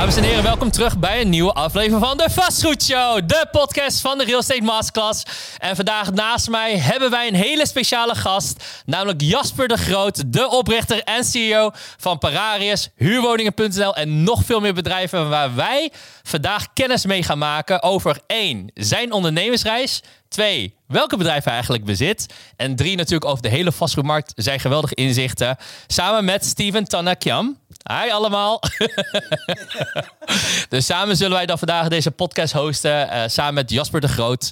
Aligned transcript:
Dames 0.00 0.16
en 0.16 0.22
heren, 0.22 0.42
welkom 0.42 0.70
terug 0.70 0.98
bij 0.98 1.20
een 1.20 1.28
nieuwe 1.28 1.52
aflevering 1.52 2.04
van 2.04 2.16
de 2.16 2.30
Vastgoed 2.30 2.82
Show. 2.82 3.28
De 3.28 3.46
podcast 3.50 4.00
van 4.00 4.18
de 4.18 4.24
Real 4.24 4.38
Estate 4.38 4.62
Masterclass. 4.62 5.22
En 5.58 5.76
vandaag 5.76 6.12
naast 6.12 6.48
mij 6.48 6.78
hebben 6.78 7.10
wij 7.10 7.28
een 7.28 7.34
hele 7.34 7.66
speciale 7.66 8.14
gast. 8.14 8.82
Namelijk 8.86 9.20
Jasper 9.20 9.68
de 9.68 9.76
Groot, 9.76 10.32
de 10.32 10.48
oprichter 10.48 11.02
en 11.02 11.24
CEO 11.24 11.70
van 11.96 12.18
Pararius, 12.18 12.88
huurwoningen.nl 12.96 13.96
en 13.96 14.22
nog 14.22 14.44
veel 14.44 14.60
meer 14.60 14.74
bedrijven 14.74 15.28
waar 15.28 15.54
wij 15.54 15.92
vandaag 16.22 16.72
kennis 16.72 17.06
mee 17.06 17.22
gaan 17.22 17.38
maken 17.38 17.82
over 17.82 18.18
één, 18.26 18.70
zijn 18.74 19.12
ondernemersreis. 19.12 20.02
Twee, 20.30 20.74
welke 20.86 21.16
bedrijven 21.16 21.44
hij 21.44 21.52
eigenlijk 21.52 21.84
bezit. 21.84 22.26
En 22.56 22.76
drie, 22.76 22.96
natuurlijk 22.96 23.30
over 23.30 23.42
de 23.42 23.48
hele 23.48 23.72
vastgoedmarkt 23.72 24.32
zijn 24.36 24.60
geweldige 24.60 24.94
inzichten. 24.94 25.56
Samen 25.86 26.24
met 26.24 26.44
Steven 26.44 26.84
Tanakiam. 26.84 27.58
Hi 27.92 28.10
allemaal. 28.10 28.60
dus 30.68 30.86
samen 30.86 31.16
zullen 31.16 31.36
wij 31.36 31.46
dan 31.46 31.58
vandaag 31.58 31.88
deze 31.88 32.10
podcast 32.10 32.52
hosten. 32.52 33.10
eh, 33.10 33.22
samen 33.26 33.54
met 33.54 33.70
Jasper 33.70 34.00
de 34.00 34.08
Groot. 34.08 34.50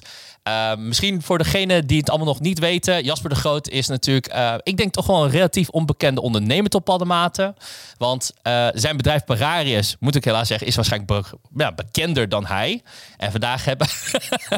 Uh, 0.49 0.75
misschien 0.75 1.21
voor 1.21 1.37
degenen 1.37 1.87
die 1.87 1.97
het 1.97 2.09
allemaal 2.09 2.27
nog 2.27 2.39
niet 2.39 2.59
weten. 2.59 3.03
Jasper 3.03 3.29
de 3.29 3.35
Groot 3.35 3.67
is 3.69 3.87
natuurlijk, 3.87 4.33
uh, 4.35 4.53
ik 4.63 4.77
denk 4.77 4.93
toch 4.93 5.07
wel 5.07 5.23
een 5.23 5.29
relatief 5.29 5.69
onbekende 5.69 6.21
ondernemer 6.21 6.69
tot 6.69 6.83
bepaalde 6.83 7.05
mate. 7.05 7.53
Want 7.97 8.31
uh, 8.43 8.67
zijn 8.73 8.97
bedrijf 8.97 9.23
Pararius, 9.23 9.95
moet 9.99 10.15
ik 10.15 10.25
helaas 10.25 10.47
zeggen, 10.47 10.67
is 10.67 10.75
waarschijnlijk 10.75 11.27
ja, 11.55 11.71
bekender 11.71 12.29
dan 12.29 12.45
hij. 12.45 12.81
En 13.17 13.31
vandaag, 13.31 13.65
hebben 13.65 13.87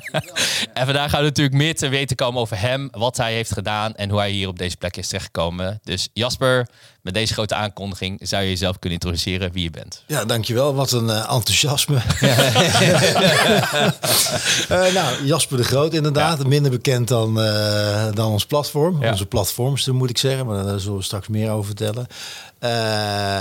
en 0.73 0.85
vandaag 0.85 1.09
gaan 1.09 1.19
we 1.19 1.27
natuurlijk 1.27 1.55
meer 1.55 1.75
te 1.75 1.87
weten 1.87 2.15
komen 2.15 2.41
over 2.41 2.59
hem, 2.59 2.87
wat 2.91 3.17
hij 3.17 3.33
heeft 3.33 3.53
gedaan 3.53 3.95
en 3.95 4.09
hoe 4.09 4.19
hij 4.19 4.31
hier 4.31 4.47
op 4.47 4.57
deze 4.57 4.77
plek 4.77 4.97
is 4.97 5.07
terechtgekomen. 5.07 5.79
Dus 5.83 6.09
Jasper, 6.13 6.67
met 7.01 7.13
deze 7.13 7.33
grote 7.33 7.55
aankondiging 7.55 8.19
zou 8.23 8.43
je 8.43 8.49
jezelf 8.49 8.79
kunnen 8.79 8.99
introduceren 8.99 9.51
wie 9.51 9.63
je 9.63 9.69
bent. 9.69 10.03
Ja, 10.07 10.25
dankjewel. 10.25 10.75
Wat 10.75 10.91
een 10.91 11.07
uh, 11.07 11.17
enthousiasme. 11.17 11.95
uh, 14.71 14.93
nou, 14.99 15.25
Jasper 15.25 15.57
de 15.57 15.63
Groot 15.63 15.93
inderdaad. 15.93 16.41
Ja. 16.41 16.47
Minder 16.47 16.71
bekend 16.71 17.07
dan, 17.07 17.39
uh, 17.39 18.05
dan 18.13 18.31
ons 18.31 18.45
platform. 18.45 19.01
Ja. 19.01 19.11
Onze 19.11 19.25
platforms, 19.25 19.87
moet 19.87 20.09
ik 20.09 20.17
zeggen. 20.17 20.45
Maar 20.45 20.63
daar 20.63 20.79
zullen 20.79 20.97
we 20.97 21.03
straks 21.03 21.27
meer 21.27 21.51
over 21.51 21.65
vertellen. 21.65 22.07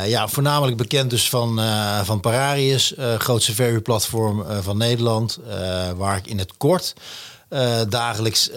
ja, 0.09 0.29
voornamelijk 0.29 0.77
bekend 0.77 1.11
dus 1.11 1.29
van, 1.29 1.61
van 2.05 2.21
Pararius. 2.21 2.95
grootste 3.19 3.55
verhuurplatform 3.55 4.45
van 4.63 4.77
Nederland. 4.77 5.39
waar 5.97 6.17
ik 6.17 6.27
in 6.27 6.39
het 6.39 6.57
kort 6.57 6.95
dagelijks 7.89 8.51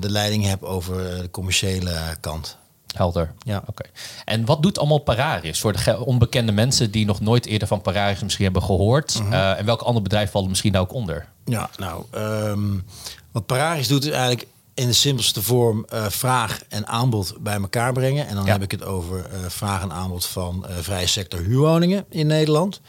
de 0.00 0.10
leiding 0.10 0.44
heb 0.46 0.62
over 0.62 0.96
de 1.20 1.30
commerciële 1.30 1.92
kant. 2.20 2.60
Helder. 2.92 3.32
Ja, 3.38 3.62
oké. 3.66 3.84
En 4.24 4.44
wat 4.44 4.62
doet 4.62 4.78
allemaal 4.78 4.98
Pararius 4.98 5.60
voor 5.60 5.72
de 5.72 6.04
onbekende 6.04 6.52
mensen 6.52 6.90
die 6.90 7.06
nog 7.06 7.20
nooit 7.20 7.46
eerder 7.46 7.68
van 7.68 7.80
Pararius 7.80 8.22
misschien 8.22 8.44
hebben 8.44 8.62
gehoord? 8.62 9.18
Mm 9.18 9.24
-hmm. 9.24 9.32
uh, 9.32 9.58
en 9.58 9.64
welk 9.64 9.80
ander 9.80 10.02
bedrijf 10.02 10.30
valt 10.30 10.48
misschien 10.48 10.72
daar 10.72 10.82
ook 10.82 10.92
onder? 10.92 11.26
Ja, 11.44 11.70
nou, 11.76 12.04
um, 12.14 12.84
wat 13.32 13.46
Pararius 13.46 13.88
doet 13.88 14.04
is 14.04 14.10
eigenlijk 14.10 14.46
in 14.74 14.86
de 14.86 14.92
simpelste 14.92 15.42
vorm 15.42 15.86
uh, 15.92 16.06
vraag 16.08 16.60
en 16.68 16.86
aanbod 16.86 17.34
bij 17.40 17.54
elkaar 17.54 17.92
brengen. 17.92 18.26
En 18.26 18.34
dan 18.34 18.44
ja. 18.44 18.52
heb 18.52 18.62
ik 18.62 18.70
het 18.70 18.84
over 18.84 19.18
uh, 19.18 19.38
vraag 19.48 19.82
en 19.82 19.92
aanbod 19.92 20.26
van 20.26 20.66
uh, 20.68 20.76
vrije 20.80 21.06
sector 21.06 21.40
huurwoningen 21.40 22.04
in 22.08 22.26
Nederland. 22.26 22.80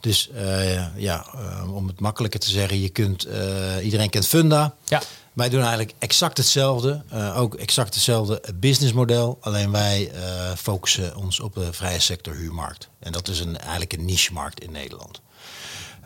Dus 0.00 0.30
ja, 0.96 1.26
om 1.74 1.86
het 1.86 2.00
makkelijker 2.00 2.40
te 2.40 2.50
zeggen, 2.50 2.80
je 2.80 2.88
kunt, 2.88 3.28
iedereen 3.82 4.10
kent 4.10 4.26
Funda. 4.26 4.74
Ja. 4.84 5.02
Wij 5.32 5.48
doen 5.48 5.60
eigenlijk 5.60 5.92
exact 5.98 6.36
hetzelfde, 6.36 7.02
uh, 7.12 7.38
ook 7.40 7.54
exact 7.54 7.94
hetzelfde 7.94 8.42
businessmodel. 8.54 9.38
Alleen 9.40 9.70
wij 9.70 10.12
uh, 10.14 10.20
focussen 10.56 11.16
ons 11.16 11.40
op 11.40 11.54
de 11.54 11.72
vrije 11.72 12.00
sector 12.00 12.34
huurmarkt. 12.34 12.88
En 12.98 13.12
dat 13.12 13.28
is 13.28 13.40
een, 13.40 13.58
eigenlijk 13.58 13.92
een 13.92 14.04
niche-markt 14.04 14.60
in 14.60 14.72
Nederland. 14.72 15.20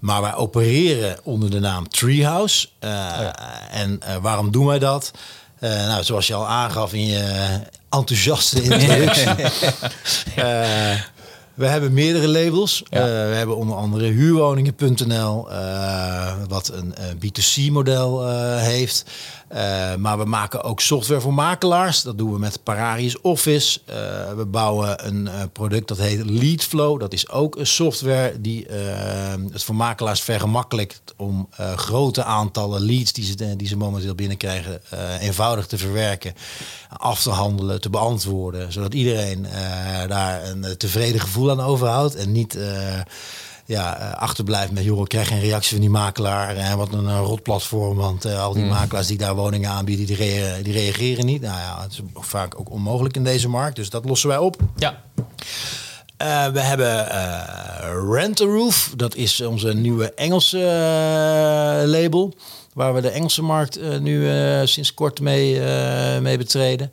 Maar 0.00 0.20
wij 0.20 0.34
opereren 0.34 1.18
onder 1.22 1.50
de 1.50 1.60
naam 1.60 1.88
Treehouse. 1.88 2.68
Uh, 2.80 2.90
oh 2.90 3.20
ja. 3.20 3.70
En 3.70 4.00
waarom 4.20 4.50
doen 4.50 4.66
wij 4.66 4.78
dat? 4.78 5.10
nou, 5.58 6.04
zoals 6.04 6.26
je 6.26 6.34
al 6.34 6.46
aangaf 6.46 6.92
in 6.92 7.06
je 7.06 7.60
enthousiaste 7.90 8.62
introductie. 8.70 9.28
We 11.54 11.66
hebben 11.66 11.92
meerdere 11.92 12.28
labels. 12.28 12.82
Ja. 12.90 12.98
Uh, 12.98 13.04
we 13.04 13.34
hebben 13.34 13.56
onder 13.56 13.76
andere 13.76 14.04
huurwoningen.nl, 14.04 15.50
uh, 15.50 16.32
wat 16.48 16.72
een 16.72 16.94
uh, 16.98 17.04
B2C-model 17.14 18.28
heeft. 18.56 19.04
Maar 19.98 20.18
we 20.18 20.24
maken 20.24 20.62
ook 20.62 20.80
software 20.80 21.20
voor 21.20 21.34
makelaars. 21.34 22.02
Dat 22.02 22.18
doen 22.18 22.32
we 22.32 22.38
met 22.38 22.62
Pararius 22.62 23.20
Office. 23.20 23.80
we 24.36 24.46
bouwen 24.46 25.06
een 25.06 25.28
product 25.52 25.88
dat 25.88 25.98
heet 25.98 26.30
Leadflow. 26.30 27.00
Dat 27.00 27.12
is 27.12 27.28
ook 27.28 27.56
een 27.56 27.66
software 27.66 28.40
die 28.40 28.66
het 29.52 29.64
voor 29.64 29.74
makelaars 29.74 30.20
vergemakkelijkt 30.20 31.02
om 31.16 31.48
grote 31.76 32.24
aantallen 32.24 32.80
leads 32.80 33.12
die 33.12 33.24
ze, 33.24 33.56
die 33.56 33.68
ze 33.68 33.76
momenteel 33.76 34.14
binnenkrijgen 34.14 34.80
eenvoudig 35.20 35.66
te 35.66 35.78
verwerken, 35.78 36.34
af 36.96 37.22
te 37.22 37.30
handelen, 37.30 37.80
te 37.80 37.90
beantwoorden. 37.90 38.72
Zodat 38.72 38.94
iedereen 38.94 39.46
daar 40.08 40.44
een 40.44 40.76
tevreden 40.76 41.20
gevoel 41.20 41.50
aan 41.50 41.60
overhoudt 41.60 42.14
en 42.14 42.32
niet 42.32 42.58
ja, 43.64 44.00
uh, 44.00 44.12
achterblijft 44.12 44.72
met 44.72 44.84
joh, 44.84 45.00
ik 45.00 45.08
krijg 45.08 45.28
geen 45.28 45.40
reactie 45.40 45.70
van 45.70 45.80
die 45.80 45.90
makelaar 45.90 46.56
en 46.56 46.76
wat 46.76 46.92
een 46.92 47.04
uh, 47.04 47.20
rot 47.24 47.42
platform, 47.42 47.96
want 47.96 48.24
al 48.24 48.52
die 48.52 48.62
mm. 48.62 48.68
makelaars 48.68 49.06
die 49.06 49.18
daar 49.18 49.34
woningen 49.34 49.70
aanbieden, 49.70 50.06
die, 50.06 50.16
die 50.62 50.72
reageren 50.72 51.26
niet. 51.26 51.40
Nou 51.40 51.58
ja, 51.58 51.82
het 51.82 51.92
is 51.92 52.00
vaak 52.14 52.60
ook 52.60 52.70
onmogelijk 52.70 53.16
in 53.16 53.24
deze 53.24 53.48
markt, 53.48 53.76
dus 53.76 53.90
dat 53.90 54.04
lossen 54.04 54.28
wij 54.28 54.38
op. 54.38 54.56
Ja. 54.76 55.02
Uh, 56.22 56.46
we 56.46 56.60
hebben 56.60 57.06
uh, 57.06 58.12
Rent 58.12 58.40
a 58.40 58.44
Roof. 58.44 58.92
Dat 58.96 59.14
is 59.14 59.40
onze 59.40 59.72
nieuwe 59.72 60.14
Engelse 60.14 60.58
uh, 60.58 61.90
label. 61.90 62.34
Waar 62.72 62.94
we 62.94 63.00
de 63.00 63.08
Engelse 63.08 63.42
markt 63.42 64.00
nu 64.00 64.28
sinds 64.66 64.94
kort 64.94 65.20
mee, 65.20 65.60
mee 66.20 66.38
betreden. 66.38 66.92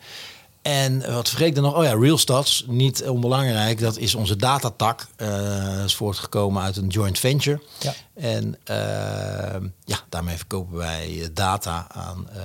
En 0.61 1.13
wat 1.13 1.29
vergeet 1.29 1.47
ik 1.47 1.55
dan 1.55 1.63
nog? 1.63 1.75
Oh 1.75 1.83
ja, 1.83 1.93
RealStats, 1.93 2.65
niet 2.67 3.03
onbelangrijk. 3.03 3.79
Dat 3.79 3.97
is 3.97 4.15
onze 4.15 4.35
datatak. 4.35 5.07
Uh, 5.17 5.83
is 5.83 5.95
voortgekomen 5.95 6.63
uit 6.63 6.77
een 6.77 6.87
joint 6.87 7.19
venture. 7.19 7.61
Ja. 7.79 7.93
En 8.13 8.45
uh, 8.45 9.69
ja, 9.85 9.99
daarmee 10.09 10.37
verkopen 10.37 10.77
wij 10.77 11.29
data 11.33 11.87
aan 11.91 12.27
uh, 12.35 12.39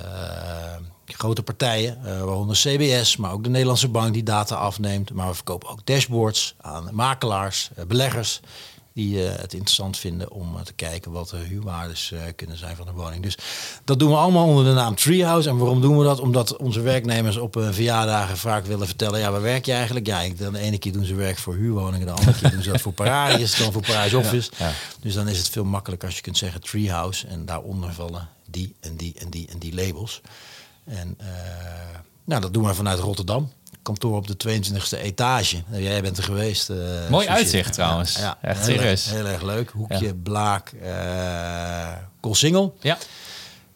grote 1.05 1.43
partijen, 1.43 1.97
waaronder 2.03 2.55
CBS, 2.55 3.17
maar 3.17 3.31
ook 3.31 3.43
de 3.43 3.49
Nederlandse 3.49 3.87
bank 3.87 4.13
die 4.13 4.23
data 4.23 4.55
afneemt. 4.55 5.13
Maar 5.13 5.27
we 5.27 5.33
verkopen 5.33 5.69
ook 5.69 5.85
dashboards 5.85 6.55
aan 6.61 6.89
makelaars, 6.91 7.69
beleggers 7.87 8.41
die 8.97 9.23
uh, 9.23 9.29
het 9.35 9.53
interessant 9.53 9.97
vinden 9.97 10.31
om 10.31 10.55
uh, 10.55 10.61
te 10.61 10.73
kijken 10.73 11.11
wat 11.11 11.29
de 11.29 11.37
huurwaardes 11.37 12.11
uh, 12.11 12.19
kunnen 12.35 12.57
zijn 12.57 12.75
van 12.75 12.87
een 12.87 12.93
woning. 12.93 13.23
Dus 13.23 13.37
dat 13.83 13.99
doen 13.99 14.09
we 14.09 14.15
allemaal 14.15 14.47
onder 14.47 14.63
de 14.63 14.73
naam 14.73 14.95
Treehouse. 14.95 15.49
En 15.49 15.57
waarom 15.57 15.81
doen 15.81 15.97
we 15.97 16.03
dat? 16.03 16.19
Omdat 16.19 16.57
onze 16.57 16.81
werknemers 16.81 17.37
op 17.37 17.53
verjaardagen 17.71 18.37
vaak 18.37 18.65
willen 18.65 18.87
vertellen, 18.87 19.19
ja, 19.19 19.31
waar 19.31 19.41
werk 19.41 19.65
je 19.65 19.71
eigenlijk? 19.71 20.05
Ja, 20.05 20.21
ik, 20.21 20.37
de 20.37 20.59
ene 20.59 20.77
keer 20.77 20.91
doen 20.91 21.05
ze 21.05 21.15
werk 21.15 21.37
voor 21.37 21.55
huurwoningen, 21.55 22.05
de 22.05 22.13
andere 22.13 22.37
keer 22.37 22.51
doen 22.51 22.63
ze 22.63 22.71
dat 22.71 22.81
voor 22.81 22.93
Pararius, 23.03 23.57
dan 23.57 23.71
voor 23.71 23.81
Parijs 23.81 24.13
Office. 24.13 24.51
Ja, 24.57 24.67
ja. 24.67 24.73
Dus 25.01 25.13
dan 25.13 25.27
is 25.27 25.37
het 25.37 25.49
veel 25.49 25.65
makkelijker 25.65 26.07
als 26.07 26.17
je 26.17 26.23
kunt 26.23 26.37
zeggen 26.37 26.61
Treehouse 26.61 27.27
en 27.27 27.45
daaronder 27.45 27.93
vallen 27.93 28.29
die 28.45 28.75
en 28.79 28.95
die 28.95 29.13
en 29.17 29.29
die 29.29 29.47
en 29.47 29.59
die 29.59 29.75
labels. 29.75 30.21
En 30.83 31.17
nou, 32.23 32.41
dat 32.41 32.53
doen 32.53 32.65
we 32.65 32.73
vanuit 32.73 32.99
Rotterdam 32.99 33.51
kantoor 33.87 34.15
op 34.15 34.27
de 34.27 34.35
22e 34.47 35.01
etage. 35.01 35.63
Jij 35.71 36.01
bent 36.01 36.17
er 36.17 36.23
geweest. 36.23 36.69
Uh, 36.69 37.09
Mooi 37.09 37.27
uitzicht 37.27 37.73
trouwens. 37.73 38.15
Ja, 38.15 38.21
ja 38.21 38.37
echt 38.41 38.65
heel 38.65 38.75
serieus. 38.75 39.05
Erg, 39.05 39.15
heel 39.15 39.25
erg 39.25 39.41
leuk. 39.41 39.69
Hoekje, 39.69 40.05
ja. 40.05 40.13
Blaak, 40.23 40.71
uh, 40.83 41.91
Koolsingel. 42.19 42.77
Ja. 42.81 42.97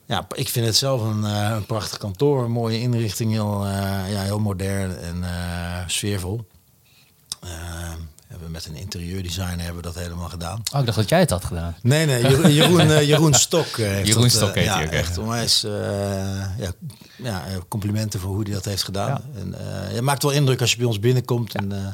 Ja, 0.06 0.28
ik 0.36 0.50
vind 0.50 0.66
het 0.66 0.76
zelf 0.76 1.02
een, 1.02 1.24
uh, 1.24 1.50
een 1.52 1.66
prachtig 1.66 1.98
kantoor. 1.98 2.44
Een 2.44 2.52
mooie 2.52 2.80
inrichting. 2.80 3.32
Heel, 3.32 3.68
ja, 3.68 4.22
heel 4.22 4.40
modern 4.40 4.98
en 4.98 5.24
sfeervol. 5.88 6.48
Hebben 8.32 8.52
met 8.52 8.66
een 8.66 8.76
interieurdesigner 8.76 9.58
hebben 9.58 9.76
we 9.76 9.82
dat 9.82 9.96
helemaal 9.96 10.30
gedaan. 10.30 10.62
Oh, 10.74 10.80
ik 10.80 10.86
dacht 10.86 10.98
dat 10.98 11.10
jij 11.10 11.20
het 11.20 11.30
had 11.30 11.46
gedaan. 11.46 11.76
Nee, 11.82 12.06
nee, 12.06 12.22
Jeroen, 12.22 12.54
Jeroen, 12.54 13.06
Jeroen 13.06 13.34
Stok. 13.34 13.78
heeft 13.78 14.08
Jeroen 14.08 14.24
dat, 14.24 14.32
Stok 14.32 14.56
heet 14.56 14.64
ja, 14.64 14.76
hij 14.76 14.86
ook, 14.86 14.92
echt 14.92 15.18
onwijs 15.18 15.66
ja, 17.24 17.46
ja, 17.48 17.60
complimenten 17.68 18.20
voor 18.20 18.30
hoe 18.30 18.44
hij 18.44 18.54
dat 18.54 18.66
heeft 18.66 18.84
gedaan. 18.84 19.08
Ja. 19.08 19.40
En, 19.40 19.56
uh, 19.62 19.96
je 19.96 20.02
maakt 20.02 20.24
wel 20.24 20.32
indruk 20.32 20.62
als 20.62 20.72
je 20.72 20.78
bij 20.78 20.86
ons 20.86 21.00
binnenkomt. 21.00 21.56
En 21.56 21.74
uh, 21.74 21.88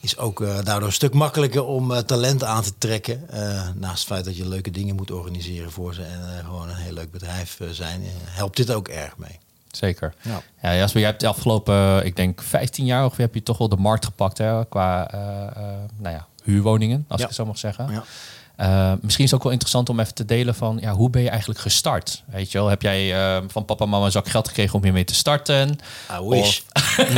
is 0.00 0.18
ook 0.18 0.40
uh, 0.40 0.62
daardoor 0.62 0.88
een 0.88 0.94
stuk 0.94 1.14
makkelijker 1.14 1.64
om 1.64 2.04
talent 2.04 2.44
aan 2.44 2.62
te 2.62 2.72
trekken. 2.78 3.26
naast 3.74 3.98
het 3.98 4.06
feit 4.06 4.24
dat 4.24 4.36
je 4.36 4.48
leuke 4.48 4.70
dingen 4.70 4.94
moet 4.94 5.10
organiseren 5.10 5.70
voor 5.70 5.94
ze 5.94 6.02
en 6.02 6.44
gewoon 6.44 6.68
een 6.68 6.76
heel 6.76 6.92
leuk 6.92 7.10
bedrijf 7.10 7.58
zijn, 7.70 8.02
helpt 8.24 8.56
dit 8.56 8.72
ook 8.72 8.88
erg 8.88 9.16
mee. 9.16 9.38
Zeker. 9.76 10.14
Ja, 10.22 10.42
ja 10.62 10.76
Jasper, 10.76 11.00
jij 11.00 11.08
hebt 11.08 11.20
de 11.20 11.26
afgelopen, 11.26 12.06
ik 12.06 12.16
denk 12.16 12.42
15 12.42 12.84
jaar 12.84 13.04
ongeveer, 13.04 13.24
heb 13.24 13.34
je 13.34 13.42
toch 13.42 13.58
wel 13.58 13.68
de 13.68 13.76
markt 13.76 14.04
gepakt 14.04 14.38
hè, 14.38 14.64
qua 14.64 15.08
nou 15.96 16.14
ja, 16.14 16.26
huurwoningen, 16.42 17.04
als 17.08 17.18
ja. 17.18 17.24
ik 17.24 17.30
het 17.30 17.38
zo 17.40 17.46
mag 17.46 17.58
zeggen. 17.58 17.92
Ja. 17.92 18.04
Uh, 18.60 18.92
misschien 19.00 19.24
is 19.24 19.30
het 19.30 19.34
ook 19.34 19.42
wel 19.42 19.52
interessant 19.52 19.88
om 19.88 20.00
even 20.00 20.14
te 20.14 20.24
delen 20.24 20.54
van 20.54 20.78
ja, 20.80 20.92
hoe 20.92 21.10
ben 21.10 21.22
je 21.22 21.28
eigenlijk 21.28 21.60
gestart? 21.60 22.22
Weet 22.26 22.52
je 22.52 22.58
wel, 22.58 22.68
heb 22.68 22.82
jij 22.82 23.14
uh, 23.36 23.42
van 23.48 23.64
papa 23.64 23.84
en 23.84 23.90
mama 23.90 24.04
een 24.04 24.10
zak 24.12 24.28
geld 24.28 24.48
gekregen 24.48 24.74
om 24.74 24.82
hiermee 24.82 25.04
te 25.04 25.14
starten? 25.14 25.78
I 26.20 26.28
wish. 26.28 26.60
Of, 26.60 26.96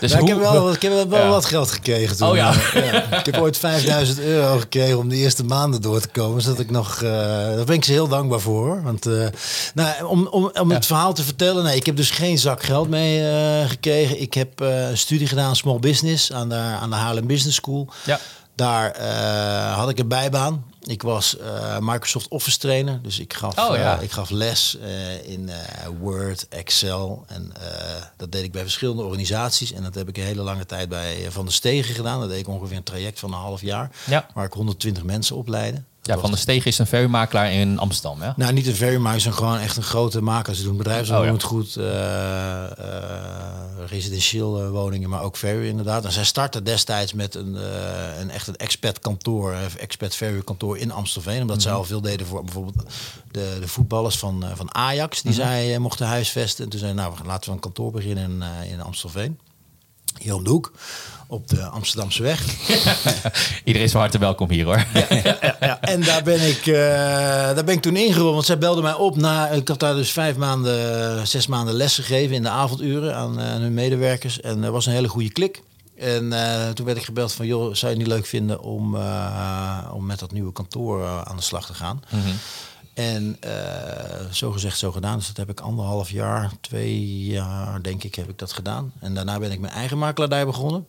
Dus 0.00 0.12
Ja, 0.12 0.18
ik 0.18 0.28
heb 0.28 0.38
wel, 0.38 0.72
ik 0.72 0.82
heb 0.82 1.08
wel 1.08 1.18
Ja. 1.22 1.28
wat 1.28 1.44
geld 1.44 1.70
gekregen 1.70 2.16
toen. 2.16 2.28
Oh 2.28 2.36
ja. 2.36 2.52
eh, 2.74 2.92
ja. 2.92 3.18
Ik 3.18 3.26
heb 3.26 3.36
ooit 3.36 3.58
5000 3.58 4.18
euro 4.20 4.58
gekregen 4.58 4.98
om 4.98 5.08
de 5.08 5.16
eerste 5.16 5.44
maanden 5.44 5.82
door 5.82 6.00
te 6.00 6.08
komen. 6.08 6.42
Zodat 6.42 6.58
ik 6.60 6.70
nog, 6.70 6.94
eh, 7.02 7.10
daar 7.10 7.64
ben 7.64 7.74
ik 7.76 7.84
ze 7.84 7.92
heel 7.92 8.08
dankbaar 8.08 8.40
voor. 8.40 8.82
Want 8.82 9.06
eh, 9.06 9.26
nou, 9.74 10.04
om, 10.04 10.26
om, 10.26 10.50
om 10.60 10.68
Ja. 10.68 10.74
het 10.74 10.86
verhaal 10.86 11.12
te 11.14 11.22
vertellen, 11.22 11.64
nee, 11.64 11.76
ik 11.76 11.86
heb 11.86 11.96
dus 11.96 12.10
geen 12.10 12.38
zak 12.38 12.62
geld 12.62 12.88
mee 12.88 13.28
eh, 13.30 13.68
gekregen. 13.68 14.20
Ik 14.20 14.34
heb 14.34 14.60
eh, 14.60 14.88
een 14.88 14.98
studie 14.98 15.26
gedaan, 15.26 15.56
small 15.56 15.78
business, 15.78 16.32
aan 16.32 16.48
de, 16.48 16.54
aan 16.54 16.90
de 16.90 16.96
Haarlem 16.96 17.26
Business 17.26 17.56
School. 17.56 17.88
Ja. 18.04 18.18
Daar 18.60 18.90
eh, 18.90 19.76
had 19.76 19.88
ik 19.88 19.98
een 19.98 20.08
bijbaan. 20.08 20.64
Ik 20.80 21.02
was 21.02 21.38
eh, 21.38 21.78
Microsoft 21.80 22.28
Office 22.28 22.58
trainer, 22.58 23.02
dus 23.02 23.18
ik 23.18 23.34
gaf, 23.34 23.58
Oh, 23.58 23.76
ja. 23.76 23.96
eh, 23.96 24.02
ik 24.02 24.10
gaf 24.10 24.30
les 24.30 24.78
in 25.24 25.50
Word, 26.00 26.48
Excel. 26.48 27.24
En 27.26 27.52
dat 28.16 28.32
deed 28.32 28.44
ik 28.44 28.52
bij 28.52 28.62
verschillende 28.62 29.02
organisaties. 29.02 29.72
En 29.72 29.82
dat 29.82 29.94
heb 29.94 30.08
ik 30.08 30.16
een 30.16 30.24
hele 30.24 30.42
lange 30.42 30.66
tijd 30.66 30.88
bij 30.88 31.26
Van 31.30 31.44
der 31.44 31.54
Stegen 31.54 31.94
gedaan. 31.94 32.20
Dat 32.20 32.28
deed 32.28 32.38
ik 32.38 32.48
ongeveer 32.48 32.76
een 32.76 32.82
traject 32.82 33.18
van 33.18 33.32
een 33.32 33.38
half 33.38 33.60
jaar. 33.60 33.90
Ja. 34.06 34.26
Waar 34.34 34.44
ik 34.44 34.52
120 34.52 35.02
mensen 35.02 35.36
opleidde. 35.36 35.82
Ja, 36.02 36.18
Van 36.18 36.30
der 36.30 36.38
Steeg 36.38 36.64
is 36.64 36.78
een 36.78 36.86
verhuurmakelaar 36.86 37.52
in 37.52 37.78
Amsterdam, 37.78 38.22
ja? 38.22 38.34
Nou, 38.36 38.52
niet 38.52 38.66
een 38.66 38.74
very, 38.74 38.96
maar 38.96 39.14
ze 39.14 39.20
zijn 39.20 39.34
gewoon 39.34 39.58
echt 39.58 39.76
een 39.76 39.82
grote 39.82 40.20
maker. 40.22 40.54
Ze 40.54 40.62
doen 40.62 40.76
bedrijfswoningen 40.76 41.34
Oh, 41.34 41.40
ja. 41.40 41.46
goed, 41.46 41.76
eh, 41.76 42.64
residentieel 43.86 44.60
eh, 44.62 44.70
woningen, 44.70 45.08
maar 45.10 45.22
ook 45.22 45.36
verhuur 45.36 45.64
inderdaad. 45.64 46.04
En 46.04 46.12
zij 46.12 46.24
startte 46.24 46.62
destijds 46.62 47.12
met 47.12 47.34
een, 47.34 47.56
eh, 47.56 48.20
een 48.20 48.30
echt 48.30 48.46
een 48.46 48.56
expat 48.56 48.98
kantoor, 48.98 49.54
expat 49.78 50.14
verhuurkantoor 50.14 50.78
in 50.78 50.90
Amstelveen. 50.92 51.40
Omdat 51.40 51.56
Mhm. 51.56 51.64
zij 51.64 51.72
al 51.74 51.84
veel 51.84 52.00
deden 52.00 52.26
voor 52.26 52.44
bijvoorbeeld 52.44 52.82
de, 53.30 53.56
de 53.60 53.68
voetballers 53.68 54.18
van, 54.18 54.44
van 54.54 54.74
Ajax. 54.74 55.22
Die 55.22 55.30
Mhm. 55.32 55.40
zij 55.40 55.66
zij 55.66 55.78
mochten 55.78 56.06
huisvesten. 56.06 56.64
En 56.64 56.70
toen 56.70 56.80
zei 56.80 56.92
nou, 56.92 57.14
laten 57.24 57.48
we 57.48 57.54
een 57.54 57.60
kantoor 57.62 57.90
beginnen 57.92 58.24
in, 58.30 58.42
in 58.70 58.80
Amstelveen. 58.80 59.38
Hier 60.18 60.34
om 60.34 60.44
de 60.44 60.50
hoek, 60.50 60.72
op 61.30 61.48
de 61.48 61.64
Amsterdamse 61.64 62.22
weg. 62.22 62.44
Iedereen 63.64 63.86
is 63.86 63.92
van 63.92 64.00
harte 64.00 64.18
welkom 64.18 64.50
hier, 64.50 64.64
hoor. 64.64 64.86
ja, 65.60 65.80
en 65.80 66.00
daar 66.00 66.22
ben 66.22 66.48
ik, 66.48 66.66
eh, 66.66 66.74
daar 67.54 67.64
ben 67.64 67.74
ik 67.74 67.82
toen 67.82 67.96
ingerold. 67.96 68.34
Want 68.34 68.46
zij 68.46 68.58
belde 68.58 68.82
mij 68.82 68.94
op. 68.94 69.16
Na, 69.16 69.48
ik 69.48 69.68
had 69.68 69.80
daar 69.80 69.94
dus 69.94 70.12
vijf 70.12 70.36
maanden, 70.36 71.26
zes 71.26 71.46
maanden 71.46 71.74
les 71.74 71.94
gegeven 71.94 72.36
in 72.36 72.42
de 72.42 72.48
avonduren 72.48 73.16
aan, 73.16 73.40
eh, 73.40 73.52
aan 73.52 73.60
hun 73.60 73.74
medewerkers. 73.74 74.40
En 74.40 74.62
er 74.62 74.72
was 74.72 74.86
een 74.86 74.92
hele 74.92 75.08
goede 75.08 75.32
klik. 75.32 75.62
En 75.96 76.32
eh, 76.32 76.68
toen 76.68 76.86
werd 76.86 76.98
ik 76.98 77.04
gebeld 77.04 77.32
van, 77.32 77.46
joh, 77.46 77.74
zou 77.74 77.92
je 77.92 77.98
het 77.98 78.06
niet 78.06 78.16
leuk 78.16 78.26
vinden 78.26 78.60
om, 78.60 78.96
om 79.92 80.06
met 80.06 80.18
dat 80.18 80.32
nieuwe 80.32 80.52
kantoor 80.52 81.06
aan 81.06 81.36
de 81.36 81.42
slag 81.42 81.66
te 81.66 81.74
gaan? 81.74 82.02
En 82.94 83.36
eh, 83.40 84.30
zo 84.30 84.50
gezegd, 84.50 84.78
zo 84.78 84.92
gedaan. 84.92 85.16
Dus 85.16 85.26
dat 85.26 85.36
heb 85.36 85.50
ik 85.50 85.60
anderhalf 85.60 86.10
jaar, 86.10 86.52
twee 86.60 87.24
jaar 87.24 87.82
denk 87.82 88.04
ik, 88.04 88.14
heb 88.14 88.28
ik 88.28 88.38
dat 88.38 88.52
gedaan. 88.52 88.92
En 88.98 89.14
daarna 89.14 89.38
ben 89.38 89.52
ik 89.52 89.60
mijn 89.60 89.72
eigen 89.72 89.98
makelaardij 89.98 90.46
begonnen. 90.46 90.86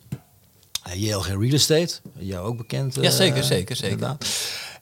Uh, 0.87 0.93
JLG 0.93 1.27
Real 1.27 1.53
Estate, 1.53 1.93
jou 2.17 2.47
ook 2.47 2.57
bekend. 2.57 2.95
Ja, 2.95 3.01
eh, 3.01 3.09
zeker, 3.09 3.43
zeker, 3.43 3.75
zeker. 3.75 3.91
inderdaad. 3.91 4.25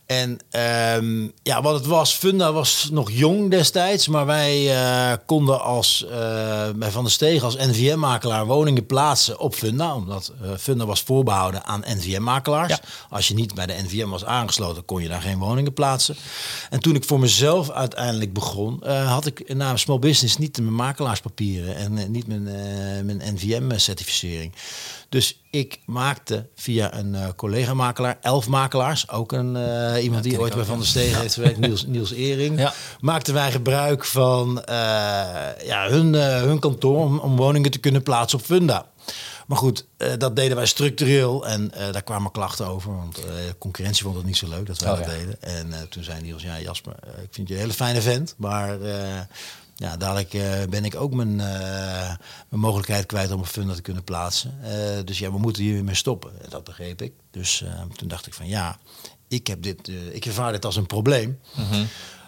En 0.10 0.40
ehm, 0.50 1.28
ja, 1.44 1.62
wat 1.62 1.74
het 1.74 1.86
was, 1.86 2.14
Funda 2.14 2.54
was 2.54 2.88
nog 2.92 3.12
jong 3.12 3.52
destijds, 3.52 4.08
maar 4.08 4.26
wij 4.26 4.76
eh, 4.76 5.18
konden 5.26 5.62
als 5.62 6.06
eh, 6.06 6.70
bij 6.76 6.92
Van 6.92 7.04
der 7.04 7.12
Steeg 7.12 7.44
als 7.44 7.56
NVM-makelaar 7.56 8.46
woningen 8.46 8.86
plaatsen 8.86 9.40
op 9.40 9.56
Funda, 9.56 9.96
omdat 9.96 10.32
eh, 10.42 10.50
Funda 10.58 10.86
was 10.86 11.02
voorbehouden 11.02 11.66
aan 11.66 11.84
NVM-makelaars. 11.86 12.70
Ja. 12.70 12.80
Als 13.10 13.28
je 13.28 13.34
niet 13.34 13.54
bij 13.54 13.66
de 13.66 13.82
NVM 13.84 14.08
was 14.08 14.26
aangesloten, 14.26 14.86
kon 14.86 15.02
je 15.02 15.08
daar 15.08 15.22
geen 15.22 15.40
woningen 15.40 15.74
plaatsen. 15.74 16.16
En 16.70 16.80
toen 16.80 16.96
ik 16.96 17.04
voor 17.04 17.20
mezelf 17.20 17.70
uiteindelijk 17.70 18.34
begon, 18.34 18.84
eh, 18.84 19.12
had 19.12 19.26
ik 19.26 19.54
na 19.54 19.78
Small 19.78 20.00
Business 20.00 20.38
niet 20.38 20.58
mijn 20.58 20.76
makelaarspapieren 20.76 21.76
en 21.76 21.98
eh, 21.98 22.08
niet 22.08 22.28
mijn, 22.28 22.48
eh, 22.48 23.04
mijn 23.04 23.22
NVM-certificering. 23.34 24.54
Dus 25.10 25.42
ik 25.50 25.80
maakte 25.86 26.48
via 26.56 26.94
een 26.94 27.16
eh, 27.16 27.28
collega-makelaar, 27.36 28.18
elf 28.22 28.48
makelaars, 28.48 29.10
ook 29.10 29.32
een, 29.32 29.56
eh, 29.56 30.04
iemand 30.04 30.24
die 30.24 30.40
ooit 30.40 30.56
bij 30.56 30.64
Van 30.64 30.78
der 30.78 30.88
Stegen 30.88 31.20
heeft 31.20 31.34
gewerkt, 31.34 31.60
Niels, 31.60 31.86
Niels 31.86 32.12
Ering. 32.12 32.60
Ja. 32.60 32.74
Maakten 33.00 33.34
wij 33.34 33.52
gebruik 33.52 34.06
van 34.06 34.64
eh, 34.64 34.76
ja, 35.66 35.88
hun, 35.90 36.14
hun 36.14 36.60
kantoor 36.60 36.98
om, 36.98 37.20
om 37.20 37.36
woningen 37.36 37.72
te 37.72 37.80
kunnen 37.80 38.04
plaatsen 38.04 38.40
op 38.40 38.46
Funda. 38.46 38.88
Maar 39.48 39.58
goed, 39.58 39.86
dat 40.18 40.36
deden 40.36 40.56
wij 40.56 40.66
structureel 40.66 41.48
en 41.48 41.72
daar 41.92 42.04
kwamen 42.04 42.32
klachten 42.32 42.68
over. 42.68 42.96
Want 42.96 43.16
de 43.16 43.56
concurrentie 43.60 44.04
vond 44.04 44.16
het 44.16 44.26
niet 44.26 44.38
zo 44.38 44.50
leuk 44.50 44.66
dat 44.66 44.80
wij 44.80 44.92
Oh, 44.92 44.98
dat 44.98 45.06
ja. 45.06 45.12
deden. 45.12 45.42
En 45.42 45.90
toen 45.90 46.04
zei 46.04 46.22
Niels, 46.22 46.44
ja 46.44 46.60
Jasper, 46.60 46.94
ik 47.22 47.28
vind 47.32 47.48
je 47.48 47.54
een 47.54 47.60
hele 47.60 47.74
fijne 47.74 48.02
vent. 48.02 48.36
Maar 48.38 48.78
ja, 49.80 49.98
dadelijk 49.98 50.34
eh, 50.34 50.64
ben 50.70 50.86
ik 50.86 50.96
ook 50.96 51.14
mijn, 51.14 51.40
eh, 51.40 52.16
mijn 52.50 52.62
mogelijkheid 52.62 53.06
kwijt 53.06 53.32
om 53.32 53.40
een 53.40 53.46
funda 53.46 53.74
te 53.74 53.82
kunnen 53.82 54.04
plaatsen. 54.04 54.54
Eh, 54.62 55.06
dus 55.06 55.20
ja, 55.20 55.32
we 55.32 55.38
moeten 55.38 55.64
hier 55.64 55.84
mee 55.84 55.96
stoppen. 55.96 56.32
En 56.44 56.50
Dat 56.50 56.64
begreep 56.64 57.02
ik. 57.02 57.14
Dus 57.32 57.64
toen 57.96 58.08
dacht 58.08 58.28
ik 58.28 58.34
van 58.34 58.48
ja, 58.48 58.78
ik, 59.28 59.48
heb 59.48 59.62
dit, 59.62 59.92
ik 60.12 60.26
ervaar 60.26 60.52
dit 60.52 60.66
als 60.66 60.76
een 60.76 60.86
probleem. 60.86 61.40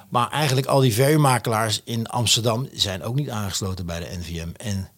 Maar 0.09 0.30
eigenlijk 0.30 0.68
al 0.68 0.80
die 0.80 0.94
verhuurmakelaars 0.94 1.81
in 1.83 2.07
Amsterdam 2.07 2.68
zijn 2.74 3.03
ook 3.03 3.15
niet 3.15 3.30
aangesloten 3.30 3.86
bij 3.86 4.00
de 4.00 4.18
NVM. 4.18 4.50
En 4.57 4.89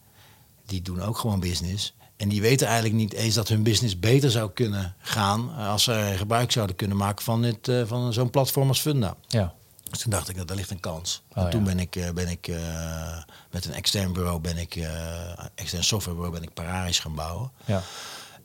die 0.66 0.82
doen 0.82 1.02
ook 1.02 1.18
gewoon 1.18 1.40
business. 1.40 1.96
En 2.18 2.30
die 2.30 2.42
weten 2.42 2.68
eigenlijk 2.68 2.96
niet 2.96 3.14
eens 3.14 3.36
dat 3.36 3.48
hun 3.48 3.64
business 3.64 4.00
beter 4.00 4.32
zou 4.32 4.52
kunnen 4.52 4.96
gaan 5.00 5.56
als 5.56 5.84
ze 5.84 6.14
gebruik 6.18 6.52
zouden 6.52 6.76
kunnen 6.76 6.98
maken 6.98 7.24
van, 7.24 7.42
dit, 7.42 7.72
van 7.86 8.14
zo'n 8.14 8.30
platform 8.30 8.68
als 8.68 8.82
Funda. 8.82 9.16
Ja. 9.28 9.54
Dus 9.94 10.02
toen 10.02 10.12
dacht 10.12 10.30
ik 10.30 10.38
dat 10.38 10.50
er 10.50 10.56
ligt 10.56 10.72
een 10.72 10.80
kans. 10.80 11.22
Oh, 11.36 11.44
en 11.44 11.50
toen 11.50 11.60
ja. 11.60 11.66
ben 11.66 11.80
ik, 11.80 11.96
eh, 11.96 12.10
ben 12.10 12.28
ik 12.28 12.48
eh, 12.48 13.18
met 13.52 13.66
een 13.66 13.74
extern 13.74 14.14
bureau, 14.14 14.40
ben 14.40 14.58
ik, 14.58 14.76
eh 14.76 15.46
extern 15.56 15.84
softwarebureau, 15.84 16.36
ben 16.36 16.48
ik 16.48 16.54
Pararis 16.54 17.00
gaan 17.00 17.16
bouwen. 17.16 17.52
Ja. 17.66 17.82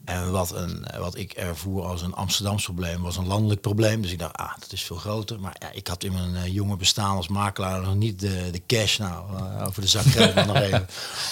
En 0.05 0.31
wat, 0.31 0.55
een, 0.55 0.85
wat 0.99 1.17
ik 1.17 1.31
ervoer 1.31 1.85
als 1.85 2.01
een 2.01 2.13
Amsterdams 2.13 2.63
probleem 2.63 3.01
was 3.01 3.17
een 3.17 3.27
landelijk 3.27 3.61
probleem. 3.61 4.01
Dus 4.01 4.11
ik 4.11 4.19
dacht, 4.19 4.37
ah, 4.37 4.53
dat 4.59 4.71
is 4.71 4.83
veel 4.83 4.95
groter. 4.95 5.39
Maar 5.39 5.55
ja, 5.59 5.71
ik 5.71 5.87
had 5.87 6.03
in 6.03 6.11
mijn 6.11 6.51
jonge 6.51 6.75
bestaan 6.75 7.15
als 7.15 7.27
makelaar 7.27 7.81
nog 7.81 7.95
niet 7.95 8.19
de, 8.19 8.49
de 8.51 8.61
cash, 8.67 8.97
nou, 8.97 9.41
over 9.65 9.81
de 9.81 9.87
zak 9.87 10.05
geld 10.15 10.45
nog 10.45 10.55
even. 10.55 10.87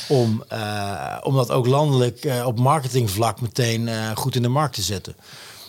Om, 0.07 0.43
om 1.23 1.35
dat 1.35 1.51
ook 1.51 1.67
landelijk 1.67 2.43
op 2.45 2.59
marketingvlak 2.59 3.41
meteen 3.41 4.15
goed 4.15 4.35
in 4.35 4.41
de 4.41 4.47
markt 4.47 4.75
te 4.75 4.81
zetten. 4.81 5.15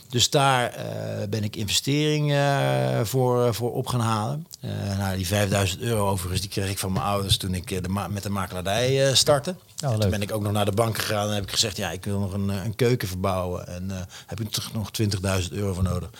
Dus 0.08 0.30
daar 0.30 0.70
eh, 0.72 1.28
ben 1.28 1.44
ik 1.44 1.56
investering 1.56 2.32
eh, 2.32 3.00
voor, 3.02 3.54
voor 3.54 3.72
op 3.72 3.86
gaan 3.86 4.00
halen. 4.00 4.46
Eh, 4.60 4.70
nou, 4.98 5.16
die 5.16 5.26
5000 5.26 5.80
euro 5.80 6.08
overigens, 6.08 6.40
die 6.40 6.50
kreeg 6.50 6.70
ik 6.70 6.78
van 6.78 6.92
mijn 6.92 7.04
ouders 7.04 7.36
toen 7.36 7.54
ik 7.54 7.70
eh, 7.70 7.82
de 7.82 8.06
met 8.10 8.22
de 8.22 8.30
makelaardij 8.30 9.08
eh, 9.08 9.14
startte. 9.14 9.54
Leuk. 9.80 10.00
toen 10.00 10.10
ben 10.10 10.22
ik 10.22 10.32
ook 10.32 10.42
nog 10.42 10.52
naar 10.52 10.64
de 10.64 10.72
bank 10.72 10.98
gegaan 10.98 11.28
en 11.28 11.34
heb 11.34 11.42
ik 11.42 11.50
gezegd, 11.50 11.76
ja, 11.76 11.90
ik 11.90 12.04
wil 12.04 12.18
nog 12.18 12.32
een, 12.32 12.50
eh, 12.50 12.64
een 12.64 12.74
keuken 12.74 13.08
verbouwen. 13.08 13.66
En 13.66 13.90
eh, 13.90 13.96
heb 14.26 14.40
ik 14.40 14.50
toch 14.50 14.72
nog 14.72 14.90
20.000 14.90 15.52
euro 15.52 15.72
voor 15.74 15.82
nodig. 15.82 16.10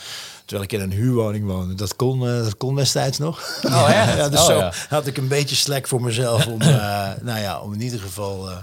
Terwijl 0.44 0.68
ik 0.68 0.72
in 0.72 0.80
een 0.80 0.92
huurwoning 0.92 1.46
woonde. 1.46 1.74
Dat 1.74 1.96
kon, 1.96 2.28
eh, 2.28 2.36
dat 2.42 2.56
kon 2.56 2.74
destijds 2.76 3.18
nog. 3.18 3.60
Oh, 3.62 3.70
ja, 3.90 4.28
dus 4.28 4.40
Oh, 4.40 4.46
zo 4.46 4.56
ja. 4.58 4.72
had 4.88 5.06
ik 5.06 5.16
een 5.16 5.28
beetje 5.28 5.56
slack 5.56 5.88
voor 5.88 6.02
mezelf 6.02 6.46
om, 6.46 6.60
eh, 6.60 6.68
nou 7.28 7.38
ja, 7.40 7.60
om 7.60 7.72
in 7.72 7.80
ieder 7.80 8.00
geval 8.00 8.50
eh, 8.50 8.56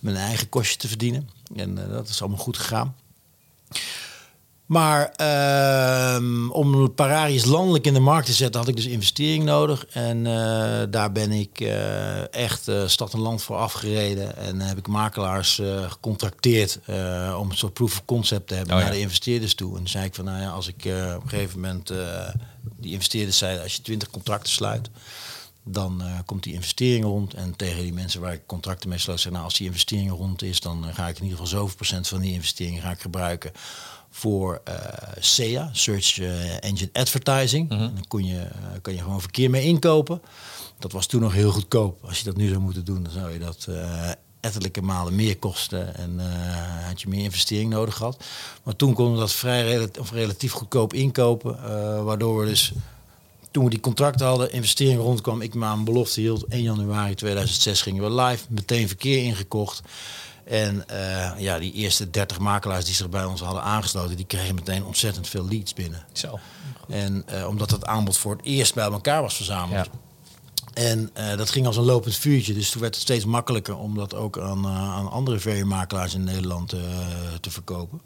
mijn 0.00 0.16
eigen 0.16 0.48
kostje 0.48 0.76
te 0.76 0.88
verdienen. 0.88 1.28
En 1.56 1.78
eh, 1.84 1.92
dat 1.92 2.08
is 2.08 2.20
allemaal 2.20 2.38
goed 2.38 2.56
gegaan. 2.56 2.94
Maar 4.66 5.10
ehm, 5.10 6.50
om 6.50 6.94
Pararis 6.94 7.44
landelijk 7.44 7.86
in 7.86 7.94
de 7.94 8.00
markt 8.00 8.26
te 8.26 8.32
zetten, 8.32 8.60
had 8.60 8.68
ik 8.68 8.76
dus 8.76 8.86
investering 8.86 9.44
nodig. 9.44 9.86
En 9.86 10.26
eh, 10.26 10.82
daar 10.90 11.12
ben 11.12 11.32
ik 11.32 11.60
eh, 11.60 12.34
echt 12.34 12.68
eh, 12.68 12.86
stad 12.86 13.12
en 13.12 13.20
land 13.20 13.42
voor 13.42 13.56
afgereden. 13.56 14.36
En 14.36 14.60
heb 14.60 14.78
ik 14.78 14.86
makelaars 14.86 15.60
gecontracteerd 15.88 16.78
om 17.38 17.50
een 17.50 17.56
soort 17.56 17.72
proof 17.72 17.92
of 17.92 18.04
concept 18.04 18.48
te 18.48 18.54
hebben 18.54 18.74
Oh, 18.74 18.80
ja. 18.80 18.86
naar 18.86 18.94
de 18.94 19.00
investeerders 19.00 19.54
toe. 19.54 19.70
En 19.70 19.76
toen 19.76 19.88
zei 19.88 20.04
ik 20.04 20.14
van, 20.14 20.24
nou 20.24 20.40
ja, 20.40 20.48
als 20.48 20.68
ik 20.68 20.84
op 21.16 21.22
een 21.22 21.28
gegeven 21.28 21.60
moment, 21.60 21.92
die 22.76 22.92
investeerders 22.92 23.38
zeiden, 23.38 23.62
als 23.62 23.74
je 23.74 23.82
20 23.82 24.10
contracten 24.10 24.52
sluit, 24.52 24.90
dan 25.64 26.02
komt 26.24 26.42
die 26.42 26.52
investering 26.52 27.04
rond. 27.04 27.34
En 27.34 27.56
tegen 27.56 27.82
die 27.82 27.92
mensen 27.92 28.20
waar 28.20 28.32
ik 28.32 28.46
contracten 28.46 28.88
mee 28.88 28.98
sluit, 28.98 29.20
zeg 29.20 29.32
nou, 29.32 29.44
als 29.44 29.56
die 29.56 29.66
investering 29.66 30.10
rond 30.10 30.42
is, 30.42 30.60
dan 30.60 30.84
ga 30.92 31.08
ik 31.08 31.16
in 31.16 31.22
ieder 31.22 31.38
geval 31.38 31.58
zoveel 31.58 31.76
procent 31.76 32.08
van 32.08 32.20
die 32.20 32.32
investering 32.32 32.80
ga 32.80 32.90
ik 32.90 33.00
gebruiken 33.00 33.52
voor 34.10 34.60
eh 34.64 34.74
SEA, 35.20 35.70
Search 35.72 36.18
eh, 36.18 36.64
Engine 36.64 36.90
Advertising. 36.92 37.68
Mhm. 37.68 37.78
Dan 37.78 38.04
kon 38.08 38.24
je, 38.24 38.40
eh, 38.40 38.48
kan 38.82 38.94
je 38.94 39.00
gewoon 39.00 39.20
verkeer 39.20 39.50
mee 39.50 39.64
inkopen. 39.64 40.22
Dat 40.78 40.92
was 40.92 41.06
toen 41.06 41.20
nog 41.20 41.32
heel 41.32 41.50
goedkoop. 41.50 42.04
Als 42.04 42.18
je 42.18 42.24
dat 42.24 42.36
nu 42.36 42.48
zou 42.48 42.60
moeten 42.60 42.84
doen, 42.84 43.02
dan 43.02 43.12
zou 43.12 43.32
je 43.32 43.38
dat 43.38 43.68
ettelijke 44.40 44.82
malen 44.82 45.14
meer 45.14 45.36
kosten 45.36 45.96
en 45.96 46.20
had 46.86 47.00
je 47.00 47.08
meer 47.08 47.24
investering 47.24 47.70
nodig 47.70 47.96
gehad. 47.96 48.24
Maar 48.62 48.76
toen 48.76 48.94
konden 48.94 49.14
we 49.14 49.20
dat 49.20 49.32
vrij 49.32 49.64
relatief, 49.64 50.00
of 50.00 50.10
relatief 50.10 50.52
goedkoop 50.52 50.92
inkopen, 50.92 51.58
waardoor 52.04 52.40
we 52.40 52.46
dus 52.46 52.72
toen 53.56 53.64
we 53.64 53.70
die 53.70 53.80
contracten 53.80 54.26
hadden, 54.26 54.52
investering 54.52 55.00
rondkwam, 55.00 55.40
ik 55.40 55.54
me 55.54 55.64
aan 55.64 55.78
een 55.78 55.84
belofte 55.84 56.20
hield. 56.20 56.44
1 56.48 56.62
januari 56.62 57.14
2006 57.14 57.82
gingen 57.82 58.02
we 58.02 58.22
live, 58.22 58.44
meteen 58.48 58.88
verkeer 58.88 59.22
ingekocht. 59.22 59.82
En 60.46 60.88
eh, 60.88 61.30
ja, 61.38 61.58
die 61.58 61.72
eerste 61.72 62.10
30 62.10 62.38
makelaars 62.38 62.84
die 62.84 62.94
zich 62.94 63.08
bij 63.08 63.24
ons 63.24 63.40
hadden 63.40 63.62
aangesloten, 63.62 64.16
die 64.16 64.26
kregen 64.26 64.54
meteen 64.54 64.84
ontzettend 64.84 65.28
veel 65.28 65.48
leads 65.48 65.74
binnen. 65.74 66.04
Zo. 66.12 66.38
En 66.88 67.22
eh, 67.26 67.46
omdat 67.48 67.70
het 67.70 67.86
aanbod 67.86 68.18
voor 68.18 68.36
het 68.36 68.44
eerst 68.44 68.74
bij 68.74 68.84
elkaar 68.84 69.22
was 69.22 69.36
verzameld. 69.36 69.86
Ja. 69.86 69.98
En 70.74 71.10
eh, 71.12 71.36
dat 71.36 71.50
ging 71.50 71.66
als 71.66 71.76
een 71.76 71.84
lopend 71.84 72.16
vuurtje. 72.16 72.54
Dus 72.54 72.70
toen 72.70 72.80
werd 72.80 72.94
het 72.94 73.02
steeds 73.02 73.24
makkelijker 73.24 73.76
om 73.76 73.94
dat 73.94 74.14
ook 74.14 74.38
aan, 74.38 74.66
aan 74.66 75.10
andere 75.10 75.38
verhuurmakelaars 75.38 76.14
in 76.14 76.24
Nederland 76.24 76.68
te 77.40 77.50
verkopen. 77.50 78.00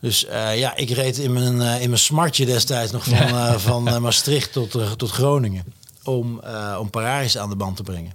Dus 0.00 0.20
ja, 0.54 0.76
ik 0.76 0.90
reed 0.90 1.18
in 1.18 1.32
mijn, 1.32 1.80
in 1.80 1.88
mijn 1.88 1.98
smartje 1.98 2.46
destijds 2.46 2.92
nog 2.92 3.04
van, 3.04 3.60
van 3.60 4.02
Maastricht 4.02 4.52
tot, 4.52 4.98
tot 4.98 5.10
Groningen. 5.10 5.64
Om, 6.02 6.40
om 6.78 6.90
Pararis 6.90 7.38
aan 7.38 7.48
de 7.48 7.56
band 7.56 7.76
te 7.76 7.82
brengen. 7.82 8.12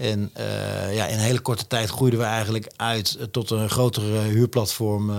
En 0.00 0.30
eh, 0.32 0.94
ja, 0.94 1.06
in 1.06 1.14
een 1.14 1.24
hele 1.24 1.40
korte 1.40 1.66
tijd 1.66 1.90
groeiden 1.90 2.20
we 2.20 2.24
eigenlijk 2.24 2.72
uit 2.76 3.16
eh, 3.16 3.26
tot 3.26 3.50
een 3.50 3.70
grotere 3.70 4.18
huurplatform 4.18 5.10
eh, 5.10 5.16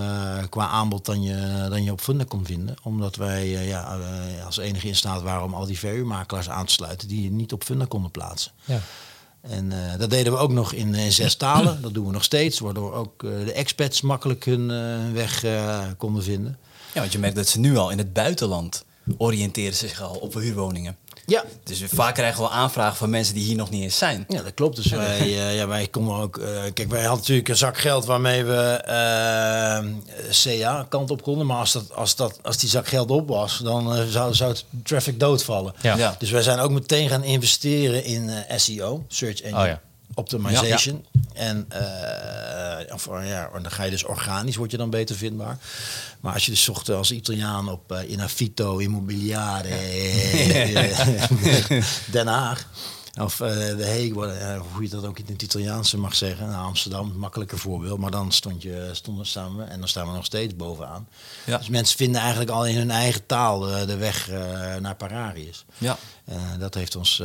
qua 0.48 0.66
aanbod 0.66 1.04
dan 1.04 1.22
je, 1.22 1.66
dan 1.68 1.84
je 1.84 1.92
op 1.92 2.00
Funda 2.00 2.24
kon 2.28 2.44
vinden. 2.44 2.76
Omdat 2.82 3.16
wij 3.16 3.42
eh, 3.42 3.68
ja, 3.68 3.98
als 4.44 4.56
enige 4.56 4.88
in 4.88 4.96
staat 4.96 5.22
waren 5.22 5.44
om 5.44 5.54
al 5.54 5.66
die 5.66 5.78
verhuurmakelaars 5.78 6.48
aan 6.48 6.66
te 6.66 6.72
sluiten 6.72 7.08
die 7.08 7.22
je 7.22 7.30
niet 7.30 7.52
op 7.52 7.64
Funda 7.64 7.84
konden 7.84 8.10
plaatsen. 8.10 8.52
Ja. 8.64 8.80
En 9.40 9.72
eh, 9.72 9.98
dat 9.98 10.10
deden 10.10 10.32
we 10.32 10.38
ook 10.38 10.52
nog 10.52 10.72
in, 10.72 10.94
in 10.94 11.12
zes 11.12 11.34
talen. 11.34 11.82
Dat 11.82 11.94
doen 11.94 12.06
we 12.06 12.12
nog 12.12 12.24
steeds, 12.24 12.58
waardoor 12.58 12.92
ook 12.92 13.20
de 13.20 13.52
expats 13.52 14.00
makkelijk 14.00 14.44
hun 14.44 14.66
weg 15.12 15.44
konden 15.96 16.22
vinden. 16.22 16.58
Ja, 16.94 17.00
want 17.00 17.12
je 17.12 17.18
merkt 17.18 17.36
dat 17.36 17.48
ze 17.48 17.58
nu 17.58 17.76
al 17.76 17.90
in 17.90 17.98
het 17.98 18.12
buitenland 18.12 18.84
oriënteren 19.16 19.74
ze 19.74 19.88
zich 19.88 20.00
al 20.00 20.14
op 20.14 20.34
huurwoningen. 20.34 20.96
Ja, 21.26 21.44
Dus 21.64 21.82
vaak 21.92 22.14
krijgen 22.14 22.42
we 22.42 22.48
aanvragen 22.48 22.96
van 22.96 23.10
mensen 23.10 23.34
die 23.34 23.44
hier 23.44 23.56
nog 23.56 23.70
niet 23.70 23.82
eens 23.82 23.98
zijn. 23.98 24.24
Ja, 24.28 24.42
dat 24.42 24.54
klopt. 24.54 24.76
Dus 24.76 24.86
wij, 24.86 25.18
eh, 25.20 25.56
ja, 25.56 25.66
wij 25.66 25.86
konden 25.86 26.14
ook. 26.16 26.36
eh, 26.38 26.62
kijk, 26.74 26.88
wij 26.90 27.00
hadden 27.00 27.18
natuurlijk 27.18 27.48
een 27.48 27.56
zak 27.56 27.78
geld 27.78 28.04
waarmee 28.04 28.44
we 28.44 28.60
eh, 28.84 29.84
CA 30.30 30.86
kant 30.88 31.10
op 31.10 31.22
konden. 31.22 31.46
Maar 31.46 31.56
als, 31.58 31.72
dat, 31.72 31.94
als, 31.94 32.16
dat, 32.16 32.38
als 32.42 32.56
die 32.56 32.68
zak 32.68 32.88
geld 32.88 33.10
op 33.10 33.28
was, 33.28 33.58
dan 33.58 33.94
eh, 33.96 34.02
zou, 34.08 34.34
zou 34.34 34.50
het 34.50 34.64
traffic 34.84 35.20
doodvallen. 35.20 35.74
Ja. 35.80 35.96
Ja. 35.96 36.14
Dus 36.18 36.30
wij 36.30 36.42
zijn 36.42 36.58
ook 36.58 36.70
meteen 36.70 37.08
gaan 37.08 37.24
investeren 37.24 38.04
in 38.04 38.28
eh, 38.28 38.58
SEO, 38.58 39.04
Search 39.08 39.40
Engine 39.40 39.60
Oh 39.62 39.66
ja. 39.66 39.80
Optimization. 40.14 41.06
En, 41.34 41.66
eh, 41.68 42.94
of, 42.94 43.06
ja, 43.06 43.50
en 43.54 43.62
dan 43.62 43.72
ga 43.72 43.82
je 43.82 43.90
dus 43.90 44.04
organisch, 44.04 44.56
word 44.56 44.70
je 44.70 44.76
dan 44.76 44.90
beter 44.90 45.16
vindbaar. 45.16 45.58
Maar 46.20 46.32
als 46.32 46.44
je 46.44 46.50
dus 46.50 46.62
zocht 46.62 46.88
als 46.88 47.12
Italiaan 47.12 47.68
op 47.68 47.92
eh, 47.92 48.10
in 48.10 48.20
Avito, 48.20 48.78
Immobiliare, 48.78 49.68
Den 52.12 52.26
Haag. 52.26 52.66
Of 53.20 53.40
eh, 53.40 53.56
de 53.56 53.84
eh, 53.84 54.60
hoe 54.72 54.82
je 54.82 54.88
dat 54.88 55.06
ook 55.06 55.18
in 55.18 55.32
het 55.32 55.42
Italiaanse 55.42 55.98
mag 55.98 56.14
zeggen. 56.14 56.48
Nou, 56.48 56.64
Amsterdam, 56.64 57.12
makkelijker 57.16 57.58
voorbeeld. 57.58 57.98
Maar 57.98 58.10
dan 58.10 58.32
stond 58.32 58.62
je, 58.62 58.88
stonden 58.92 59.56
we 59.56 59.64
en 59.64 59.78
dan 59.78 59.88
staan 59.88 60.06
we 60.06 60.12
nog 60.12 60.24
steeds 60.24 60.56
bovenaan. 60.56 61.08
Ja. 61.44 61.58
Dus 61.58 61.68
mensen 61.68 61.96
vinden 61.96 62.20
eigenlijk 62.20 62.50
al 62.50 62.66
in 62.66 62.76
hun 62.76 62.90
eigen 62.90 63.26
taal 63.26 63.60
de 63.60 63.96
weg 63.96 64.30
naar 64.80 64.96
Pararius. 64.96 65.64
Ja. 65.78 65.98
Dat 66.58 66.74
heeft 66.74 66.96
ons 66.96 67.22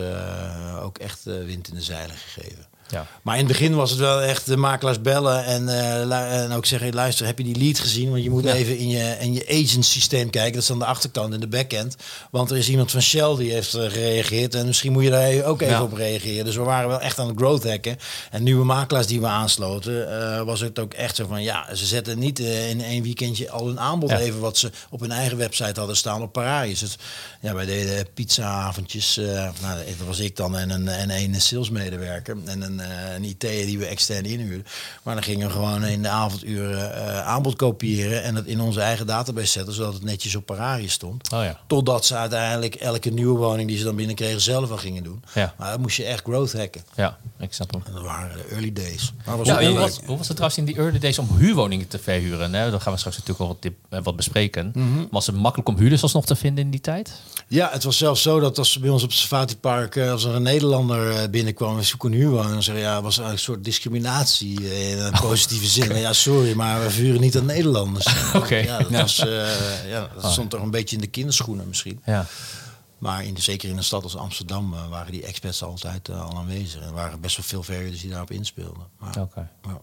ook 0.81 0.97
echt 0.97 1.23
wind 1.23 1.67
in 1.67 1.75
de 1.75 1.81
zeilen 1.81 2.15
gegeven. 2.15 2.65
Ja. 2.89 3.05
Maar 3.21 3.33
in 3.37 3.43
het 3.43 3.51
begin 3.51 3.75
was 3.75 3.89
het 3.89 3.99
wel 3.99 4.21
echt 4.21 4.45
de 4.45 4.57
makelaars 4.57 5.01
bellen 5.01 5.45
en, 5.45 5.69
eh, 5.69 6.41
en 6.43 6.51
ook 6.51 6.65
zeggen, 6.65 6.93
luister, 6.93 7.25
heb 7.25 7.37
je 7.37 7.43
die 7.43 7.57
lead 7.57 7.79
gezien? 7.79 8.09
Want 8.11 8.23
je 8.23 8.29
moet 8.29 8.43
Ja. 8.43 8.53
even 8.53 8.77
in 8.77 8.89
je, 8.89 9.15
in 9.19 9.33
je 9.33 9.45
agent 9.63 9.85
systeem 9.85 10.29
kijken. 10.29 10.53
Dat 10.53 10.61
is 10.63 10.71
aan 10.71 10.79
de 10.79 10.85
achterkant 10.85 11.33
in 11.33 11.39
de 11.39 11.47
backend. 11.47 11.95
Want 12.31 12.51
er 12.51 12.57
is 12.57 12.69
iemand 12.69 12.91
van 12.91 13.01
Shell 13.01 13.35
die 13.35 13.51
heeft 13.51 13.73
eh, 13.73 13.81
gereageerd. 13.91 14.55
En 14.55 14.65
misschien 14.65 14.91
moet 14.91 15.03
je 15.03 15.09
daar 15.09 15.43
ook 15.43 15.61
even 15.61 15.73
Ja. 15.73 15.83
op 15.83 15.93
reageren. 15.93 16.45
Dus 16.45 16.55
we 16.55 16.61
waren 16.61 16.89
wel 16.89 17.01
echt 17.01 17.19
aan 17.19 17.27
het 17.27 17.37
growth 17.37 17.63
hacken. 17.63 17.97
En 18.31 18.43
nieuwe 18.43 18.65
makelaars 18.65 19.07
die 19.07 19.19
we 19.19 19.27
aansloten, 19.27 20.21
eh, 20.21 20.41
was 20.41 20.59
het 20.59 20.79
ook 20.79 20.93
echt 20.93 21.15
zo 21.15 21.25
van, 21.27 21.43
ja, 21.43 21.75
ze 21.75 21.85
zetten 21.85 22.19
niet 22.19 22.39
in 22.39 22.81
één 22.83 23.03
weekendje 23.03 23.49
al 23.49 23.65
hun 23.67 23.79
aanbod 23.79 24.11
even 24.11 24.39
wat 24.39 24.57
ze 24.57 24.71
op 24.89 24.99
hun 24.99 25.11
eigen 25.11 25.37
website 25.37 25.79
hadden 25.79 25.97
staan 25.97 26.21
op 26.21 26.31
Pararius. 26.33 26.81
Het, 26.81 26.95
ja, 27.41 27.53
wij 27.53 27.65
deden 27.65 28.07
pizzaavondjes. 28.13 29.15
nou, 29.61 29.77
dat 29.97 30.07
was 30.07 30.19
ik 30.19 30.35
dan 30.35 30.57
en 30.57 30.69
een, 30.69 30.87
en 30.87 31.09
een 31.09 31.41
salesmedewerker 31.41 32.37
en 32.45 32.61
een, 32.61 32.76
eh, 32.79 33.13
een 33.15 33.23
IT 33.23 33.41
die 33.41 33.77
we 33.77 33.85
extern 33.85 34.25
inhuurden. 34.25 34.65
Maar 35.03 35.13
dan 35.13 35.23
gingen 35.23 35.47
we 35.47 35.53
gewoon 35.53 35.85
in 35.85 36.01
de 36.01 36.09
avonduren 36.09 36.95
eh, 36.95 37.27
aanbod 37.27 37.55
kopiëren 37.55 38.23
en 38.23 38.35
het 38.35 38.45
in 38.45 38.59
onze 38.59 38.81
eigen 38.81 39.07
database 39.07 39.51
zetten, 39.51 39.73
zodat 39.73 39.93
het 39.93 40.03
netjes 40.03 40.35
op 40.35 40.45
Pararius 40.45 40.93
stond. 40.93 41.31
Oh 41.33 41.43
ja. 41.43 41.59
Totdat 41.67 42.05
ze 42.05 42.15
uiteindelijk 42.15 42.75
elke 42.75 43.09
nieuwe 43.09 43.37
woning 43.37 43.67
die 43.67 43.77
ze 43.77 43.83
dan 43.83 43.95
binnenkregen 43.95 44.41
zelf 44.41 44.71
al 44.71 44.77
gingen 44.77 45.03
doen. 45.03 45.23
Ja. 45.33 45.53
Maar 45.57 45.71
dan 45.71 45.81
moest 45.81 45.97
je 45.97 46.03
echt 46.03 46.23
growth 46.23 46.53
hacken. 46.53 46.81
Ja, 46.95 47.17
ik 47.39 47.53
snap 47.53 47.71
hem. 47.71 47.81
En 47.85 47.93
dat 47.93 48.03
waren 48.03 48.37
de 48.37 48.43
early 48.51 48.73
days. 48.73 49.13
Maar 49.25 49.37
was 49.37 49.47
Ja, 49.47 49.65
hoe, 49.65 49.79
was, 49.79 49.99
hoe 50.05 50.17
was 50.17 50.27
het 50.27 50.37
trouwens 50.37 50.57
in 50.57 50.65
die 50.65 50.75
early 50.75 50.99
days 50.99 51.19
om 51.19 51.29
huurwoningen 51.37 51.87
te 51.87 51.99
verhuren? 51.99 52.53
Hè? 52.53 52.69
Dan 52.71 52.81
gaan 52.81 52.93
we 52.93 52.99
straks 52.99 53.17
natuurlijk 53.17 53.37
wel 53.37 53.47
wat, 53.47 53.61
tip, 53.61 53.75
eh, 53.89 53.99
wat 54.03 54.15
bespreken. 54.15 54.73
Was 55.11 55.27
het 55.27 55.35
makkelijk 55.35 55.69
om 55.69 55.77
huurders 55.77 56.03
alsnog 56.03 56.25
te 56.25 56.35
vinden 56.35 56.63
in 56.63 56.71
die 56.71 56.81
tijd? 56.81 57.11
Ja, 57.47 57.69
het 57.71 57.83
was 57.83 57.97
zelfs 57.97 58.21
zo 58.21 58.39
dat 58.39 58.57
als 58.57 58.79
bij 58.79 58.89
ons 58.89 59.03
op 59.03 59.11
het 59.29 59.59
Park, 59.59 59.97
als 59.97 60.23
er 60.23 60.35
een 60.35 60.41
Nederlander 60.41 61.29
binnenkwam 61.29 61.77
en 61.77 61.85
zoek 61.85 62.03
een 62.03 62.13
huurwoning, 62.13 62.63
zeggen 62.67 62.85
ja, 62.85 63.01
was 63.01 63.17
een 63.17 63.39
soort 63.39 63.63
discriminatie 63.63 64.69
eh, 64.69 64.91
in 64.91 64.97
een 64.99 65.19
positieve 65.21 65.65
zin. 65.67 65.87
Maar 65.87 65.97
ja, 65.97 66.13
sorry, 66.13 66.53
maar 66.55 66.81
we 66.81 66.89
vuren 66.91 67.21
niet 67.21 67.37
aan 67.37 67.45
Nederlanders. 67.45 68.05
Oké. 68.35 68.55
Ja, 68.55 68.77
dat, 68.77 68.89
Ja. 68.89 69.01
Was, 69.01 69.19
eh, 69.19 69.89
ja, 69.89 70.09
dat 70.21 70.31
stond 70.31 70.49
toch 70.49 70.61
een 70.61 70.71
beetje 70.71 70.95
in 70.95 71.01
de 71.01 71.07
kinderschoenen 71.07 71.67
misschien. 71.67 72.01
Ja. 72.05 72.25
Maar 72.97 73.23
in, 73.25 73.37
zeker 73.37 73.69
in 73.69 73.77
een 73.77 73.83
stad 73.83 74.03
als 74.03 74.15
Amsterdam 74.15 74.73
eh, 74.73 74.89
waren 74.89 75.11
die 75.11 75.23
experts 75.25 75.63
altijd 75.63 76.09
al 76.09 76.37
aanwezig. 76.37 76.81
En 76.81 76.87
er 76.87 76.93
waren 76.93 77.21
best 77.21 77.35
wel 77.37 77.45
veel 77.45 77.63
verhuurders 77.63 78.01
die 78.01 78.09
daarop 78.09 78.31
inspeelden. 78.31 78.83
Maar, 78.99 79.17
Oké. 79.21 79.49
ja. 79.63 79.79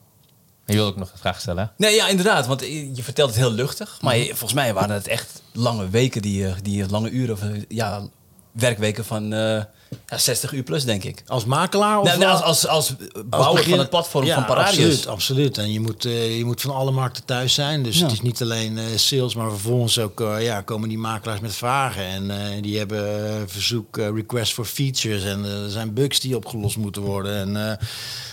Je 0.67 0.73
wil 0.75 0.87
ook 0.87 0.97
nog 0.97 1.12
een 1.12 1.19
vraag 1.19 1.41
stellen? 1.41 1.73
Nee, 1.76 1.95
ja, 1.95 2.09
inderdaad. 2.09 2.47
Want 2.47 2.61
je 2.61 3.03
vertelt 3.03 3.29
het 3.29 3.38
heel 3.38 3.50
luchtig. 3.50 3.99
Maar 4.00 4.17
je- 4.17 4.26
volgens 4.26 4.53
mij 4.53 4.75
waren 4.75 4.95
het 4.95 5.07
echt 5.09 5.43
lange 5.53 5.88
weken, 5.88 6.23
die, 6.23 6.55
die 6.62 6.88
lange 6.88 7.11
uren, 7.11 7.35
of 7.35 7.41
ja, 7.69 8.07
werkweken 8.53 9.05
van 9.05 9.33
eh, 9.33 9.62
ja, 10.06 10.18
60 10.18 10.52
uur 10.52 10.62
plus, 10.62 10.84
denk 10.84 11.04
ik. 11.04 11.22
Als 11.26 11.44
makelaar 11.44 11.98
of 11.98 12.04
Nou, 12.06 12.18
nou, 12.18 12.30
als, 12.32 12.42
als, 12.42 12.66
als 12.66 12.88
Als 12.88 13.24
bouwer 13.26 13.54
begin- 13.54 13.70
van 13.70 13.78
het 13.78 13.90
platform 13.90 14.24
ja, 14.24 14.34
van 14.34 14.44
Paradius. 14.44 14.76
Absoluut, 14.86 15.06
absoluut. 15.06 15.58
En 15.58 15.72
je 15.72 15.80
moet, 15.80 16.04
eh, 16.04 16.36
je 16.38 16.44
moet 16.44 16.60
van 16.60 16.74
alle 16.74 16.90
markten 16.90 17.24
thuis 17.24 17.54
zijn. 17.54 17.82
Dus 17.82 17.96
Ja. 17.98 18.02
het 18.02 18.12
is 18.12 18.20
niet 18.20 18.42
alleen 18.42 18.78
eh, 18.78 18.84
sales, 18.96 19.34
maar 19.34 19.50
vervolgens 19.50 19.98
ook 19.98 20.20
eh, 20.20 20.42
ja, 20.44 20.60
komen 20.60 20.88
die 20.88 20.98
makelaars 20.98 21.40
met 21.40 21.54
vragen. 21.54 22.04
En 22.04 22.62
die 22.62 22.78
hebben 22.78 23.04
verzoek, 23.50 23.96
request 23.96 24.52
for 24.52 24.64
features. 24.64 25.24
En 25.24 25.44
er 25.44 25.70
zijn 25.70 25.94
bugs 25.94 26.20
die 26.20 26.36
opgelost 26.36 26.76
moeten 26.76 27.02
worden. 27.02 27.56
En 27.56 27.78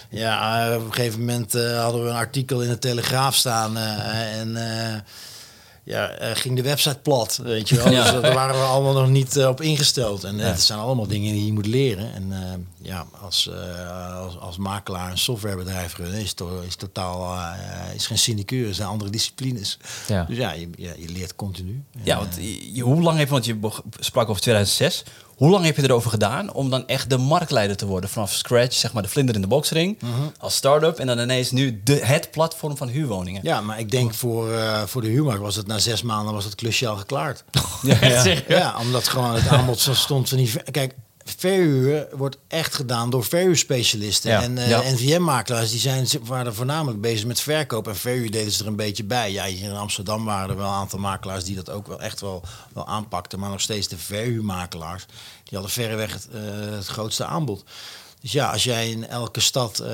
ja, 0.10 0.76
op 0.76 0.86
een 0.86 0.94
gegeven 0.94 1.20
moment 1.20 1.54
hadden 1.54 2.04
we 2.04 2.10
een 2.10 2.16
artikel 2.16 2.62
in 2.62 2.70
de 2.70 2.78
Telegraaf 2.80 3.36
staan. 3.36 3.78
en 3.78 4.58
ja, 5.84 6.10
eh, 6.10 6.36
ging 6.36 6.56
de 6.56 6.62
website 6.62 7.00
plat, 7.00 7.40
weet 7.44 7.70
je 7.70 7.76
wel. 7.76 7.90
Ja. 7.92 8.12
Dus 8.12 8.22
daar 8.22 8.34
waren 8.42 8.56
we 8.56 8.64
allemaal 8.66 8.94
nog 8.94 9.10
niet 9.10 9.38
eh, 9.38 9.48
op 9.48 9.62
ingesteld. 9.62 10.24
En 10.24 10.40
het 10.40 10.62
zijn 10.62 10.80
allemaal 10.80 11.08
dingen 11.08 11.34
die 11.34 11.46
je 11.46 11.54
moet 11.54 11.66
leren. 11.66 12.14
En 12.14 12.32
eh, 12.32 12.40
ja, 12.88 13.06
als, 13.22 13.50
eh, 13.50 14.18
als, 14.18 14.38
als 14.40 14.58
makelaar 14.58 15.12
een 15.12 15.18
softwarebedrijf 15.18 15.96
runnen 15.98 16.20
is, 16.20 16.34
to, 16.34 16.62
is 16.68 16.76
totaal 16.76 17.36
eh, 17.36 17.94
is 17.96 18.08
geen 18.08 18.18
sinecure, 18.18 18.74
zijn 18.74 18.88
andere 18.88 19.10
disciplines. 19.10 19.78
Ja. 20.08 20.24
Dus 20.24 20.38
ja, 20.38 20.52
je, 20.52 20.70
ja, 20.78 20.92
je 20.98 21.10
leert 21.10 21.36
continu. 21.36 21.84
Ja, 22.04 22.18
want 22.18 22.36
je- 22.74 22.82
hoe 22.82 23.02
lang 23.02 23.20
je, 23.20 23.26
want 23.28 23.46
je 23.46 23.60
sprak 24.00 24.30
over 24.30 24.42
2006. 24.42 25.04
Hoe 25.36 25.50
lang 25.50 25.66
heb 25.66 25.76
je 25.76 25.84
erover 25.84 26.10
gedaan 26.10 26.54
om 26.54 26.70
dan 26.70 26.88
echt 26.88 27.10
de 27.10 27.18
marktleider 27.18 27.78
te 27.78 27.86
worden? 27.86 28.10
Vanaf 28.10 28.32
scratch, 28.34 28.76
zeg 28.76 28.94
maar 28.94 29.04
de 29.04 29.10
vlinder 29.10 29.36
in 29.36 29.42
de 29.42 29.48
boxring, 29.48 29.98
als 30.40 30.56
start-up. 30.56 31.00
En 31.00 31.08
dan 31.08 31.20
ineens 31.20 31.52
nu 31.52 31.82
de, 31.84 32.06
het 32.06 32.32
platform 32.32 32.78
van 32.78 32.88
huurwoningen. 32.88 33.42
Ja, 33.44 33.62
maar 33.62 33.80
ik 33.80 33.92
denk 33.92 34.14
voor, 34.14 34.54
eh, 34.54 34.82
voor 34.84 35.02
de 35.02 35.08
huurmarkt 35.08 35.42
was 35.42 35.56
het 35.56 35.68
na 35.68 35.80
zes 35.80 36.02
maanden 36.02 36.34
was 36.34 36.46
het 36.46 36.56
klusje 36.56 36.88
al 36.88 36.96
geklaard. 36.98 37.44
Ja, 37.82 38.24
ja. 38.48 38.76
Omdat 38.80 39.08
gewoon 39.08 39.34
het 39.34 39.48
aanbod 39.58 39.80
stond 39.94 40.30
ver- 40.30 40.64
Kijk, 40.72 40.94
verhuur 41.38 42.08
wordt 42.12 42.38
echt 42.48 42.76
gedaan 42.76 43.10
door 43.10 43.24
verhuurspecialisten. 43.24 44.32
Ja. 44.32 44.42
En 44.42 44.58
eh 44.58 44.70
Ja. 44.70 44.82
NVM-makelaars 44.82 45.72
die 45.72 45.80
zijn, 45.80 46.08
waren 46.24 46.56
voornamelijk 46.56 47.02
bezig 47.02 47.26
met 47.26 47.42
verkoop. 47.42 47.88
En 47.88 47.96
verhuur 47.96 48.32
deden 48.32 48.52
ze 48.52 48.62
er 48.62 48.68
een 48.68 48.76
beetje 48.76 49.04
bij. 49.04 49.32
Ja, 49.32 49.46
hier 49.46 49.70
in 49.70 49.76
Amsterdam 49.76 50.26
waren 50.26 50.50
er 50.50 50.56
wel 50.58 50.68
een 50.68 50.74
aantal 50.74 51.00
makelaars 51.00 51.44
die 51.44 51.56
dat 51.56 51.70
ook 51.70 51.88
wel 51.88 52.02
echt 52.02 52.22
wel, 52.22 52.44
wel 52.74 52.88
aanpakten. 52.88 53.40
Maar 53.40 53.50
nog 53.50 53.62
steeds 53.62 53.88
de 53.88 53.98
verhuurmakelaars, 53.98 55.06
die 55.44 55.54
hadden 55.58 55.72
verreweg 55.72 56.14
het, 56.14 56.28
eh, 56.34 56.42
het 56.76 56.88
grootste 56.88 57.26
aanbod. 57.26 57.64
Dus 58.22 58.32
ja, 58.32 58.52
als 58.52 58.64
jij 58.64 58.90
in 58.90 59.08
elke 59.08 59.40
stad 59.40 59.80
eh, 59.80 59.88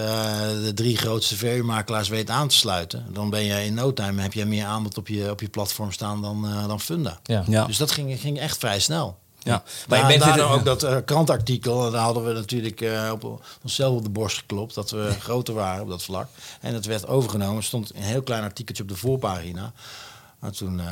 de 0.64 0.72
drie 0.76 0.98
grootste 0.98 1.36
verhuurmakelaars 1.36 2.10
weet 2.10 2.30
aan 2.30 2.48
te 2.48 2.56
sluiten, 2.56 3.06
dan 3.14 3.30
ben 3.30 3.44
je 3.44 3.66
in 3.66 3.74
no 3.74 3.94
time 3.94 4.22
heb 4.22 4.34
je 4.34 4.46
meer 4.46 4.66
aanbod 4.66 4.98
op 4.98 5.08
je, 5.08 5.30
op 5.30 5.42
je 5.42 5.50
platform 5.50 5.92
staan 5.92 6.22
dan, 6.22 6.46
eh, 6.48 6.68
dan 6.68 6.80
Funda. 6.82 7.20
Ja. 7.24 7.44
Ja. 7.48 7.66
Dus 7.66 7.78
dat 7.78 7.92
ging, 7.92 8.20
ging 8.20 8.40
echt 8.40 8.58
vrij 8.58 8.80
snel. 8.80 9.18
Ja. 9.40 9.64
Maar 9.88 10.00
je 10.00 10.18
bent 10.18 10.34
dit- 10.34 10.44
ook 10.44 10.66
dat 10.66 10.84
eh, 10.84 10.98
krantartikel, 11.06 11.92
daar 11.92 12.02
hadden 12.02 12.26
we 12.26 12.34
natuurlijk 12.34 12.82
eh, 12.82 13.10
op 13.14 13.42
onszelf 13.64 13.96
op 13.96 14.04
de 14.04 14.10
borst 14.10 14.38
geklopt 14.38 14.76
dat 14.76 14.92
we 14.92 15.16
groter 15.20 15.54
waren 15.54 15.82
op 15.84 15.90
dat 15.90 16.04
vlak. 16.04 16.28
En 16.62 16.74
het 16.74 16.86
werd 16.86 17.08
overgenomen. 17.08 17.58
Er 17.58 17.64
stond 17.64 17.96
een 17.96 18.02
heel 18.02 18.22
klein 18.22 18.44
artikeltje 18.44 18.84
op 18.84 18.90
de 18.90 18.96
voorpagina. 18.96 19.72
Maar 20.40 20.52
toen 20.52 20.80
eh, 20.80 20.86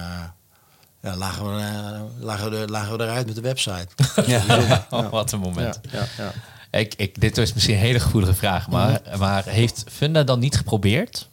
ja, 1.02 1.16
lagen, 1.16 1.46
we, 1.56 2.06
lagen, 2.20 2.52
we 2.52 2.68
lagen 2.68 2.98
we 2.98 3.04
eruit 3.04 3.26
met 3.26 3.36
de 3.36 3.42
website. 3.42 3.88
Ja. 4.26 4.86
Oh, 4.90 5.10
wat 5.10 5.32
een 5.32 5.40
moment. 5.40 5.80
ja, 5.92 6.06
ja. 6.18 6.32
Ik, 6.80 6.94
ik, 6.98 7.22
dit 7.22 7.38
is 7.38 7.54
misschien 7.54 7.76
een 7.76 7.82
hele 7.82 8.00
gevoelige 8.00 8.34
vraag, 8.34 8.68
maar, 8.70 9.02
maar 9.18 9.46
heeft 9.46 9.84
Funda 9.92 10.24
dan 10.24 10.40
niet 10.40 10.58
geprobeerd 10.58 11.28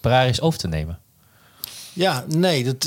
Pararis 0.00 0.40
over 0.40 0.58
te 0.58 0.68
nemen? 0.68 0.98
Ja, 1.98 2.24
nee, 2.28 2.64
dat, 2.64 2.74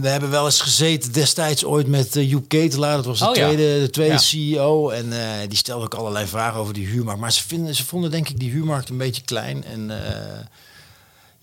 we 0.00 0.08
hebben 0.08 0.30
wel 0.30 0.44
eens 0.44 0.60
gezeten 0.60 1.12
destijds 1.12 1.64
ooit 1.64 1.86
met 1.86 2.16
uh, 2.16 2.30
Joep 2.30 2.48
Ketelaar. 2.48 2.96
Dat 2.96 3.04
was 3.04 3.18
de 3.18 3.28
Oh, 3.28 3.34
ja. 3.34 3.44
tweede, 3.44 3.80
de 3.80 3.90
tweede 3.90 4.12
Ja. 4.12 4.18
CEO. 4.18 4.90
En 4.90 5.12
eh, 5.12 5.48
die 5.48 5.58
stelde 5.58 5.84
ook 5.84 5.94
allerlei 5.94 6.26
vragen 6.26 6.60
over 6.60 6.74
die 6.74 6.86
huurmarkt. 6.86 7.20
Maar 7.20 7.32
ze, 7.32 7.42
vinden, 7.42 7.74
ze 7.74 7.84
vonden 7.84 8.10
denk 8.10 8.28
ik 8.28 8.38
die 8.40 8.50
huurmarkt 8.50 8.88
een 8.88 8.96
beetje 8.96 9.22
klein. 9.22 9.64
En 9.64 9.90
eh, 9.90 10.38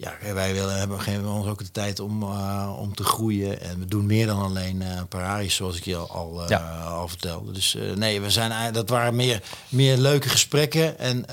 ja, 0.02 0.34
wij 0.34 0.54
willen, 0.54 0.78
hebben, 0.78 1.02
geven 1.02 1.28
ons 1.28 1.48
ook 1.48 1.60
de 1.60 1.72
tijd 1.72 2.00
om, 2.00 2.24
eh, 2.24 2.76
om 2.80 2.96
te 2.96 3.04
groeien. 3.04 3.62
En 3.62 3.80
we 3.80 3.86
doen 3.86 4.06
meer 4.06 4.26
dan 4.26 4.42
alleen 4.42 4.82
eh 4.82 5.02
Pararis, 5.10 5.56
zoals 5.56 5.78
ik 5.78 5.86
je 5.86 5.96
al, 5.96 6.10
al, 6.10 6.50
eh, 6.50 6.94
al 6.94 7.08
vertelde. 7.08 7.52
Dus 7.52 7.78
nee, 7.96 8.22
we 8.22 8.30
zijn, 8.30 8.74
dat 8.74 8.90
waren 8.90 9.16
meer, 9.16 9.44
meer 9.70 9.98
leuke 9.98 10.30
gesprekken. 10.30 11.00
En 11.00 11.26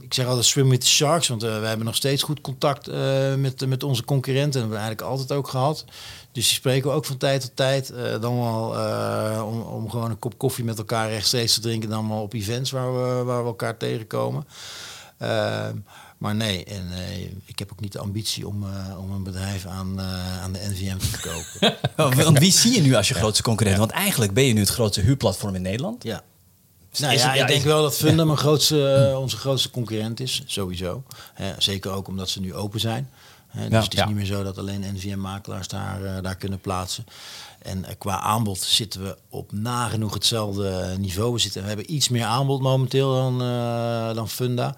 ik 0.00 0.14
zeg 0.14 0.26
altijd 0.26 0.44
swim 0.44 0.68
with 0.68 0.80
the 0.80 0.86
sharks, 0.86 1.28
want 1.28 1.42
we 1.42 1.48
hebben 1.48 1.86
nog 1.86 1.94
steeds 1.94 2.22
goed 2.22 2.40
contact 2.40 2.86
met, 3.36 3.66
met 3.66 3.82
onze 3.82 4.04
concurrenten. 4.04 4.60
En 4.60 4.68
dat 4.68 4.76
hebben 4.76 4.78
we 4.78 4.84
eigenlijk 4.84 5.10
altijd 5.10 5.38
ook 5.38 5.48
gehad. 5.48 5.84
Dus 6.32 6.44
die 6.46 6.56
spreken 6.56 6.90
we 6.90 6.96
ook 6.96 7.04
van 7.04 7.16
tijd 7.16 7.40
tot 7.40 7.56
tijd. 7.56 7.92
dan 8.20 8.40
wel 8.40 8.68
om, 9.44 9.60
om 9.60 9.90
gewoon 9.90 10.10
een 10.10 10.18
kop 10.18 10.38
koffie 10.38 10.64
met 10.64 10.78
elkaar 10.78 11.08
rechtstreeks 11.08 11.54
te 11.54 11.60
drinken. 11.60 11.88
Dan 11.88 12.08
wel 12.08 12.22
op 12.22 12.32
events 12.32 12.70
waar 12.70 12.94
we, 12.94 13.24
waar 13.24 13.42
we 13.42 13.48
elkaar 13.48 13.76
tegenkomen. 13.76 14.46
Maar 16.18 16.34
nee, 16.34 16.64
en 16.64 16.92
eh, 16.92 17.20
ik 17.44 17.58
heb 17.58 17.72
ook 17.72 17.80
niet 17.80 17.92
de 17.92 17.98
ambitie 17.98 18.46
om, 18.48 18.62
eh, 18.64 18.98
om 18.98 19.10
een 19.12 19.22
bedrijf 19.22 19.66
aan, 19.66 20.00
eh, 20.00 20.42
aan 20.42 20.52
de 20.52 20.58
NVM 20.70 20.96
te 20.98 21.06
verkopen. 21.06 21.76
Want 22.24 22.38
wie 22.38 22.52
zie 22.52 22.72
je 22.74 22.80
nu 22.80 22.94
als 22.94 23.08
je 23.08 23.14
grootste 23.14 23.42
concurrent? 23.42 23.78
Want 23.78 23.90
eigenlijk 23.90 24.34
ben 24.34 24.44
je 24.44 24.52
nu 24.52 24.60
het 24.60 24.68
grootste 24.68 25.00
huurplatform 25.00 25.54
in 25.54 25.62
Nederland. 25.62 26.02
Ja. 26.02 26.22
Nou 26.98 27.12
ja, 27.12 27.26
het- 27.28 27.36
ja, 27.36 27.42
ik 27.42 27.48
denk 27.48 27.64
wel 27.64 27.82
dat 27.82 27.96
Funda 27.96 28.24
mijn 28.24 28.38
grootste, 28.38 29.12
onze 29.20 29.36
grootste 29.36 29.70
concurrent 29.70 30.20
is, 30.20 30.42
sowieso. 30.46 31.02
Hè, 31.34 31.52
zeker 31.58 31.90
ook 31.90 32.08
omdat 32.08 32.28
ze 32.28 32.40
nu 32.40 32.54
open 32.54 32.80
zijn. 32.80 33.10
Hè, 33.48 33.62
dus 33.62 33.70
Ja. 33.70 33.80
het 33.82 33.92
is 33.92 33.98
Ja. 33.98 34.06
niet 34.06 34.16
meer 34.16 34.24
zo 34.26 34.42
dat 34.42 34.58
alleen 34.58 34.84
NVM-makelaars 34.94 35.68
daar, 35.68 36.22
daar 36.22 36.36
kunnen 36.36 36.60
plaatsen. 36.60 37.04
En 37.58 37.84
qua 37.98 38.20
aanbod 38.20 38.60
zitten 38.60 39.02
we 39.02 39.16
op 39.28 39.52
nagenoeg 39.52 40.14
hetzelfde 40.14 40.94
niveau. 40.98 41.32
We, 41.32 41.38
zitten, 41.38 41.62
we 41.62 41.68
hebben 41.68 41.94
iets 41.94 42.08
meer 42.08 42.24
aanbod 42.24 42.60
momenteel 42.60 43.12
dan, 43.14 43.42
eh, 43.42 44.14
dan 44.14 44.28
Funda. 44.28 44.76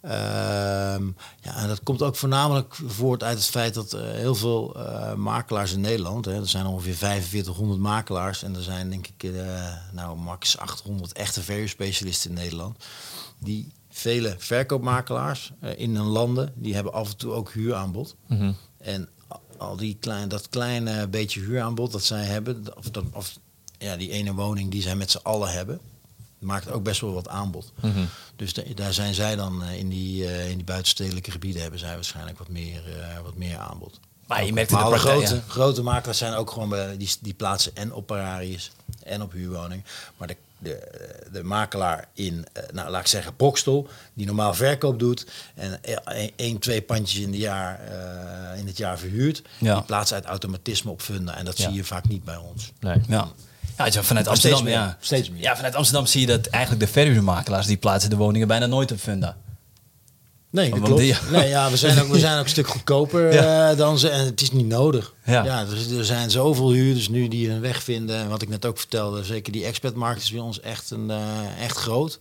Ehm, 0.00 1.06
ja, 1.40 1.56
en 1.56 1.68
dat 1.68 1.82
komt 1.82 2.02
ook 2.02 2.16
voornamelijk 2.16 2.74
voort 2.86 3.22
uit 3.22 3.36
het 3.36 3.46
feit 3.46 3.74
dat 3.74 3.92
eh, 3.92 4.02
heel 4.02 4.34
veel 4.34 4.74
eh, 4.74 5.14
makelaars 5.14 5.72
in 5.72 5.80
Nederland, 5.80 6.24
hè, 6.24 6.34
er 6.34 6.48
zijn 6.48 6.66
ongeveer 6.66 6.94
4500 6.94 7.80
makelaars 7.80 8.42
en 8.42 8.54
er 8.56 8.62
zijn 8.62 8.90
denk 8.90 9.06
ik 9.06 9.22
eh, 9.22 9.72
nou 9.92 10.18
max 10.18 10.58
800 10.58 11.12
echte 11.12 11.42
verhuurspecialisten 11.42 12.30
in 12.30 12.36
Nederland, 12.36 12.84
die 13.38 13.72
vele 13.88 14.34
verkoopmakelaars 14.38 15.52
in 15.76 15.96
hun 15.96 16.06
landen, 16.06 16.52
die 16.54 16.74
hebben 16.74 16.92
af 16.92 17.10
en 17.10 17.16
toe 17.16 17.32
ook 17.32 17.52
huuraanbod. 17.52 18.16
Mhm. 18.26 18.52
En 18.78 19.08
al 19.56 19.76
die 19.76 19.96
klein, 20.00 20.28
dat 20.28 20.48
kleine 20.48 21.08
beetje 21.08 21.40
huuraanbod 21.40 21.92
dat 21.92 22.04
zij 22.04 22.24
hebben, 22.24 22.76
of, 22.76 22.90
dat, 22.90 23.04
of 23.12 23.38
ja, 23.78 23.96
die 23.96 24.10
ene 24.10 24.34
woning 24.34 24.70
die 24.70 24.82
zij 24.82 24.96
met 24.96 25.10
z'n 25.10 25.20
allen 25.22 25.52
hebben, 25.52 25.80
maakt 26.40 26.70
ook 26.70 26.82
best 26.82 27.00
wel 27.00 27.12
wat 27.12 27.28
aanbod. 27.28 27.72
Mhm. 27.80 28.04
Dus 28.36 28.54
da- 28.54 28.62
daar 28.74 28.92
zijn 28.92 29.14
zij 29.14 29.36
dan 29.36 29.62
eh, 29.64 29.78
in 29.78 29.88
die, 29.88 30.26
eh, 30.26 30.50
in 30.50 30.56
die 30.56 30.64
buitenstedelijke 30.64 31.30
gebieden 31.30 31.62
hebben 31.62 31.80
zij 31.80 31.94
waarschijnlijk 31.94 32.38
wat 32.38 32.48
meer, 32.48 32.82
eh, 33.00 33.20
wat 33.22 33.34
meer 33.36 33.58
aanbod. 33.58 34.00
Maar 34.26 34.44
je 34.44 34.52
merkt 34.52 34.70
de 34.70 34.76
praktijk, 34.76 35.00
grote, 35.02 35.34
ja. 35.34 35.40
grote 35.48 35.82
makelaars 35.82 36.18
zijn 36.18 36.34
ook 36.34 36.50
gewoon 36.50 36.68
bij, 36.68 36.96
die, 36.96 37.10
die 37.20 37.34
plaatsen 37.34 37.76
en 37.76 37.92
op 37.92 38.06
Pararius 38.06 38.70
en 39.02 39.22
op 39.22 39.32
huurwoningen. 39.32 39.84
Maar 40.16 40.28
de, 40.28 40.36
de, 40.58 40.88
de 41.32 41.42
makelaar 41.42 42.08
in, 42.14 42.46
nou 42.72 42.90
laat 42.90 43.00
ik 43.00 43.06
zeggen, 43.06 43.32
Bokstel, 43.36 43.88
die 44.14 44.26
normaal 44.26 44.54
verkoop 44.54 44.98
doet 44.98 45.26
en 45.54 45.82
eh, 45.84 45.96
één, 46.04 46.30
één, 46.36 46.58
twee 46.58 46.82
pandjes 46.82 47.20
in, 47.20 47.30
de 47.30 47.38
jaar, 47.38 47.80
eh, 47.80 48.58
in 48.58 48.66
het 48.66 48.76
jaar 48.76 48.98
verhuurt, 48.98 49.42
Ja. 49.58 49.74
die 49.74 49.82
plaatsen 49.84 50.16
uit 50.16 50.24
automatisme 50.24 50.90
op 50.90 51.00
Funda. 51.02 51.36
En 51.36 51.44
dat 51.44 51.58
Ja. 51.58 51.64
zie 51.64 51.72
je 51.74 51.84
vaak 51.84 52.08
niet 52.08 52.24
bij 52.24 52.36
ons. 52.36 52.72
Nee. 52.80 53.00
Ja. 53.08 53.28
Ja, 53.86 54.02
vanuit 54.02 54.28
Amsterdam, 54.28 54.64
meer, 54.64 54.72
ja. 54.72 54.96
steeds 55.00 55.30
meer. 55.30 55.40
Ja, 55.42 55.56
vanuit 55.56 55.74
Amsterdam 55.74 56.06
zie 56.06 56.20
je 56.20 56.26
dat 56.26 56.46
eigenlijk 56.46 56.84
de 56.84 56.90
verhuurmakelaars 56.92 57.66
die 57.66 57.76
plaatsen 57.76 58.10
de 58.10 58.16
woningen 58.16 58.48
bijna 58.48 58.66
nooit 58.66 58.92
op 58.92 58.98
Funda. 58.98 59.36
Nee, 60.50 60.70
dat 60.70 60.80
klopt. 60.80 61.00
die- 61.00 61.14
Nee, 61.30 61.48
ja, 61.48 61.70
we, 61.70 61.76
zijn 61.76 62.00
ook, 62.00 62.08
we 62.08 62.18
zijn 62.18 62.38
ook 62.38 62.44
een 62.44 62.50
stuk 62.50 62.66
goedkoper 62.76 63.32
Ja. 63.32 63.70
eh, 63.70 63.76
dan 63.76 63.98
ze. 63.98 64.08
En 64.08 64.24
het 64.24 64.40
is 64.40 64.50
niet 64.52 64.66
nodig. 64.66 65.14
Ja. 65.24 65.44
Ja. 65.44 65.60
er, 65.60 65.98
er 65.98 66.04
zijn 66.04 66.30
zoveel 66.30 66.70
huurders 66.72 67.08
nu 67.08 67.28
die 67.28 67.50
een 67.50 67.60
weg 67.60 67.82
vinden. 67.82 68.16
En 68.16 68.28
wat 68.28 68.42
ik 68.42 68.48
net 68.48 68.66
ook 68.66 68.78
vertelde, 68.78 69.24
zeker 69.24 69.52
die 69.52 69.64
expertmarkt 69.64 70.22
is 70.22 70.30
bij 70.30 70.40
ons 70.40 70.60
echt, 70.60 70.90
een, 70.90 71.10
eh, 71.10 71.62
echt 71.64 71.76
groot. 71.76 72.20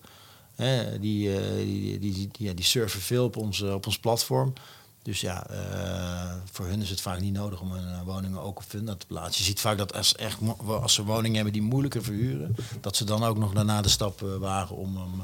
Die, 1.00 1.32
eh, 1.36 1.42
die, 1.64 2.00
die, 2.00 2.14
die, 2.14 2.30
ja, 2.38 2.54
die 2.54 2.66
surfen 2.66 3.02
veel 3.02 3.24
op 3.24 3.38
ons, 3.38 3.62
op 3.62 3.86
ons 3.86 4.00
platform. 4.00 4.54
Dus 5.02 5.22
ja, 5.22 5.48
eh, 5.48 6.34
voor 6.52 6.66
hun 6.66 6.82
is 6.82 6.90
het 6.90 7.02
vaak 7.02 7.20
niet 7.20 7.34
nodig 7.34 7.62
om 7.62 7.72
hun 7.72 7.94
eh, 7.94 8.02
woningen 8.06 8.42
ook 8.42 8.58
op 8.58 8.64
Funda 8.68 8.96
te 8.96 9.06
plaatsen. 9.06 9.38
Je 9.38 9.50
ziet 9.50 9.60
vaak 9.60 9.78
dat 9.78 9.94
als, 9.94 10.16
echt, 10.16 10.38
als 10.68 10.94
ze 10.94 11.04
woningen 11.04 11.36
hebben 11.36 11.54
die 11.54 11.62
moeilijker 11.62 12.04
verhuren, 12.04 12.56
dat 12.82 12.96
ze 12.96 13.04
dan 13.04 13.24
ook 13.24 13.38
nog 13.38 13.54
daarna 13.54 13.82
de 13.82 13.90
stap 13.90 14.24
eh, 14.24 14.36
wagen 14.36 14.76
om 14.76 14.98
hem 14.98 15.22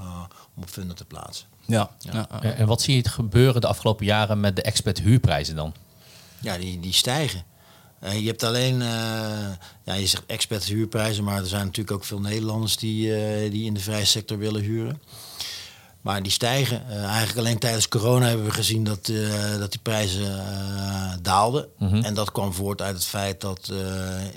om 0.55 0.63
op 0.63 0.69
Funda 0.69 0.93
te 0.93 1.05
plaatsen. 1.05 1.47
Ja. 1.65 1.89
ja. 1.99 2.29
En 2.41 2.57
en 2.57 2.67
wat 2.67 2.81
zie 2.81 2.95
je 2.95 3.09
gebeuren 3.09 3.61
de 3.61 3.67
afgelopen 3.67 4.05
jaren 4.05 4.39
met 4.39 4.55
de 4.55 4.61
expert 4.61 5.01
huurprijzen 5.01 5.55
dan? 5.55 5.73
Ja, 6.41 6.57
die, 6.57 6.79
die 6.79 6.93
stijgen. 6.93 7.43
Eh, 8.05 8.19
je 8.19 8.27
hebt 8.27 8.43
alleen, 8.43 8.81
eh, 8.81 8.87
ja, 9.83 9.93
je 9.93 10.07
zegt 10.07 10.23
expert 10.25 10.63
huurprijzen, 10.63 11.23
maar 11.23 11.37
er 11.37 11.47
zijn 11.47 11.65
natuurlijk 11.65 11.95
ook 11.95 12.03
veel 12.03 12.19
Nederlanders 12.19 12.77
die, 12.77 13.15
eh, 13.15 13.51
die 13.51 13.65
in 13.65 13.73
de 13.73 13.79
vrije 13.79 14.05
sector 14.05 14.37
willen 14.37 14.61
huren. 14.61 15.01
Maar 16.05 16.23
die 16.23 16.31
stijgen. 16.31 16.89
Eh, 16.89 17.03
eigenlijk 17.03 17.37
alleen 17.37 17.57
tijdens 17.57 17.87
corona 17.87 18.25
hebben 18.25 18.45
we 18.45 18.51
gezien 18.51 18.83
dat, 18.83 19.07
eh, 19.07 19.57
dat 19.57 19.71
die 19.71 19.79
prijzen 19.81 20.47
eh, 20.47 21.13
daalden. 21.21 21.67
En 21.79 22.13
dat 22.13 22.31
kwam 22.31 22.53
voort 22.53 22.81
uit 22.81 22.95
het 22.95 23.05
feit 23.05 23.41
dat 23.41 23.71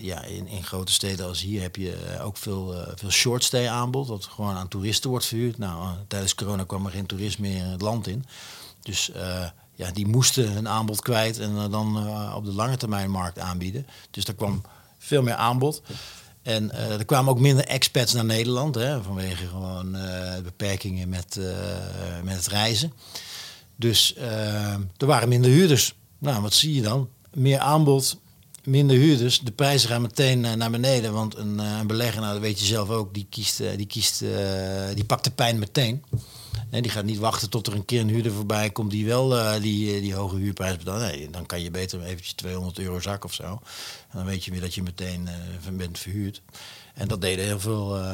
ja, 0.00 0.22
in, 0.22 0.46
in 0.46 0.64
grote 0.64 0.92
steden 0.92 1.26
als 1.26 1.40
hier 1.40 1.60
heb 1.60 1.76
je 1.76 2.18
ook 2.22 2.36
veel, 2.36 2.74
veel 2.94 3.10
short 3.10 3.44
stay 3.44 3.68
aanbod. 3.68 4.08
Dat 4.08 4.24
gewoon 4.24 4.56
aan 4.56 4.68
toeristen 4.68 5.10
wordt 5.10 5.26
verhuurd. 5.26 5.58
Nou, 5.58 5.96
tijdens 6.06 6.34
corona 6.34 6.64
kwam 6.64 6.86
er 6.86 6.92
geen 6.92 7.06
toerist 7.06 7.38
meer 7.38 7.64
het 7.64 7.80
land 7.80 8.06
in. 8.06 8.24
Dus 8.82 9.10
ja, 9.74 9.90
die 9.92 10.06
moesten 10.06 10.52
hun 10.52 10.68
aanbod 10.68 11.00
kwijt 11.00 11.38
en 11.38 11.70
dan 11.70 11.96
op 12.34 12.44
de 12.44 12.52
lange 12.52 12.76
termijn 12.76 13.10
markt 13.10 13.38
aanbieden. 13.38 13.86
Dus 14.10 14.24
er 14.24 14.34
kwam 14.34 14.62
veel 14.98 15.22
meer 15.22 15.34
aanbod. 15.34 15.82
En 16.48 16.70
eh, 16.70 16.98
er 16.98 17.04
kwamen 17.04 17.30
ook 17.30 17.40
minder 17.40 17.64
expats 17.64 18.12
naar 18.12 18.24
Nederland, 18.24 18.74
hè, 18.74 19.02
vanwege 19.02 19.46
gewoon 19.46 19.94
eh, 19.94 20.40
beperkingen 20.42 21.08
met, 21.08 21.36
eh, 21.36 21.44
met 22.24 22.36
het 22.36 22.46
reizen. 22.46 22.92
Dus 23.76 24.14
er 24.96 25.06
waren 25.06 25.28
minder 25.28 25.50
huurders. 25.50 25.94
Nou, 26.18 26.42
wat 26.42 26.54
zie 26.54 26.74
je 26.74 26.82
dan? 26.82 27.08
Meer 27.34 27.58
aanbod, 27.58 28.18
minder 28.64 28.96
huurders. 28.96 29.40
De 29.40 29.50
prijzen 29.50 29.88
gaan 29.88 30.02
meteen 30.02 30.40
naar 30.40 30.70
beneden. 30.70 31.12
Want 31.12 31.36
een, 31.36 31.58
een 31.58 31.86
belegger, 31.86 32.20
nou, 32.20 32.32
dat 32.32 32.42
weet 32.42 32.60
je 32.60 32.66
zelf 32.66 32.88
ook, 32.88 33.14
die, 33.14 33.26
kiest, 33.30 33.62
die, 33.76 33.86
kiest, 33.86 34.24
die 34.94 35.04
pakt 35.04 35.24
de 35.24 35.30
pijn 35.30 35.58
meteen. 35.58 36.04
En 36.70 36.82
die 36.82 36.90
gaat 36.90 37.04
niet 37.04 37.18
wachten 37.18 37.50
tot 37.50 37.66
er 37.66 37.74
een 37.74 37.84
keer 37.84 38.00
een 38.00 38.08
huurder 38.08 38.32
voorbij 38.32 38.70
komt 38.70 38.90
die 38.90 39.06
wel 39.06 39.38
eh, 39.38 39.60
die, 39.60 39.94
eh, 39.94 40.00
die 40.00 40.14
hoge 40.14 40.36
huurprijs 40.36 40.76
betaalt. 40.76 41.00
Nee, 41.00 41.30
dan 41.30 41.46
kan 41.46 41.60
je 41.62 41.70
beter 41.70 42.02
eventjes 42.02 42.32
200 42.32 42.78
euro 42.78 43.00
zak 43.00 43.24
of 43.24 43.34
zo. 43.34 43.44
En 43.44 44.18
dan 44.18 44.24
weet 44.24 44.44
je 44.44 44.50
weer 44.50 44.60
dat 44.60 44.74
je 44.74 44.82
meteen 44.82 45.28
eh, 45.28 45.72
bent 45.72 45.98
verhuurd. 45.98 46.42
En 46.94 47.08
dat 47.08 47.20
deden 47.20 47.44
heel 47.44 47.60
veel, 47.60 48.04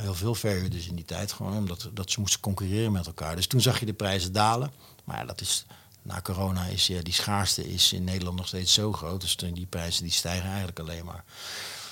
heel 0.00 0.14
veel 0.14 0.34
verhuurders 0.34 0.88
in 0.88 0.94
die 0.94 1.04
tijd. 1.04 1.32
Gewoon 1.32 1.56
omdat 1.56 1.90
dat 1.94 2.10
ze 2.10 2.20
moesten 2.20 2.40
concurreren 2.40 2.92
met 2.92 3.06
elkaar. 3.06 3.36
Dus 3.36 3.46
toen 3.46 3.60
zag 3.60 3.80
je 3.80 3.86
de 3.86 3.92
prijzen 3.92 4.32
dalen. 4.32 4.72
Maar 5.04 5.26
dat 5.26 5.40
is, 5.40 5.66
na 6.02 6.20
corona 6.20 6.64
is 6.64 6.90
die 7.02 7.12
schaarste 7.12 7.72
is 7.72 7.92
in 7.92 8.04
Nederland 8.04 8.36
nog 8.36 8.46
steeds 8.46 8.72
zo 8.72 8.92
groot. 8.92 9.20
Dus 9.20 9.36
die 9.36 9.66
prijzen 9.66 10.02
die 10.02 10.12
stijgen 10.12 10.48
eigenlijk 10.48 10.78
alleen 10.78 11.04
maar. 11.04 11.24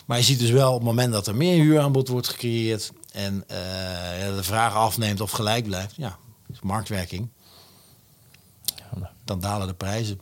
Maar 0.07 0.19
je 0.19 0.25
ziet 0.25 0.39
dus 0.39 0.51
wel 0.51 0.69
op 0.69 0.79
het 0.79 0.85
moment 0.89 1.13
dat 1.13 1.27
er 1.27 1.37
meer 1.37 1.63
huuraanbod 1.63 2.09
wordt 2.09 2.29
gecreëerd 2.29 2.93
en 3.17 3.45
eh, 3.47 4.21
ja, 4.21 4.35
de 4.35 4.43
vraag 4.43 4.75
afneemt 4.75 5.21
of 5.21 5.31
gelijk 5.31 5.65
blijft, 5.65 5.95
ja, 5.97 6.17
is 6.53 6.61
marktwerking, 6.61 7.29
dan 9.25 9.41
dalen 9.41 9.67
de 9.67 9.75
prijzen. 9.75 10.21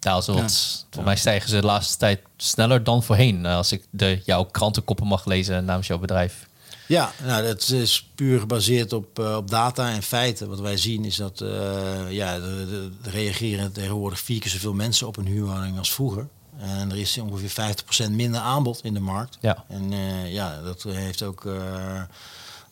Ja, 0.00 0.14
wat, 0.14 0.86
voor 0.90 1.04
mij 1.04 1.16
stijgen 1.16 1.48
ze 1.48 1.60
de 1.60 1.66
laatste 1.66 1.96
tijd 1.96 2.20
sneller 2.36 2.84
dan 2.84 3.02
voorheen. 3.02 3.46
eh, 3.46 3.56
Als 3.56 3.72
ik 3.72 3.84
de, 3.90 4.20
jouw 4.24 4.44
krantenkoppen 4.44 5.06
mag 5.06 5.24
lezen 5.24 5.64
namens 5.64 5.86
jouw 5.86 5.98
bedrijf. 5.98 6.48
Ja, 6.86 7.12
nou, 7.24 7.42
dat 7.46 7.68
is 7.68 8.10
puur 8.14 8.40
gebaseerd 8.40 8.92
op, 8.92 9.18
eh, 9.18 9.36
op 9.36 9.50
data 9.50 9.90
en 9.90 10.02
feiten. 10.02 10.48
Wat 10.48 10.60
wij 10.60 10.76
zien 10.76 11.04
is 11.04 11.16
dat 11.16 11.40
eh, 11.40 12.10
ja, 12.10 12.34
er 12.34 12.90
reageren 13.02 13.72
tegenwoordig 13.72 14.20
vier 14.20 14.40
keer 14.40 14.50
zoveel 14.50 14.72
mensen 14.74 15.06
op 15.06 15.16
een 15.16 15.26
huurwoning 15.26 15.78
als 15.78 15.92
vroeger. 15.92 16.28
En 16.58 16.90
er 16.90 16.98
is 16.98 17.18
ongeveer 17.18 17.74
50% 18.08 18.10
minder 18.10 18.40
aanbod 18.40 18.84
in 18.84 18.94
de 18.94 19.00
markt. 19.00 19.38
Ja. 19.40 19.64
En 19.68 19.92
eh, 19.92 20.32
ja, 20.32 20.60
dat 20.62 20.82
heeft 20.82 21.22
ook 21.22 21.46
eh, 21.46 22.02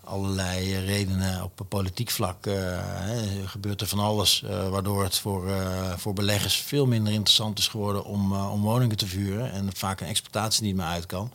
allerlei 0.05 0.79
redenen 0.79 1.43
op 1.43 1.67
politiek 1.69 2.11
vlak. 2.11 2.47
eh, 2.47 2.55
hè, 2.83 3.47
gebeurt 3.47 3.81
er 3.81 3.87
van 3.87 3.99
alles, 3.99 4.45
waardoor 4.71 5.03
het 5.03 5.19
voor, 5.19 5.51
voor 5.97 6.13
beleggers 6.13 6.57
veel 6.57 6.87
minder 6.87 7.13
interessant 7.13 7.59
is 7.59 7.69
geworden 7.69 8.05
om, 8.05 8.33
om 8.33 8.63
woningen 8.63 8.97
te 8.97 9.07
vuren. 9.07 9.53
En 9.53 9.71
vaak 9.77 10.01
een 10.01 10.07
exploitatie 10.07 10.65
niet 10.65 10.77
meer 10.77 10.87
uit 10.87 11.07
kan. 11.07 11.33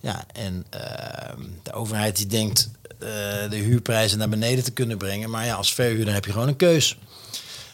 Ja, 0.00 0.24
en 0.32 0.66
de 1.62 1.72
overheid 1.72 2.16
die 2.16 2.26
denkt 2.26 2.70
de 3.50 3.56
huurprijzen 3.56 4.18
naar 4.18 4.28
beneden 4.28 4.64
te 4.64 4.72
kunnen 4.72 4.98
brengen. 4.98 5.30
Maar 5.30 5.46
ja, 5.46 5.54
als 5.54 5.74
verhuurder 5.74 6.14
heb 6.14 6.24
je 6.24 6.32
gewoon 6.32 6.48
een 6.48 6.56
keus. 6.56 6.98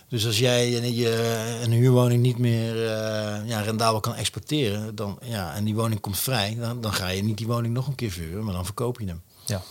Dus 0.09 0.27
als 0.27 0.39
jij 0.39 0.71
je, 0.71 1.61
een 1.63 1.73
huurwoning 1.73 2.23
niet 2.23 2.39
meer 2.39 2.87
eh, 2.87 3.49
ja, 3.49 3.61
rendabel 3.61 4.01
kan 4.01 4.15
exporteren, 4.15 4.95
dan, 4.95 5.19
ja, 5.23 5.55
en 5.55 5.65
die 5.65 5.75
woning 5.75 6.01
komt 6.01 6.19
vrij, 6.19 6.55
dan, 6.55 6.81
dan 6.81 6.93
ga 6.93 7.09
je 7.09 7.23
niet 7.23 7.39
die 7.39 7.47
woning 7.47 7.75
nog 7.75 7.87
een 7.87 7.95
keer 7.95 8.11
verhuren, 8.11 8.45
maar 8.45 8.55
dan 8.55 8.65
verkoop 8.65 9.01
je 9.01 9.07
hem. 9.07 9.23
Ja. 9.47 9.63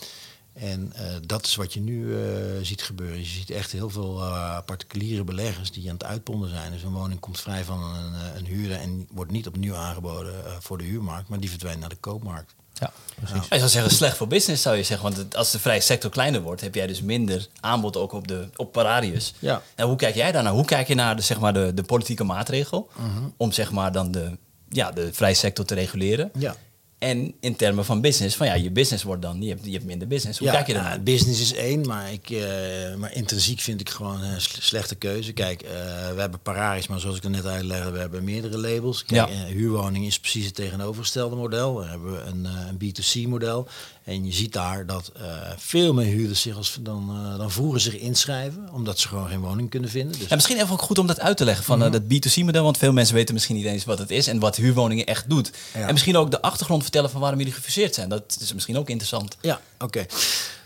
En 0.54 0.94
eh, 0.94 1.16
dat 1.26 1.46
is 1.46 1.56
wat 1.56 1.74
je 1.74 1.80
nu 1.80 2.16
eh, 2.16 2.22
ziet 2.62 2.82
gebeuren. 2.82 3.20
Je 3.20 3.26
ziet 3.26 3.50
echt 3.50 3.72
heel 3.72 3.90
veel 3.90 4.22
particuliere 4.66 5.24
beleggers 5.24 5.72
die 5.72 5.88
aan 5.88 5.94
het 5.94 6.04
uitponden 6.04 6.50
zijn. 6.50 6.72
Dus 6.72 6.84
een 6.84 6.94
woning 6.94 7.20
komt 7.20 7.40
vrij 7.40 7.64
van 7.64 7.84
een, 7.84 8.38
een 8.38 8.46
huurder 8.46 8.78
en 8.78 9.08
wordt 9.12 9.32
niet 9.32 9.48
opnieuw 9.48 9.76
aangeboden 9.76 10.34
voor 10.60 10.78
de 10.78 10.84
huurmarkt, 10.84 11.30
maar 11.30 11.40
die 11.40 11.50
verdwijnt 11.50 11.80
naar 11.80 11.90
de 11.90 11.96
koopmarkt. 11.96 12.56
Ja, 12.80 12.92
precies. 13.16 13.48
Je 13.50 13.58
zou 13.58 13.70
zeggen 13.70 13.92
slecht 13.92 14.18
voor 14.18 14.28
business 14.28 14.62
zou 14.62 14.76
je 14.76 14.84
zeggen. 14.84 15.06
Want 15.06 15.18
het- 15.18 15.36
als 15.36 15.52
de 15.52 15.60
vrije 15.60 15.80
sector 15.80 16.12
kleiner 16.12 16.42
wordt, 16.42 16.62
heb 16.62 16.76
jij 16.76 16.88
dus 16.88 17.02
minder 17.02 17.48
aanbod 17.60 17.98
ook 17.98 18.12
op, 18.14 18.28
de, 18.28 18.48
op 18.56 18.72
Pararius. 18.72 19.34
Ja. 19.40 19.62
En 19.76 19.86
hoe 19.88 19.96
kijk 19.96 20.16
jij 20.16 20.32
daarnaar? 20.32 20.54
Hoe 20.54 20.66
kijk 20.66 20.88
je 20.88 20.96
naar 20.96 21.16
de, 21.16 21.22
zeg 21.22 21.40
maar, 21.40 21.54
de, 21.54 21.74
de 21.74 21.84
politieke 21.84 22.24
maatregel 22.24 22.90
Mhm. 22.96 23.24
om 23.38 23.52
zeg 23.52 23.72
maar, 23.72 23.92
dan 23.92 24.12
de, 24.12 24.38
ja, 24.70 24.92
de 24.92 25.14
vrije 25.14 25.34
sector 25.34 25.66
te 25.66 25.74
reguleren? 25.74 26.32
Ja. 26.38 26.56
En 27.00 27.34
in 27.40 27.56
termen 27.56 27.86
van 27.86 28.02
business, 28.02 28.36
van 28.36 28.48
ja, 28.48 28.54
je 28.54 28.72
business 28.72 29.04
wordt 29.04 29.22
dan, 29.22 29.42
je 29.42 29.50
hebt, 29.50 29.66
je 29.66 29.72
hebt 29.72 29.86
minder 29.86 30.08
business. 30.08 30.40
Hoe 30.40 30.50
kijk 30.50 30.68
je 30.68 30.74
nou, 30.74 30.86
daarnaar? 30.86 31.04
business 31.04 31.42
is 31.42 31.54
één, 31.54 31.88
maar, 31.88 32.12
ik, 32.12 32.30
eh, 32.30 32.96
maar 32.96 33.14
intrinsiek 33.14 33.60
vind 33.60 33.82
ik 33.82 33.90
gewoon 33.90 34.22
een 34.24 34.42
sle- 34.42 34.62
slechte 34.62 34.96
keuze. 34.96 35.34
Kijk, 35.34 35.62
eh, 35.62 35.70
we 36.14 36.20
hebben 36.20 36.40
Pararis, 36.42 36.88
maar 36.88 37.00
zoals 37.00 37.18
ik 37.18 37.24
er 37.24 37.30
net 37.30 37.46
uitlegde, 37.46 37.92
we 37.92 38.00
hebben 38.00 38.24
meerdere 38.24 38.58
labels. 38.58 39.06
Kijk, 39.06 39.30
Ja. 39.30 39.34
eh, 39.36 39.44
huurwoning 39.44 40.06
is 40.06 40.20
precies 40.20 40.46
het 40.46 40.56
tegenovergestelde 40.56 41.36
model. 41.36 41.80
We 41.80 41.86
hebben 41.86 42.28
een, 42.28 42.46
een 42.46 42.78
B2C 42.78 43.28
model. 43.28 43.68
En 44.08 44.26
je 44.26 44.34
ziet 44.34 44.54
daar 44.54 44.86
dat 44.86 45.12
eh, 45.16 45.24
veel 45.58 45.94
meer 45.94 46.06
huurders 46.06 46.42
zich 46.42 46.56
als, 46.56 46.78
dan, 46.82 47.10
eh, 47.10 47.38
dan 47.38 47.52
vroeger 47.52 47.80
zich 47.80 47.94
inschrijven, 47.98 48.70
omdat 48.72 49.00
ze 49.00 49.08
gewoon 49.08 49.28
geen 49.28 49.40
woning 49.40 49.70
kunnen 49.70 49.90
vinden. 49.90 50.20
Dus 50.20 50.28
Ja, 50.28 50.36
misschien 50.36 50.58
even 50.58 50.72
ook 50.72 50.82
goed 50.82 50.98
om 50.98 51.08
dat 51.08 51.20
uit 51.20 51.38
te 51.38 51.46
leggen 51.46 51.64
van 51.66 51.78
Mhm. 51.78 51.86
eh, 51.88 51.92
dat 51.94 52.02
B2C-model, 52.08 52.64
want 52.64 52.78
veel 52.78 52.94
mensen 52.94 53.16
weten 53.16 53.34
misschien 53.34 53.56
niet 53.56 53.66
eens 53.66 53.86
wat 53.86 54.00
het 54.00 54.12
is 54.12 54.28
en 54.28 54.40
wat 54.40 54.56
huurwoningen 54.56 55.06
echt 55.06 55.30
doet. 55.30 55.52
Ja. 55.74 55.88
En 55.88 55.92
misschien 55.94 56.18
ook 56.18 56.32
de 56.32 56.42
achtergrond 56.42 56.82
vertellen 56.82 57.10
van 57.10 57.22
waarom 57.22 57.40
jullie 57.40 57.54
gefuseerd 57.54 57.94
zijn. 57.96 58.10
Dat 58.10 58.38
is 58.42 58.54
misschien 58.54 58.78
ook 58.78 58.90
interessant. 58.90 59.38
Ja, 59.42 59.62
oké. 59.80 60.06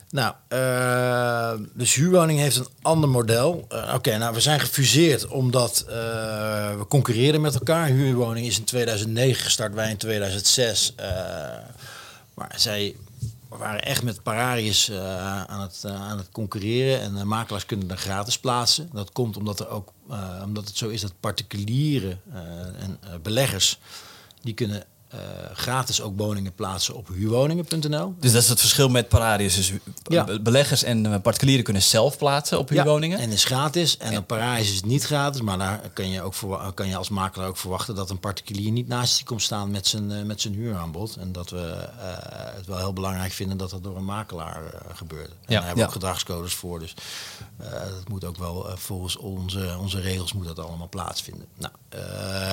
Nou, 0.09 0.33
dus 1.73 1.93
huurwoning 1.93 2.39
heeft 2.39 2.55
een 2.57 2.67
ander 2.81 3.09
model. 3.09 3.67
Oké, 3.93 4.17
nou, 4.17 4.33
we 4.33 4.39
zijn 4.39 4.59
gefuseerd 4.59 5.27
omdat 5.27 5.83
we 5.87 6.85
concurreerden 6.89 7.41
met 7.41 7.53
elkaar. 7.53 7.87
Huurwoning 7.87 8.45
is 8.47 8.57
in 8.57 8.63
2009 8.63 9.43
gestart, 9.43 9.73
wij 9.73 9.89
in 9.89 9.97
2006. 9.97 10.93
eh, 10.95 11.05
maar 12.33 12.53
zij 12.55 12.95
waren 13.57 13.83
echt 13.83 14.03
met 14.03 14.23
Pararius 14.23 14.89
eh, 14.89 15.43
aan, 15.43 15.61
het, 15.61 15.83
eh, 15.83 15.95
aan 15.95 16.17
het 16.17 16.29
concurreren. 16.31 17.01
En 17.01 17.15
de 17.15 17.25
makelaars 17.25 17.65
kunnen 17.65 17.87
dan 17.87 17.97
gratis 17.97 18.39
plaatsen. 18.39 18.89
Dat 18.93 19.11
komt 19.11 19.37
omdat, 19.37 19.59
er 19.59 19.69
ook, 19.69 19.93
eh, 20.09 20.41
omdat 20.45 20.67
het 20.67 20.77
zo 20.77 20.89
is 20.89 21.01
dat 21.01 21.13
particuliere 21.19 22.17
eh, 22.33 22.39
en 22.83 22.97
eh, 23.01 23.09
beleggers... 23.21 23.79
die 24.41 24.53
kunnen 24.53 24.83
eh, 25.11 25.19
gratis 25.53 26.01
ook 26.01 26.17
woningen 26.17 26.53
plaatsen 26.53 26.95
op 26.95 27.07
huurwoningen.nl. 27.07 28.13
Dus 28.19 28.31
dat 28.31 28.41
is 28.41 28.49
het 28.49 28.59
verschil 28.59 28.89
met 28.89 29.07
Pararius. 29.09 29.55
Dus 29.55 29.73
Ja. 30.03 30.23
be- 30.23 30.41
beleggers 30.41 30.83
en 30.83 31.13
eh, 31.13 31.21
particulieren 31.21 31.63
kunnen 31.63 31.81
zelf 31.81 32.17
plaatsen 32.17 32.59
op 32.59 32.69
Ja, 32.69 32.75
huurwoningen. 32.75 33.19
en 33.19 33.31
is 33.31 33.43
gratis. 33.43 33.97
En 33.97 34.17
op 34.17 34.27
Parijs 34.27 34.69
is 34.69 34.75
het 34.75 34.85
niet 34.85 35.03
gratis. 35.03 35.41
Maar 35.41 35.57
daar 35.57 35.89
kan 35.93 36.09
je, 36.09 36.21
ook 36.21 36.33
verwa- 36.33 36.71
kan 36.71 36.87
je 36.87 36.95
als 36.95 37.09
makelaar 37.09 37.47
ook 37.47 37.57
verwachten 37.57 37.95
dat 37.95 38.09
een 38.09 38.19
particulier 38.19 38.71
niet 38.71 38.87
naast 38.87 39.17
je 39.17 39.23
komt 39.25 39.41
staan 39.41 39.71
met 39.71 39.87
zijn, 39.87 40.11
eh, 40.11 40.23
met 40.23 40.41
zijn 40.41 40.53
huuraanbod. 40.53 41.15
En 41.15 41.31
dat 41.31 41.49
we 41.49 41.87
het 42.55 42.65
wel 42.65 42.77
heel 42.77 42.93
belangrijk 42.93 43.31
vinden 43.31 43.57
dat 43.57 43.69
dat 43.69 43.83
door 43.83 43.95
een 43.97 44.05
makelaar 44.05 44.61
gebeurt. 44.95 45.29
En 45.29 45.35
daar 45.45 45.55
hebben 45.57 45.73
we 45.73 45.79
Ja. 45.79 45.85
ook 45.85 45.91
gedragscodes 45.91 46.53
voor. 46.53 46.79
Dus 46.79 46.93
dat 47.57 48.07
moet 48.09 48.25
ook 48.25 48.37
wel 48.37 48.69
volgens 48.75 49.17
onze, 49.17 49.75
onze 49.79 49.99
regels 50.01 50.33
moet 50.33 50.45
dat 50.45 50.59
allemaal 50.59 50.89
plaatsvinden. 50.89 51.45
Nou, 51.57 51.73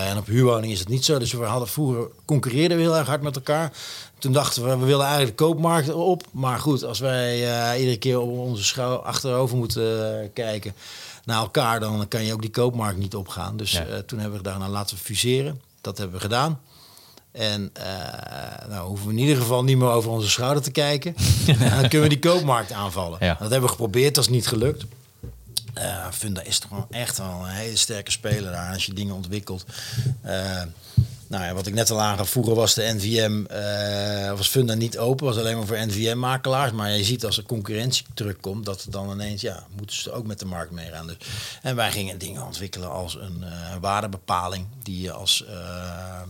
en 0.08 0.16
op 0.16 0.26
huurwoning 0.26 0.72
is 0.72 0.78
het 0.78 0.88
niet 0.88 1.04
zo. 1.04 1.18
Dus 1.18 1.32
we 1.32 1.44
hadden 1.44 1.68
vroeger 1.68 2.08
concurreerden 2.48 2.76
we 2.76 2.82
heel 2.82 2.96
erg 2.96 3.06
hard 3.06 3.22
met 3.22 3.37
elkaar. 3.37 3.72
Toen 4.18 4.32
dachten 4.32 4.64
we, 4.64 4.76
we 4.76 4.84
willen 4.87 5.06
eigenlijk 5.06 5.38
de 5.38 5.44
koopmarkt 5.44 5.92
op. 5.92 6.22
Maar 6.32 6.58
goed, 6.58 6.84
als 6.84 6.98
wij 6.98 7.50
eh, 7.72 7.80
iedere 7.80 7.98
keer 7.98 8.20
op 8.20 8.30
onze 8.38 8.64
schouw 8.64 8.94
achterover 8.96 9.56
moeten 9.56 10.20
eh, 10.22 10.28
kijken 10.34 10.72
naar 11.24 11.38
elkaar, 11.38 11.80
dan 11.80 12.08
kan 12.08 12.24
je 12.24 12.32
ook 12.32 12.40
die 12.40 12.50
koopmarkt 12.50 12.98
niet 12.98 13.14
opgaan. 13.14 13.56
Dus 13.56 13.72
Ja. 13.72 13.84
eh, 13.87 13.98
toen 13.98 14.18
hebben 14.18 14.30
we 14.38 14.44
gedacht, 14.44 14.58
nou 14.58 14.70
laten 14.70 14.96
we 14.96 15.02
fuseren. 15.02 15.61
Dat 15.80 15.98
hebben 15.98 16.16
we 16.16 16.22
gedaan. 16.22 16.61
En 17.32 17.70
eh, 17.72 18.68
nou 18.68 18.88
hoeven 18.88 19.06
we 19.06 19.12
in 19.12 19.18
ieder 19.18 19.37
geval 19.37 19.64
niet 19.64 19.76
meer 19.76 19.88
over 19.88 20.11
onze 20.11 20.28
schouder 20.30 20.62
te 20.62 20.70
kijken. 20.70 21.14
En 21.46 21.58
dan 21.80 21.88
kunnen 21.88 22.08
we 22.08 22.08
die 22.08 22.18
koopmarkt 22.30 22.72
aanvallen. 22.72 23.18
Ja. 23.20 23.28
Dat 23.34 23.50
hebben 23.50 23.61
we 23.62 23.68
geprobeerd, 23.68 24.14
dat 24.14 24.24
is 24.24 24.30
niet 24.30 24.46
gelukt. 24.46 24.84
Eh 25.74 26.06
Funda 26.11 26.42
is 26.42 26.58
toch 26.58 26.70
wel 26.70 26.87
echt 26.90 27.18
wel 27.18 27.28
een 27.44 27.48
hele 27.50 27.76
sterke 27.76 28.11
speler 28.11 28.52
daar 28.52 28.72
als 28.72 28.87
je 28.87 28.92
dingen 28.92 29.14
ontwikkelt. 29.14 29.64
Nou 31.28 31.44
ja, 31.44 31.54
wat 31.54 31.66
ik 31.66 31.74
net 31.74 31.90
al 31.90 32.00
aangaf, 32.00 32.30
vroeger 32.30 32.54
was 32.54 32.74
de 32.74 32.92
NVM, 32.96 33.44
eh, 33.44 34.36
was 34.36 34.48
Funda 34.48 34.74
niet 34.74 34.98
open, 34.98 35.26
was 35.26 35.38
alleen 35.38 35.56
maar 35.56 35.66
voor 35.66 35.86
NVM-makelaars. 35.86 36.72
Maar 36.72 36.90
je 36.90 37.04
ziet 37.04 37.24
als 37.24 37.36
er 37.36 37.42
concurrentie 37.42 38.06
terugkomt, 38.14 38.64
dat 38.64 38.86
dan 38.88 39.10
ineens, 39.10 39.40
ja, 39.40 39.66
moeten 39.76 39.96
ze 39.96 40.12
ook 40.12 40.26
met 40.26 40.38
de 40.38 40.44
markt 40.44 40.70
meegaan. 40.70 41.06
Dus, 41.06 41.16
en 41.62 41.76
wij 41.76 41.90
gingen 41.90 42.18
dingen 42.18 42.44
ontwikkelen 42.44 42.90
als 42.90 43.14
een 43.14 43.42
eh, 43.42 43.76
waardebepaling 43.80 44.66
die 44.82 45.00
je 45.00 45.12
als... 45.12 45.44
eh, 45.46 46.20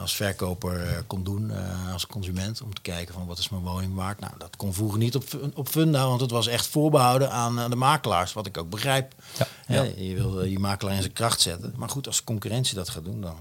als 0.00 0.16
verkoper 0.16 1.04
kon 1.06 1.24
doen 1.24 1.52
als 1.92 2.06
consument 2.06 2.62
om 2.62 2.74
te 2.74 2.80
kijken 2.80 3.14
van 3.14 3.26
wat 3.26 3.38
is 3.38 3.48
mijn 3.48 3.62
woning 3.62 3.94
waard. 3.94 4.20
Nou, 4.20 4.32
dat 4.38 4.56
kon 4.56 4.74
vroeger 4.74 4.98
niet 4.98 5.14
op, 5.14 5.24
op 5.54 5.68
Funda, 5.68 6.06
want 6.06 6.20
het 6.20 6.30
was 6.30 6.46
echt 6.46 6.66
voorbehouden 6.66 7.30
aan 7.30 7.70
de 7.70 7.76
makelaars, 7.76 8.32
wat 8.32 8.46
ik 8.46 8.58
ook 8.58 8.70
begrijp. 8.70 9.14
Ja. 9.38 9.46
Hè, 9.66 9.82
je 9.82 10.14
wil 10.14 10.44
je 10.44 10.58
makelaar 10.58 10.94
in 10.94 11.00
zijn 11.00 11.12
kracht 11.12 11.40
zetten. 11.40 11.74
Maar 11.76 11.88
goed, 11.88 12.06
als 12.06 12.24
concurrentie 12.24 12.74
dat 12.74 12.88
gaat 12.88 13.04
doen, 13.04 13.20
dan 13.20 13.36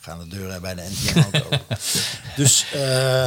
gaan 0.00 0.18
de 0.18 0.28
deuren 0.28 0.60
bij 0.60 0.74
de 0.74 0.82
NVM 0.90 1.18
ook 1.18 1.44
open. 1.44 1.60
Dus 2.36 2.64
eh, 2.72 2.80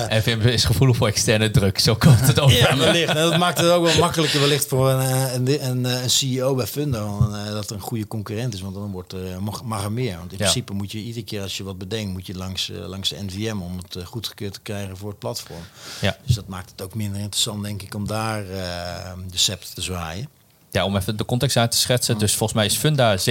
NVM 0.09 0.47
is 0.47 0.63
gevoelig 0.63 0.95
voor 0.95 1.07
externe 1.07 1.51
druk. 1.51 1.79
Zo 1.79 1.95
komt 1.95 2.19
het 2.19 2.39
over. 2.39 2.57
ja, 2.57 2.77
wellicht. 2.77 3.13
Nou, 3.13 3.29
dat 3.29 3.39
maakt 3.39 3.57
het 3.57 3.69
ook 3.69 3.83
wel 3.85 3.97
makkelijker 3.99 4.39
wellicht 4.39 4.67
voor 4.67 4.89
een, 4.89 4.99
eh, 5.01 5.33
een, 5.33 5.65
een, 5.69 5.83
een 6.03 6.09
CEO 6.09 6.55
bij 6.55 6.67
eh, 6.75 7.51
dat 7.51 7.69
er 7.69 7.75
een 7.75 7.81
goede 7.81 8.07
concurrent 8.07 8.53
is, 8.53 8.61
want 8.61 8.73
dan 8.75 8.91
wordt 8.91 9.13
er, 9.13 9.41
mag, 9.43 9.63
mag 9.63 9.83
er 9.83 9.91
meer. 9.91 10.17
Want 10.17 10.31
in 10.31 10.37
Ja. 10.37 10.43
principe 10.43 10.73
moet 10.73 10.91
je 10.91 10.97
iedere 10.97 11.25
keer 11.25 11.41
als 11.41 11.57
je 11.57 11.63
wat 11.63 11.77
bedenkt, 11.77 12.11
moet 12.11 12.25
je 12.27 12.35
langs, 12.35 12.69
eh, 12.69 12.87
langs 12.87 13.09
de 13.09 13.23
NVM 13.23 13.57
om 13.61 13.77
het 13.77 13.95
eh, 13.95 14.05
goedgekeurd 14.05 14.53
te 14.53 14.59
krijgen 14.63 14.97
voor 14.97 15.09
het 15.09 15.19
platform. 15.19 15.63
Ja. 16.01 16.17
Dus 16.25 16.35
dat 16.35 16.47
maakt 16.47 16.69
het 16.71 16.81
ook 16.81 16.95
minder 16.95 17.21
interessant, 17.21 17.63
denk 17.63 17.81
ik, 17.81 17.95
om 17.95 18.07
daar 18.07 18.49
eh, 18.49 19.11
de 19.31 19.37
scepter 19.37 19.73
te 19.73 19.81
zwaaien. 19.81 20.27
Ja, 20.71 20.85
om 20.85 20.95
even 20.95 21.17
de 21.17 21.25
context 21.25 21.57
uit 21.57 21.71
te 21.71 21.77
schetsen. 21.77 22.17
Dus 22.17 22.35
volgens 22.35 22.53
mij 22.57 22.65
is 22.67 22.77
Funda 22.77 23.17
70% 23.17 23.23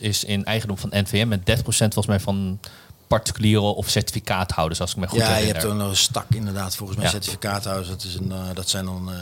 is 0.00 0.24
in 0.24 0.44
eigendom 0.44 0.78
van 0.78 0.90
NVM 0.92 1.32
en 1.32 1.40
30% 1.40 1.42
volgens 1.64 2.06
mij 2.06 2.20
van 2.20 2.60
particulieren 3.06 3.74
of 3.76 3.88
certificaathouders, 3.88 4.80
als 4.80 4.90
ik 4.90 4.96
me 4.96 5.08
goed 5.08 5.18
ja, 5.18 5.24
je 5.26 5.32
herinner. 5.32 5.54
hebt 5.56 5.72
ook 5.72 5.78
nog 5.78 5.88
een 5.90 5.96
stak 5.96 6.26
inderdaad, 6.28 6.76
volgens 6.76 6.98
mij 6.98 7.06
Ja. 7.06 7.12
certificaathouders. 7.12 7.88
Dat, 7.88 8.04
is 8.04 8.14
een, 8.14 8.32
eh, 8.32 8.38
dat 8.54 8.68
zijn 8.68 8.84
dan 8.84 9.12
eh, 9.12 9.18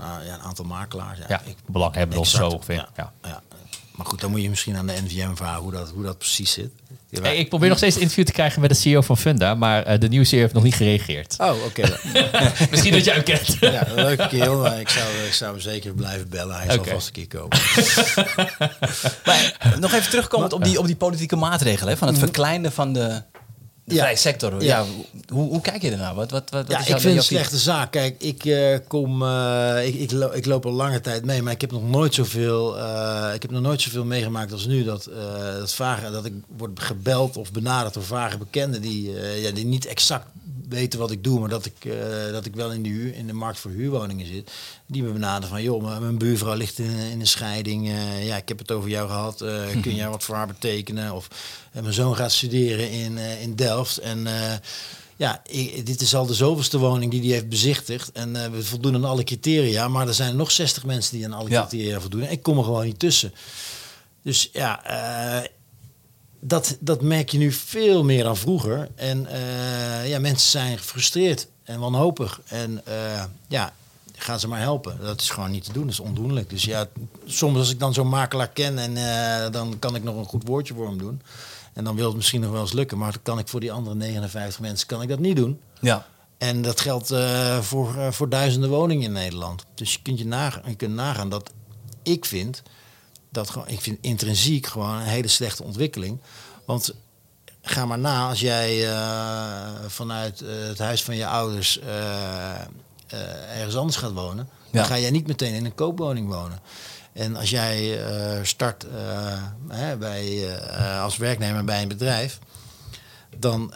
nou, 0.00 0.24
ja, 0.24 0.34
een 0.34 0.40
aantal 0.40 0.64
makelaars. 0.64 1.18
Ja, 1.28 1.40
ik- 1.44 1.56
belanghebbenden 1.66 2.18
of 2.20 2.28
zo 2.28 2.48
ongeveer. 2.48 2.88
Ja, 2.96 3.12
Ja. 3.22 3.42
Maar 3.96 4.06
goed, 4.06 4.20
dan 4.20 4.30
moet 4.30 4.42
je 4.42 4.48
misschien 4.48 4.76
aan 4.76 4.86
de 4.86 4.94
NVM 5.04 5.34
vragen 5.34 5.62
hoe 5.62 5.72
dat, 5.72 5.90
hoe 5.94 6.02
dat 6.02 6.18
precies 6.18 6.52
zit. 6.52 6.70
Hey, 7.22 7.36
ik 7.36 7.48
probeer 7.48 7.68
nog 7.68 7.78
steeds 7.78 7.94
een 7.94 8.00
interview 8.00 8.26
te 8.26 8.32
krijgen 8.32 8.60
met 8.60 8.70
de 8.70 8.76
CEO 8.76 9.00
van 9.00 9.16
Funda, 9.18 9.54
maar 9.54 9.82
eh, 9.82 10.00
de 10.00 10.08
nieuwe 10.08 10.24
CEO 10.24 10.40
heeft 10.40 10.52
nog 10.52 10.62
niet 10.62 10.74
gereageerd. 10.74 11.34
Oh, 11.38 11.64
oké. 11.64 11.98
Misschien 12.70 12.92
dat 12.92 13.04
jij 13.04 13.14
hem 13.14 13.22
kent. 13.22 13.56
ja, 13.60 13.86
leuke 13.94 14.28
kerel. 14.28 14.60
maar 14.60 14.80
Ik 14.80 14.88
zou, 14.88 15.08
ik 15.26 15.32
zou 15.32 15.52
hem 15.52 15.60
zeker 15.60 15.94
blijven 15.94 16.28
bellen. 16.28 16.56
Hij 16.56 16.74
zal 16.74 16.84
vast 16.84 17.06
een 17.06 17.12
keer 17.12 17.26
komen. 17.26 17.58
Maar 19.24 19.76
nog 19.80 19.92
even 19.92 20.10
terugkomend 20.10 20.52
op 20.52 20.64
die, 20.64 20.78
op 20.78 20.86
die 20.86 20.96
politieke 20.96 21.36
maatregelen. 21.36 21.92
Hè, 21.92 21.98
van 21.98 22.08
het 22.08 22.18
verkleinen 22.18 22.72
van 22.72 22.92
de, 22.92 23.22
de. 23.86 23.94
Ja. 23.94 24.00
vrije 24.00 24.16
sector. 24.16 24.62
Ja. 24.62 24.84
hoe, 25.32 25.48
hoe 25.48 25.60
kijk 25.60 25.82
je 25.82 25.90
ernaar? 25.90 26.14
Wat, 26.14 26.30
wat, 26.30 26.50
wat, 26.50 26.68
Ja, 26.68 26.78
is 26.78 26.86
ik 26.86 26.90
vind 26.90 27.02
het 27.02 27.16
een 27.16 27.22
slechte 27.22 27.58
zaak. 27.58 27.90
Kijk, 27.90 28.22
ik 28.22 28.44
eh, 28.44 28.78
kom, 28.88 29.22
eh, 29.22 29.86
ik, 29.86 29.94
ik, 29.94 30.12
lo- 30.12 30.30
ik 30.32 30.46
loop 30.46 30.66
al 30.66 30.72
lange 30.72 31.00
tijd 31.00 31.24
mee, 31.24 31.42
maar 31.42 31.52
ik 31.52 31.60
heb 31.60 31.70
nog 31.72 31.88
nooit 31.88 32.14
zoveel, 32.14 32.78
eh, 32.78 33.30
ik 33.34 33.42
heb 33.42 33.50
nog 33.50 33.62
nooit 33.62 33.80
zoveel 33.80 34.04
meegemaakt 34.04 34.52
als 34.52 34.66
nu 34.66 34.84
dat, 34.84 35.08
dat 35.58 35.72
vragen, 35.74 36.12
dat 36.12 36.24
ik 36.24 36.32
word 36.56 36.80
gebeld 36.80 37.36
of 37.36 37.52
benaderd 37.52 37.94
door 37.94 38.02
vage 38.04 38.38
bekenden 38.38 38.80
die, 38.82 39.10
ja, 39.40 39.50
die 39.50 39.66
niet 39.66 39.86
exact 39.86 40.26
weten 40.68 40.98
wat 40.98 41.10
ik 41.10 41.24
doe, 41.24 41.40
maar 41.40 41.48
dat 41.48 41.66
ik, 41.66 41.84
eh, 41.84 42.30
dat 42.32 42.46
ik 42.46 42.54
wel 42.54 42.72
in 42.72 42.82
de, 42.82 42.88
huur, 42.88 43.14
in 43.14 43.26
de 43.26 43.32
markt 43.32 43.58
voor 43.58 43.70
huurwoningen 43.70 44.26
zit. 44.26 44.50
Die 44.86 45.02
me 45.02 45.10
benaderen 45.10 45.48
van, 45.48 45.62
joh, 45.62 45.82
mijn- 45.82 46.02
mijn 46.02 46.18
buurvrouw 46.18 46.54
ligt 46.54 46.78
in, 46.78 46.90
in 46.90 47.20
een 47.20 47.26
scheiding. 47.26 47.88
eh, 47.88 48.26
ja, 48.26 48.36
ik 48.36 48.48
heb 48.48 48.58
het 48.58 48.70
over 48.72 48.88
jou 48.90 49.08
gehad. 49.08 49.40
eh, 49.40 49.62
kun 49.82 49.94
jij 49.94 50.08
wat 50.08 50.24
voor 50.24 50.34
haar 50.34 50.46
betekenen? 50.46 51.12
Of 51.12 51.28
mijn 51.72 51.92
zoon 51.92 52.16
gaat 52.16 52.32
studeren 52.32 52.90
in, 52.90 53.18
in 53.18 53.54
Delft. 53.54 53.98
En 53.98 54.26
ja, 55.16 55.42
ik- 55.46 55.86
dit 55.86 56.00
is 56.00 56.14
al 56.14 56.26
de 56.26 56.34
zoveelste 56.34 56.78
woning 56.78 57.10
die 57.10 57.20
hij 57.20 57.30
heeft 57.30 57.48
bezichtigd. 57.48 58.12
En 58.12 58.52
we 58.52 58.64
voldoen 58.64 58.94
aan 58.94 59.04
alle 59.04 59.24
criteria. 59.24 59.88
Maar 59.88 60.08
er 60.08 60.14
zijn 60.14 60.36
nog 60.36 60.50
60 60.50 60.84
mensen 60.84 61.16
die 61.16 61.24
aan 61.24 61.32
alle 61.32 61.50
Ja. 61.50 61.66
criteria 61.66 62.00
voldoen. 62.00 62.22
En 62.22 62.30
ik 62.30 62.42
kom 62.42 62.58
er 62.58 62.64
gewoon 62.64 62.84
niet 62.84 62.98
tussen. 62.98 63.32
Dus 64.22 64.50
ja, 64.52 64.82
dat, 66.46 66.76
dat 66.80 67.02
merk 67.02 67.30
je 67.30 67.38
nu 67.38 67.52
veel 67.52 68.04
meer 68.04 68.22
dan 68.24 68.36
vroeger. 68.36 68.88
En 68.94 69.26
eh, 69.26 70.08
ja, 70.08 70.18
mensen 70.18 70.50
zijn 70.50 70.78
gefrustreerd 70.78 71.48
en 71.62 71.80
wanhopig. 71.80 72.40
En 72.44 72.80
eh, 72.84 73.24
ja, 73.48 73.72
ga 74.16 74.38
ze 74.38 74.48
maar 74.48 74.60
helpen. 74.60 74.98
Dat 75.00 75.20
is 75.20 75.30
gewoon 75.30 75.50
niet 75.50 75.64
te 75.64 75.72
doen, 75.72 75.82
dat 75.82 75.92
is 75.92 76.00
ondoenlijk. 76.00 76.50
Dus 76.50 76.64
ja, 76.64 76.88
soms 77.24 77.58
als 77.58 77.70
ik 77.70 77.78
dan 77.78 77.94
zo'n 77.94 78.08
makelaar 78.08 78.48
ken 78.48 78.78
en 78.78 78.96
eh, 78.96 79.50
dan 79.52 79.78
kan 79.78 79.94
ik 79.94 80.02
nog 80.02 80.16
een 80.16 80.24
goed 80.24 80.46
woordje 80.46 80.74
voor 80.74 80.86
hem 80.86 80.98
doen. 80.98 81.22
En 81.72 81.84
dan 81.84 81.96
wil 81.96 82.06
het 82.06 82.16
misschien 82.16 82.40
nog 82.40 82.50
wel 82.50 82.60
eens 82.60 82.72
lukken, 82.72 82.98
maar 82.98 83.12
dan 83.12 83.22
kan 83.22 83.38
ik 83.38 83.48
voor 83.48 83.60
die 83.60 83.72
andere 83.72 83.96
59 83.96 84.60
mensen 84.60 84.86
kan 84.86 85.02
ik 85.02 85.08
dat 85.08 85.18
niet 85.18 85.36
doen. 85.36 85.60
Ja. 85.80 86.06
En 86.38 86.62
dat 86.62 86.80
geldt 86.80 87.14
voor, 87.60 88.12
voor 88.12 88.28
duizenden 88.28 88.70
woningen 88.70 89.04
in 89.04 89.12
Nederland. 89.12 89.64
Dus 89.74 89.92
je 89.92 89.98
kunt, 90.02 90.18
je, 90.18 90.26
nagaan, 90.26 90.62
je 90.66 90.74
kunt 90.74 90.94
nagaan 90.94 91.28
dat 91.28 91.52
ik 92.02 92.24
vind 92.24 92.62
dat 93.30 93.50
gewoon, 93.50 93.68
ik 93.68 93.80
vind 93.80 93.98
intrinsiek 94.00 94.66
gewoon 94.66 94.96
een 94.96 95.02
hele 95.02 95.28
slechte 95.28 95.62
ontwikkeling. 95.62 96.20
Want 96.64 96.94
ga 97.68 97.86
maar 97.86 97.98
na 97.98 98.28
als 98.28 98.40
jij 98.40 98.90
eh, 98.90 99.68
vanuit 99.86 100.40
eh, 100.40 100.48
het 100.50 100.78
huis 100.78 101.04
van 101.04 101.16
je 101.16 101.26
ouders 101.26 101.78
eh, 101.78 102.60
ergens 103.56 103.76
anders 103.76 103.96
gaat 103.96 104.12
wonen, 104.12 104.48
Ja. 104.70 104.78
dan 104.78 104.84
ga 104.84 104.98
jij 104.98 105.10
niet 105.10 105.26
meteen 105.26 105.54
in 105.54 105.64
een 105.64 105.74
koopwoning 105.74 106.28
wonen. 106.28 106.60
En 107.12 107.36
als 107.36 107.50
jij 107.50 108.00
start 108.42 108.86
hè, 109.68 109.96
bij, 109.96 110.58
als 111.00 111.16
werknemer 111.16 111.64
bij 111.64 111.82
een 111.82 111.88
bedrijf, 111.88 112.38
dan 113.38 113.72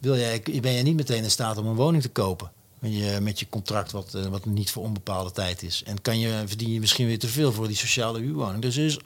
wil 0.00 0.16
jij, 0.16 0.42
ben 0.60 0.72
je 0.72 0.82
niet 0.82 0.96
meteen 0.96 1.22
in 1.22 1.30
staat 1.30 1.56
om 1.56 1.66
een 1.66 1.74
woning 1.74 2.02
te 2.02 2.08
kopen. 2.08 2.50
Met 2.78 2.94
je, 2.94 3.18
met 3.20 3.40
je 3.40 3.48
contract 3.48 3.92
wat, 3.92 4.14
eh, 4.14 4.26
wat 4.26 4.44
niet 4.44 4.70
voor 4.70 4.82
onbepaalde 4.82 5.32
tijd 5.32 5.62
is. 5.62 5.82
En 5.84 6.00
kan 6.02 6.18
je, 6.18 6.42
verdien 6.46 6.72
je 6.72 6.80
misschien 6.80 7.06
weer 7.06 7.18
te 7.18 7.28
veel 7.28 7.52
voor 7.52 7.66
die 7.66 7.76
sociale 7.76 8.20
huurwoning. 8.20 8.62
Dus 8.62 8.76
er 8.76 8.84
is 8.84 8.98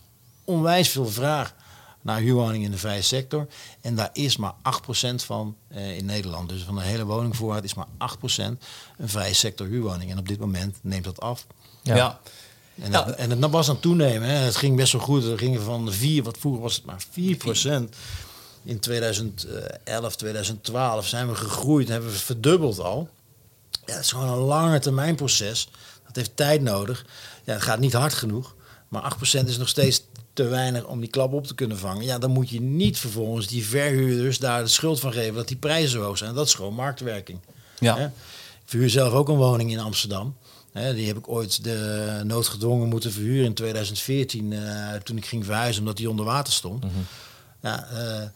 onwijs 0.44 0.88
veel 0.88 1.06
vraag 1.09 1.54
naar 2.02 2.20
huurwoningen 2.20 2.64
in 2.64 2.70
de 2.70 2.78
vrije 2.78 3.02
sector. 3.02 3.46
En 3.80 3.94
daar 3.94 4.11
is 4.12 4.37
maar 4.37 4.52
8% 4.62 5.24
van 5.24 5.56
eh, 5.68 5.96
in 5.96 6.04
Nederland. 6.04 6.48
Dus 6.48 6.62
van 6.62 6.74
de 6.74 6.83
hele 6.83 7.04
woningvoorraad 7.04 7.64
is 7.64 7.74
maar 7.74 7.87
8% 7.98 8.59
een 8.96 9.09
vrije 9.09 9.35
sector 9.35 9.66
huurwoning. 9.66 10.11
En 10.11 10.18
op 10.18 10.28
dit 10.28 10.38
moment 10.38 10.76
neemt 10.83 11.04
dat 11.04 11.20
af. 11.20 11.46
Ja. 11.83 11.96
Ja. 11.96 12.20
En, 12.83 12.90
Ja. 12.90 13.09
en 13.11 13.30
het 13.30 13.50
was 13.50 13.68
aan 13.68 13.72
het 13.74 13.83
toenemen. 13.83 14.28
Hè. 14.28 14.35
Het 14.35 14.56
ging 14.56 14.76
best 14.76 14.92
wel 14.92 15.00
goed. 15.00 15.24
We 15.24 15.38
gingen 15.38 15.62
van 15.62 15.85
de 15.85 15.92
4, 15.92 16.22
wat 16.22 16.38
vroeger 16.38 16.62
was 16.62 16.74
het 16.74 16.85
maar 16.85 17.02
4% 17.11 17.96
In 18.62 18.80
2011, 18.80 20.16
2012 20.16 21.06
zijn 21.06 21.28
we 21.28 21.35
gegroeid, 21.35 21.88
hebben 21.88 22.11
we 22.11 22.16
verdubbeld 22.16 22.78
al. 22.78 23.09
Ja, 23.87 23.94
het 23.94 24.04
is 24.04 24.11
gewoon 24.11 24.28
een 24.28 24.44
lange 24.44 24.78
termijn 24.78 25.14
proces. 25.14 25.68
Dat 26.06 26.16
heeft 26.16 26.37
tijd 26.37 26.62
nodig. 26.62 27.04
Ja, 27.44 27.52
het 27.52 27.62
gaat 27.62 27.78
niet 27.78 27.92
hard 27.92 28.14
genoeg. 28.14 28.54
Maar 28.88 29.16
8% 29.42 29.44
is 29.46 29.59
nog 29.59 29.68
steeds 29.68 30.02
te 30.33 30.44
weinig 30.44 30.85
om 30.85 31.00
die 31.00 31.11
klap 31.11 31.33
op 31.33 31.46
te 31.46 31.54
kunnen 31.54 31.78
vangen. 31.78 32.04
Ja, 32.04 32.18
dan 32.18 32.30
moet 32.30 32.50
je 32.50 32.61
niet 32.61 32.98
vervolgens 32.98 33.46
die 33.46 33.66
verhuurders 33.66 34.38
daar 34.38 34.62
de 34.62 34.68
schuld 34.68 35.00
van 35.00 35.12
geven 35.12 35.35
dat 35.35 35.48
die 35.48 35.56
prijzen 35.56 35.90
zo 35.90 36.02
hoog 36.02 36.18
zijn. 36.18 36.35
Dat 36.35 36.46
is 36.46 36.54
gewoon 36.54 36.74
marktwerking. 36.74 37.40
Ja. 37.78 37.96
Ik 37.96 38.11
verhuur 38.64 38.90
zelf 38.90 39.12
ook 39.12 39.28
een 39.28 39.37
woning 39.37 39.70
in 39.70 39.78
Amsterdam. 39.78 40.37
Die 40.72 41.06
heb 41.06 41.16
ik 41.16 41.28
ooit 41.28 41.64
de 41.64 42.20
noodgedwongen 42.24 42.88
moeten 42.88 43.12
verhuren 43.12 43.44
in 43.44 43.54
2014 43.54 44.52
eh, 44.52 44.94
toen 44.94 45.16
ik 45.16 45.26
ging 45.26 45.44
verhuizen 45.44 45.80
omdat 45.80 45.96
die 45.96 46.11
onder 46.11 46.24
water 46.24 46.52
stond. 46.52 46.85
Ja, 47.61 47.88
eh, 47.88 48.28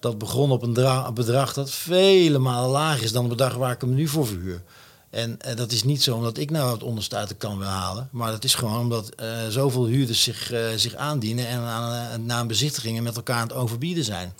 dat 0.00 0.18
begon 0.18 0.50
op 0.50 0.62
een, 0.62 0.74
dra- 0.74 1.06
een 1.06 1.14
bedrag 1.14 1.52
dat 1.52 1.70
vele 1.70 2.38
malen 2.38 2.70
lager 2.70 3.02
is 3.04 3.12
dan 3.12 3.24
het 3.24 3.36
bedrag 3.36 3.54
waar 3.54 3.72
ik 3.72 3.80
hem 3.80 3.94
nu 3.94 4.08
voor 4.08 4.26
verhuur. 4.26 4.62
En 5.10 5.40
eh, 5.40 5.56
dat 5.56 5.72
is 5.72 5.82
niet 5.84 6.02
zo 6.02 6.16
omdat 6.16 6.38
ik 6.38 6.50
nou 6.50 6.72
het 6.72 6.82
onderste 6.82 7.16
uit 7.16 7.28
de 7.28 7.34
kan 7.34 7.58
wil 7.58 7.66
halen. 7.68 8.08
Maar 8.12 8.30
dat 8.30 8.44
is 8.44 8.54
gewoon 8.54 8.80
omdat 8.80 9.08
eh, 9.08 9.28
zoveel 9.48 9.86
huurders 9.86 10.22
zich, 10.22 10.50
eh, 10.52 10.60
zich 10.76 10.94
aandienen 10.94 11.46
en 11.48 11.60
aan, 11.60 12.26
na 12.26 12.40
een 12.40 12.46
bezichtiging 12.46 12.96
en 12.96 13.02
met 13.02 13.16
elkaar 13.16 13.36
aan 13.36 13.46
het 13.48 13.56
overbieden 13.56 14.04
zijn. 14.04 14.32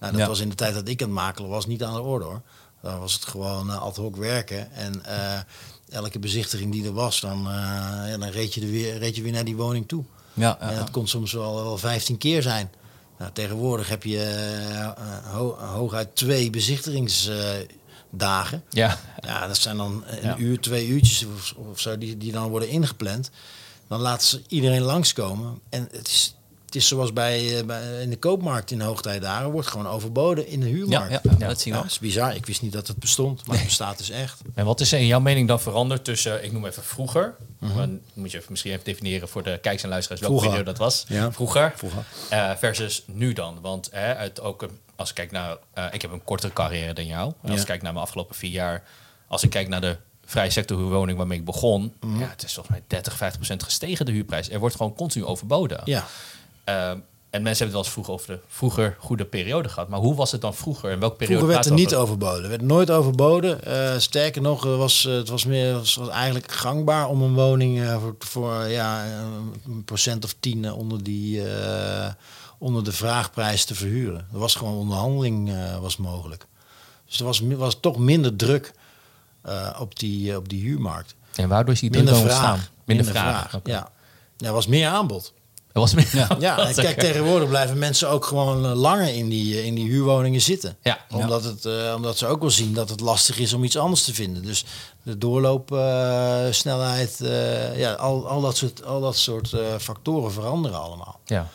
Nou, 0.00 0.12
dat 0.12 0.20
Ja. 0.20 0.26
was 0.28 0.40
in 0.40 0.48
de 0.48 0.54
tijd 0.54 0.74
dat 0.74 0.88
ik 0.88 1.02
aan 1.02 1.08
het 1.08 1.16
makelen 1.16 1.50
was 1.50 1.66
niet 1.66 1.82
aan 1.82 1.94
de 1.94 2.00
orde 2.00 2.24
hoor. 2.24 2.40
Dan 2.82 2.98
was 2.98 3.12
het 3.12 3.24
gewoon 3.24 3.70
ad 3.80 3.96
hoc 3.96 4.16
werken. 4.16 4.72
En 4.72 5.02
elke 5.90 6.18
bezichtiging 6.18 6.72
die 6.72 6.84
er 6.84 6.92
was, 6.92 7.20
dan, 7.20 7.42
ja, 8.06 8.16
dan 8.18 8.28
reed, 8.28 8.54
je 8.54 8.60
er 8.60 8.70
weer, 8.70 8.98
reed 8.98 9.16
je 9.16 9.22
weer 9.22 9.32
naar 9.32 9.44
die 9.44 9.56
woning 9.56 9.88
toe. 9.88 10.04
Ja, 10.32 10.58
En 10.60 10.76
dat 10.76 10.90
kon 10.90 11.08
soms 11.08 11.32
wel, 11.32 11.54
wel 11.54 11.78
15 11.78 12.18
keer 12.18 12.42
zijn. 12.42 12.70
Nou, 13.20 13.32
tegenwoordig 13.32 13.88
heb 13.88 14.02
je 14.04 14.22
eh, 14.22 15.32
ho- 15.34 15.56
hooguit 15.58 16.16
twee 16.16 16.50
bezichtigingsdagen. 16.50 18.62
Ja. 18.70 18.98
ja, 19.20 19.46
dat 19.46 19.56
zijn 19.58 19.76
dan 19.76 20.04
een 20.06 20.22
Ja. 20.22 20.36
uur, 20.36 20.60
twee 20.60 20.86
uurtjes 20.88 21.24
of, 21.24 21.54
of 21.56 21.80
zo 21.80 21.98
die, 21.98 22.16
die 22.16 22.32
dan 22.32 22.48
worden 22.50 22.68
ingepland. 22.68 23.30
Dan 23.88 24.00
laten 24.00 24.26
ze 24.26 24.42
iedereen 24.48 24.82
langskomen. 24.82 25.60
En 25.68 25.88
het 25.92 26.08
is, 26.08 26.34
het 26.70 26.78
is 26.82 26.88
zoals 26.88 27.12
bij, 27.12 27.58
eh, 27.58 27.64
bij 27.64 28.02
in 28.02 28.10
de 28.10 28.16
koopmarkt 28.18 28.70
in 28.70 28.80
hoogtijdagen, 28.80 29.50
wordt 29.50 29.68
gewoon 29.68 29.86
overboden 29.86 30.46
in 30.46 30.60
de 30.60 30.66
Ja, 30.66 30.72
huurmarkt. 30.74 31.10
ja, 31.10 31.20
ja, 31.38 31.48
dat 31.48 31.60
zien 31.60 31.72
we. 31.72 31.78
Ja, 31.78 31.82
dat 31.84 31.92
is 31.92 31.98
bizar. 31.98 32.34
Ik 32.36 32.46
wist 32.46 32.62
niet 32.62 32.72
dat 32.72 32.86
het 32.86 32.96
bestond, 32.96 33.46
maar 33.46 33.56
het 33.56 33.64
bestaat 33.64 33.98
dus 33.98 34.10
echt. 34.10 34.40
En 34.54 34.64
wat 34.64 34.80
is 34.80 34.92
er 34.92 34.98
in 34.98 35.06
jouw 35.06 35.20
mening 35.20 35.48
dan 35.48 35.60
veranderd 35.60 36.04
tussen, 36.04 36.44
ik 36.44 36.52
noem 36.52 36.66
even 36.66 36.82
vroeger, 36.84 37.34
dan 37.58 38.00
moet 38.12 38.30
je 38.30 38.36
even, 38.38 38.50
misschien 38.50 38.72
even 38.72 38.84
definiëren 38.84 39.28
voor 39.28 39.42
de 39.42 39.58
kijkers 39.62 39.82
en 39.82 39.88
luisteraars 39.88 40.20
welke 40.20 40.44
video 40.48 40.62
dat 40.62 40.78
was, 40.78 41.04
Ja. 41.08 41.32
vroeger, 41.32 41.72
Vroeger. 41.76 42.04
eh, 42.30 42.50
versus 42.56 43.02
nu 43.06 43.32
dan. 43.32 43.58
Want 43.60 43.88
hè, 43.92 44.14
het 44.14 44.40
ook, 44.40 44.62
een- 44.62 44.78
als 44.96 45.08
ik 45.08 45.14
kijk 45.14 45.30
naar, 45.30 45.56
eh, 45.72 45.84
ik 45.92 46.02
heb 46.02 46.12
een 46.12 46.24
kortere 46.24 46.52
carrière 46.52 46.92
dan 46.92 47.06
jou. 47.06 47.32
Als 47.48 47.60
ik 47.60 47.66
kijk 47.66 47.82
naar 47.82 47.92
mijn 47.92 48.04
afgelopen 48.04 48.34
vier 48.34 48.50
jaar, 48.50 48.82
als 49.28 49.42
ik 49.42 49.50
kijk 49.50 49.68
naar 49.68 49.80
de 49.80 49.96
vrije 50.24 50.50
sector 50.50 50.76
huurwoning 50.78 51.18
waarmee 51.18 51.38
ik 51.38 51.44
begon, 51.44 51.92
ja, 52.18 52.28
het 52.28 52.42
is 52.42 52.52
volgens 52.54 52.74
mij 52.76 52.84
30, 52.86 53.16
50 53.16 53.36
procent 53.38 53.62
gestegen 53.62 54.06
de 54.06 54.12
huurprijs. 54.12 54.50
Er 54.50 54.58
wordt 54.58 54.76
gewoon 54.76 54.94
continu 54.94 55.24
overboden. 55.24 55.80
Ja. 55.84 56.06
Ehm, 56.70 56.98
en 57.30 57.42
mensen 57.42 57.64
hebben 57.64 57.66
het 57.66 57.72
wel 57.72 57.82
eens 57.82 57.92
vroeger 57.92 58.12
over 58.12 58.26
de 58.26 58.40
vroeger 58.48 58.96
goede 58.98 59.24
periode 59.24 59.68
gehad. 59.68 59.88
Maar 59.88 60.00
hoe 60.00 60.14
was 60.14 60.32
het 60.32 60.40
dan 60.40 60.54
vroeger? 60.54 60.90
En 60.90 60.98
welke 61.00 61.16
periode 61.16 61.40
Vroeger 61.40 61.62
werd 61.62 61.78
er 61.78 61.84
niet 61.84 61.94
overboden. 61.94 62.42
Er 62.42 62.48
werd 62.48 62.62
nooit 62.62 62.90
overboden. 62.90 63.64
Eh, 63.64 63.98
sterker 63.98 64.42
nog, 64.42 64.62
was, 64.64 65.06
eh, 65.06 65.12
het 65.12 65.28
was, 65.28 65.44
meer, 65.44 65.72
was, 65.72 65.94
was 65.94 66.08
eigenlijk 66.08 66.52
gangbaar 66.52 67.08
om 67.08 67.22
een 67.22 67.34
woning 67.34 67.80
eh, 67.80 68.00
voor, 68.00 68.14
voor 68.18 68.68
ja, 68.68 69.04
een 69.64 69.84
procent 69.84 70.24
of 70.24 70.34
tien 70.40 70.72
onder, 70.72 71.02
die, 71.02 71.48
eh, 71.48 72.12
onder 72.58 72.84
de 72.84 72.92
vraagprijs 72.92 73.64
te 73.64 73.74
verhuren. 73.74 74.26
Er 74.32 74.38
was 74.38 74.54
gewoon 74.54 74.74
onderhandeling 74.74 75.50
eh, 75.50 75.78
was 75.78 75.96
mogelijk. 75.96 76.46
Dus 77.06 77.18
er 77.18 77.24
was, 77.24 77.40
was 77.40 77.80
toch 77.80 77.98
minder 77.98 78.36
druk 78.36 78.72
eh, 79.42 79.76
op, 79.80 79.98
die, 79.98 80.36
op 80.36 80.48
die 80.48 80.62
huurmarkt. 80.62 81.14
En 81.34 81.48
waardoor 81.48 81.74
is 81.74 81.80
die 81.80 81.90
Minder 81.90 82.14
druk 82.14 82.26
ontstaan? 82.26 82.60
Minder, 82.84 83.06
vraag. 83.06 83.60
Ja, 83.64 83.90
er 84.38 84.52
was 84.52 84.66
meer 84.66 84.88
aanbod. 84.88 85.32
Er 85.72 85.80
was 85.80 85.94
meer. 85.94 86.36
Ja, 86.38 86.72
kijk, 86.74 86.98
tegenwoordig 86.98 87.48
blijven 87.48 87.78
mensen 87.78 88.08
ook 88.08 88.24
gewoon 88.24 88.64
eh, 88.66 88.74
langer 88.74 89.14
in 89.14 89.28
die, 89.28 89.54
eh, 89.58 89.64
in 89.66 89.74
die 89.74 89.88
huurwoningen 89.88 90.40
zitten. 90.40 90.76
Ja. 90.82 90.98
Omdat, 91.12 91.44
het, 91.44 91.64
eh, 91.64 91.92
omdat 91.96 92.18
ze 92.18 92.26
ook 92.26 92.40
wel 92.40 92.50
zien 92.50 92.74
dat 92.74 92.88
het 92.90 93.00
lastig 93.00 93.38
is 93.38 93.52
om 93.52 93.64
iets 93.64 93.76
anders 93.76 94.04
te 94.04 94.14
vinden. 94.14 94.42
Dus 94.42 94.64
de 95.02 95.18
doorloopsnelheid, 95.18 96.54
snelheid, 96.54 97.20
eh, 97.20 97.78
ja, 97.78 97.92
al, 97.92 98.28
al 98.28 98.40
dat 98.40 98.56
soort, 98.56 98.84
al 98.84 99.00
dat 99.00 99.16
soort 99.16 99.52
eh, 99.52 99.60
factoren 99.78 100.32
veranderen 100.32 100.80
allemaal. 100.80 101.20
Ja. 101.24 101.48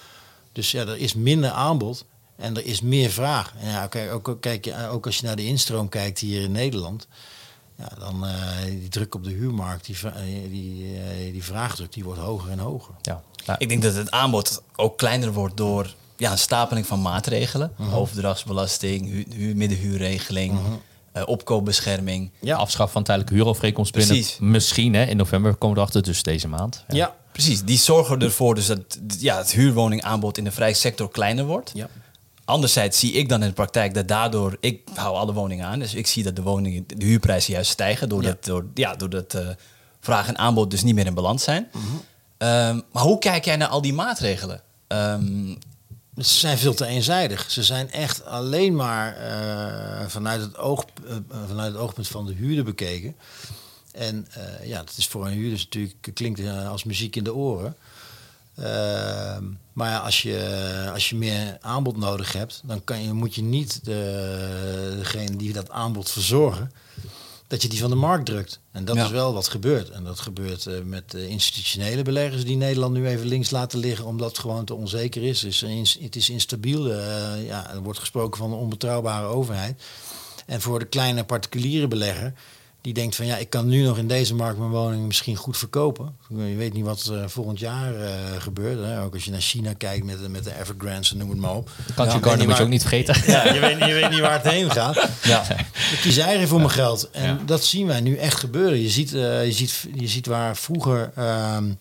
Dus 0.51 0.71
ja, 0.71 0.81
er 0.81 0.97
is 0.97 1.13
minder 1.13 1.49
aanbod 1.51 2.05
en 2.37 2.55
er 2.57 2.65
is 2.65 2.81
meer 2.81 3.09
vraag. 3.09 3.53
En 3.61 3.69
ja, 3.69 3.87
kijk, 3.87 4.11
ook, 4.13 4.37
kijk, 4.39 4.65
je- 4.65 4.87
ook 4.89 5.05
als 5.05 5.17
je 5.17 5.25
naar 5.25 5.35
de 5.35 5.45
instroom 5.45 5.89
kijkt 5.89 6.19
hier 6.19 6.41
in 6.41 6.51
Nederland. 6.51 7.07
Ja, 7.77 7.89
dan 7.99 8.25
eh, 8.25 8.33
die 8.69 8.87
druk 8.89 9.15
op 9.15 9.23
de 9.23 9.29
huurmarkt, 9.31 9.85
die, 9.85 9.95
eh, 10.03 10.11
die, 10.49 10.93
eh, 10.95 11.31
die 11.31 11.43
vraagdruk, 11.43 11.93
die 11.93 12.03
wordt 12.03 12.19
hoger 12.19 12.51
en 12.51 12.59
hoger. 12.59 12.93
ja. 13.01 13.21
Nou, 13.45 13.57
Ik 13.61 13.69
denk 13.69 13.81
dat 13.81 13.95
het 13.95 14.11
aanbod 14.11 14.61
ook 14.75 14.97
kleiner 14.97 15.31
wordt 15.33 15.57
door 15.57 15.93
ja, 16.17 16.31
een 16.31 16.37
stapeling 16.37 16.85
van 16.85 17.01
maatregelen. 17.01 17.71
Overdrachtsbelasting, 17.93 19.09
hu 19.09 19.25
huur, 19.35 19.55
middenhuurregeling, 19.55 20.53
Mhm. 20.53 21.23
opkoopbescherming. 21.25 22.31
Ja. 22.41 22.55
Afschaf 22.57 22.91
van 22.91 23.03
tijdelijke 23.03 23.35
huurovereenkomst 23.35 23.91
binnen. 23.93 24.15
Precies. 24.15 24.37
Misschien 24.39 24.93
hè, 24.93 25.03
in 25.05 25.17
november 25.17 25.55
komen 25.55 25.75
we 25.75 25.81
erachter, 25.81 26.03
dus 26.03 26.23
deze 26.23 26.47
maand. 26.47 26.83
Ja, 26.87 27.15
Precies, 27.31 27.63
die 27.63 27.77
zorgen 27.77 28.19
ervoor 28.21 28.55
dus 28.55 28.65
dat 28.65 28.99
ja, 29.19 29.37
het 29.37 29.51
huurwoningaanbod 29.51 30.37
in 30.37 30.43
de 30.43 30.51
vrije 30.51 30.73
sector 30.73 31.09
kleiner 31.11 31.45
wordt. 31.45 31.71
ja. 31.73 31.87
Anderzijds 32.45 32.99
zie 32.99 33.11
ik 33.11 33.29
dan 33.29 33.41
in 33.41 33.47
de 33.47 33.53
praktijk 33.53 33.93
dat 33.93 34.07
daardoor, 34.07 34.57
ik 34.59 34.81
hou 34.93 35.15
alle 35.15 35.33
woningen 35.33 35.65
aan, 35.65 35.79
dus 35.79 35.93
ik 35.93 36.07
zie 36.07 36.23
dat 36.23 36.35
de 36.35 36.41
woningen, 36.41 36.83
de 36.87 37.05
huurprijzen 37.05 37.53
juist 37.53 37.71
stijgen, 37.71 38.09
doordat, 38.09 38.37
Ja. 38.45 38.51
door, 38.51 38.65
ja, 38.73 38.95
doordat 38.95 39.33
eh, 39.33 39.47
vraag 39.99 40.27
en 40.27 40.37
aanbod 40.37 40.71
dus 40.71 40.83
niet 40.83 40.95
meer 40.95 41.05
in 41.05 41.13
balans 41.13 41.43
zijn. 41.43 41.67
Mhm. 41.73 41.83
Ehm, 42.37 42.79
maar 42.91 43.03
hoe 43.03 43.19
kijk 43.19 43.45
jij 43.45 43.55
naar 43.55 43.67
al 43.67 43.81
die 43.81 43.93
maatregelen? 43.93 44.61
Ehm, 44.87 45.55
Ze 46.17 46.39
zijn 46.39 46.57
veel 46.57 46.73
te 46.73 46.85
eenzijdig. 46.85 47.51
Ze 47.51 47.63
zijn 47.63 47.91
echt 47.91 48.25
alleen 48.25 48.75
maar 48.75 49.15
eh, 49.17 50.07
vanuit, 50.07 50.41
het 50.41 50.57
oog, 50.57 50.85
eh, 51.07 51.15
vanuit 51.47 51.71
het 51.71 51.81
oogpunt 51.81 52.07
van 52.07 52.25
de 52.25 52.33
huurder 52.33 52.63
bekeken. 52.63 53.15
En 53.91 54.27
ja, 54.63 54.77
dat 54.77 54.93
is 54.97 55.07
voor 55.07 55.25
een 55.25 55.31
huurder 55.33 55.57
natuurlijk 55.59 55.95
klinkt 56.13 56.41
als 56.67 56.83
muziek 56.83 57.15
in 57.15 57.23
de 57.23 57.33
oren. 57.35 57.75
Ehm, 58.55 59.43
maar 59.75 59.99
als 59.99 60.21
je, 60.21 60.89
als 60.93 61.09
je 61.09 61.15
meer 61.15 61.57
aanbod 61.61 61.97
nodig 61.97 62.33
hebt, 62.33 62.61
dan 62.65 62.83
kan 62.83 63.03
je, 63.03 63.13
moet 63.13 63.35
je 63.35 63.41
niet 63.43 63.85
de, 63.85 64.93
degene 64.97 65.35
die 65.35 65.53
dat 65.53 65.69
aanbod 65.69 66.11
verzorgen, 66.11 66.71
dat 67.47 67.61
je 67.61 67.67
die 67.67 67.79
van 67.79 67.89
de 67.89 67.95
markt 67.95 68.25
drukt. 68.25 68.59
En 68.71 68.85
dat 68.85 68.95
Ja. 68.95 69.03
is 69.05 69.11
wel 69.11 69.33
wat 69.33 69.47
gebeurt. 69.47 69.89
En 69.89 70.03
dat 70.03 70.19
gebeurt 70.19 70.65
eh, 70.65 70.73
met 70.83 71.11
de 71.11 71.27
institutionele 71.27 72.01
beleggers 72.01 72.45
die 72.45 72.55
Nederland 72.57 72.93
nu 72.93 73.07
even 73.07 73.27
links 73.27 73.49
laten 73.49 73.79
liggen, 73.79 74.05
omdat 74.05 74.27
het 74.29 74.39
gewoon 74.39 74.65
te 74.65 74.73
onzeker 74.73 75.23
is. 75.23 75.39
Dus 75.39 75.63
is- 75.63 75.97
het 76.01 76.15
is 76.15 76.29
instabiel. 76.29 76.91
eh, 76.91 77.45
ja, 77.47 77.71
er 77.73 77.81
wordt 77.81 77.99
gesproken 77.99 78.37
van 78.37 78.51
een 78.51 78.57
onbetrouwbare 78.59 79.27
overheid. 79.27 79.81
En 80.45 80.61
voor 80.61 80.79
de 80.79 80.85
kleine 80.85 81.23
particuliere 81.23 81.87
belegger, 81.87 82.33
die 82.85 82.93
denkt 82.93 83.15
van 83.15 83.25
ja, 83.25 83.37
ik 83.37 83.49
kan 83.49 83.67
nu 83.67 83.83
nog 83.83 83.97
in 83.97 84.07
deze 84.07 84.35
markt 84.35 84.57
mijn 84.57 84.69
woning 84.69 85.05
misschien 85.05 85.35
goed 85.35 85.57
verkopen. 85.57 86.15
Je 86.29 86.55
weet 86.55 86.73
niet 86.73 86.85
wat 86.85 87.09
uh, 87.11 87.23
volgend 87.27 87.59
jaar 87.59 87.93
uh, 87.93 88.09
gebeurt. 88.39 88.79
Hè? 88.85 89.01
Ook 89.01 89.13
als 89.13 89.25
je 89.25 89.31
naar 89.31 89.41
China 89.41 89.73
kijkt 89.73 90.05
met, 90.05 90.29
met 90.29 90.43
de 90.43 90.59
Evergrandes 90.59 91.11
en 91.11 91.17
noem 91.17 91.29
het 91.29 91.39
maar 91.39 91.55
op. 91.55 91.69
Country 91.95 92.17
ja, 92.17 92.23
Garden 92.23 92.47
moet 92.47 92.57
je 92.57 92.63
ook 92.63 92.69
niet 92.69 92.81
vergeten. 92.81 93.15
Ja, 93.31 93.53
je, 93.53 93.59
weet, 93.59 93.77
je 93.77 93.93
weet 93.93 94.09
niet 94.09 94.19
waar 94.19 94.43
het 94.43 94.51
heen 94.51 94.71
gaat. 94.71 94.95
Ja. 95.23 95.49
Ik 95.91 95.99
kies 96.01 96.17
eigen 96.17 96.47
voor 96.47 96.57
mijn 96.57 96.69
geld. 96.69 97.09
En 97.11 97.23
ja. 97.23 97.39
dat 97.45 97.63
zien 97.63 97.87
wij 97.87 98.01
nu 98.01 98.15
echt 98.15 98.39
gebeuren. 98.39 98.81
Je 98.81 98.89
ziet, 98.89 99.13
uh, 99.13 99.45
je 99.45 99.51
ziet, 99.51 99.87
je 99.93 100.07
ziet 100.07 100.25
waar 100.25 100.57
vroeger 100.57 101.11
um, 101.55 101.77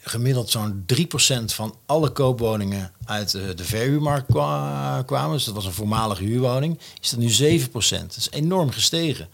gemiddeld 0.00 0.50
zo'n 0.50 0.84
3% 0.94 0.96
van 1.44 1.74
alle 1.86 2.10
koopwoningen 2.10 2.92
uit 3.04 3.30
de, 3.30 3.54
de 3.54 3.64
verhuurmarkt 3.64 4.26
kwamen. 5.06 5.32
Dus 5.32 5.44
dat 5.44 5.54
was 5.54 5.64
een 5.64 5.72
voormalige 5.72 6.24
huurwoning. 6.24 6.78
Is 7.00 7.10
dat 7.10 7.18
nu 7.18 7.60
7%. 7.60 7.68
Dat 7.70 8.16
is 8.16 8.28
enorm 8.30 8.70
gestegen. 8.70 9.28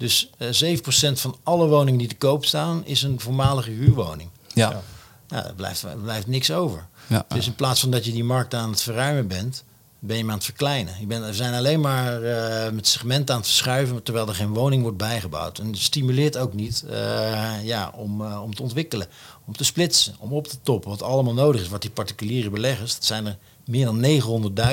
Dus 0.00 0.30
uh, 0.62 0.76
7% 0.76 0.80
van 1.12 1.36
alle 1.42 1.68
woningen 1.68 1.98
die 1.98 2.08
te 2.08 2.16
koop 2.16 2.44
staan, 2.44 2.84
is 2.84 3.02
een 3.02 3.20
voormalige 3.20 3.70
huurwoning. 3.70 4.30
Ja. 4.54 4.82
ja 5.28 5.46
er, 5.46 5.54
blijft, 5.54 5.82
er 5.82 5.96
blijft 5.96 6.26
niks 6.26 6.50
over. 6.50 6.86
Ja. 7.06 7.24
Dus 7.28 7.46
in 7.46 7.54
plaats 7.54 7.80
van 7.80 7.90
dat 7.90 8.04
je 8.04 8.12
die 8.12 8.24
markt 8.24 8.54
aan 8.54 8.70
het 8.70 8.82
verruimen 8.82 9.26
bent, 9.26 9.64
ben 9.98 10.16
je 10.16 10.22
hem 10.22 10.30
aan 10.30 10.36
het 10.36 10.44
verkleinen. 10.44 10.94
Je 11.00 11.06
bent, 11.06 11.24
we 11.24 11.34
zijn 11.34 11.54
alleen 11.54 11.80
maar 11.80 12.22
uh, 12.22 12.70
met 12.70 12.86
segmenten 12.86 13.34
aan 13.34 13.40
het 13.40 13.50
verschuiven, 13.50 14.02
terwijl 14.02 14.28
er 14.28 14.34
geen 14.34 14.52
woning 14.52 14.82
wordt 14.82 14.96
bijgebouwd. 14.96 15.58
En 15.58 15.66
het 15.66 15.78
stimuleert 15.78 16.36
ook 16.36 16.54
niet 16.54 16.84
uh, 16.90 17.64
ja, 17.64 17.92
om, 17.96 18.20
uh, 18.20 18.42
om 18.42 18.54
te 18.54 18.62
ontwikkelen, 18.62 19.06
om 19.44 19.56
te 19.56 19.64
splitsen, 19.64 20.14
om 20.18 20.32
op 20.32 20.46
te 20.46 20.60
toppen. 20.62 20.90
Wat 20.90 21.02
allemaal 21.02 21.34
nodig 21.34 21.60
is, 21.60 21.68
wat 21.68 21.82
die 21.82 21.90
particuliere 21.90 22.50
beleggers, 22.50 22.94
dat 22.94 23.04
zijn 23.04 23.26
er 23.26 23.36
meer 23.64 23.84
dan 23.84 24.04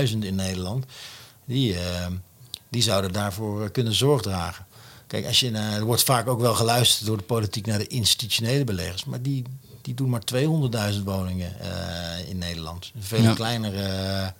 900.000 0.07 0.17
in 0.19 0.35
Nederland, 0.35 0.85
die, 1.45 1.75
die 2.69 2.81
zouden 2.81 3.11
daarvoor 3.11 3.69
kunnen 3.69 3.93
zorg 3.93 4.21
dragen. 4.21 4.66
Kijk, 5.07 5.25
als 5.25 5.39
je, 5.39 5.51
er 5.51 5.85
wordt 5.85 6.03
vaak 6.03 6.27
ook 6.27 6.39
wel 6.39 6.53
geluisterd 6.53 7.05
door 7.05 7.17
de 7.17 7.23
politiek 7.23 7.65
naar 7.65 7.77
de 7.77 7.87
institutionele 7.87 8.63
beleggers, 8.63 9.05
maar 9.05 9.21
die, 9.21 9.43
die 9.81 9.93
doen 9.93 10.09
maar 10.09 10.23
200.000 10.93 11.03
woningen 11.03 11.53
in 12.27 12.37
Nederland. 12.37 12.91
Een 12.95 13.03
veel 13.03 13.21
ja. 13.21 13.33
kleinere 13.33 14.33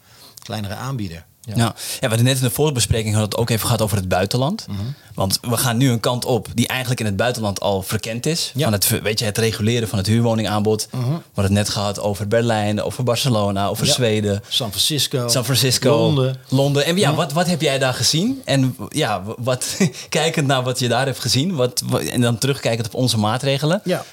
kleinere 0.48 0.76
aanbieder. 0.76 1.26
Ja. 1.48 1.56
Nou, 1.56 1.72
ja, 1.76 2.00
we 2.00 2.08
hadden 2.08 2.26
net 2.26 2.38
in 2.38 2.44
de 2.44 2.50
voorbespreking 2.50 3.14
hadden 3.14 3.30
het 3.30 3.40
ook 3.40 3.50
even 3.50 3.66
gehad 3.66 3.82
over 3.82 3.98
het 3.98 4.08
buitenland. 4.08 4.66
Mhm. 4.68 4.80
Want 5.14 5.40
we 5.42 5.58
gaan 5.58 5.78
nu 5.78 5.90
een 5.90 6.00
kant 6.00 6.26
op 6.26 6.48
die 6.54 6.68
eigenlijk 6.68 7.00
in 7.00 7.06
het 7.06 7.16
buitenland 7.16 7.60
al 7.60 7.82
verkend 7.82 8.26
is. 8.26 8.54
Van 8.56 8.72
het, 8.72 9.02
weet 9.02 9.20
je, 9.20 9.26
het 9.26 9.38
reguleren 9.38 9.88
van 9.88 9.98
het 9.98 10.08
huurwoningaanbod. 10.08 10.88
Mhm. 10.92 11.04
We 11.04 11.10
hadden 11.10 11.44
het 11.44 11.52
net 11.52 11.70
gehad 11.70 12.00
over 12.00 12.28
Berlijn, 12.28 12.82
over 12.82 13.04
Barcelona, 13.04 13.68
over 13.68 13.88
Zweden. 13.88 14.44
San 14.48 14.70
Francisco. 14.70 15.28
San 15.28 15.44
Francisco. 15.46 15.98
Londen. 15.98 16.38
Londen. 16.50 16.86
En 16.86 16.98
ja, 16.98 17.14
wat, 17.14 17.34
wat 17.34 17.48
heb 17.48 17.62
jij 17.62 17.80
daar 17.80 17.94
gezien? 17.94 18.42
En 18.46 18.76
ja, 18.90 19.24
wat, 19.38 19.78
kijkend 20.10 20.48
naar 20.48 20.64
wat 20.64 20.80
je 20.80 20.88
daar 20.88 21.06
hebt 21.06 21.20
gezien. 21.20 21.56
Wat, 21.56 21.84
en 22.12 22.22
dan 22.22 22.38
terugkijkend 22.38 22.88
op 22.88 22.94
onze 22.94 23.18
maatregelen. 23.18 23.82
Ja. 23.84 24.04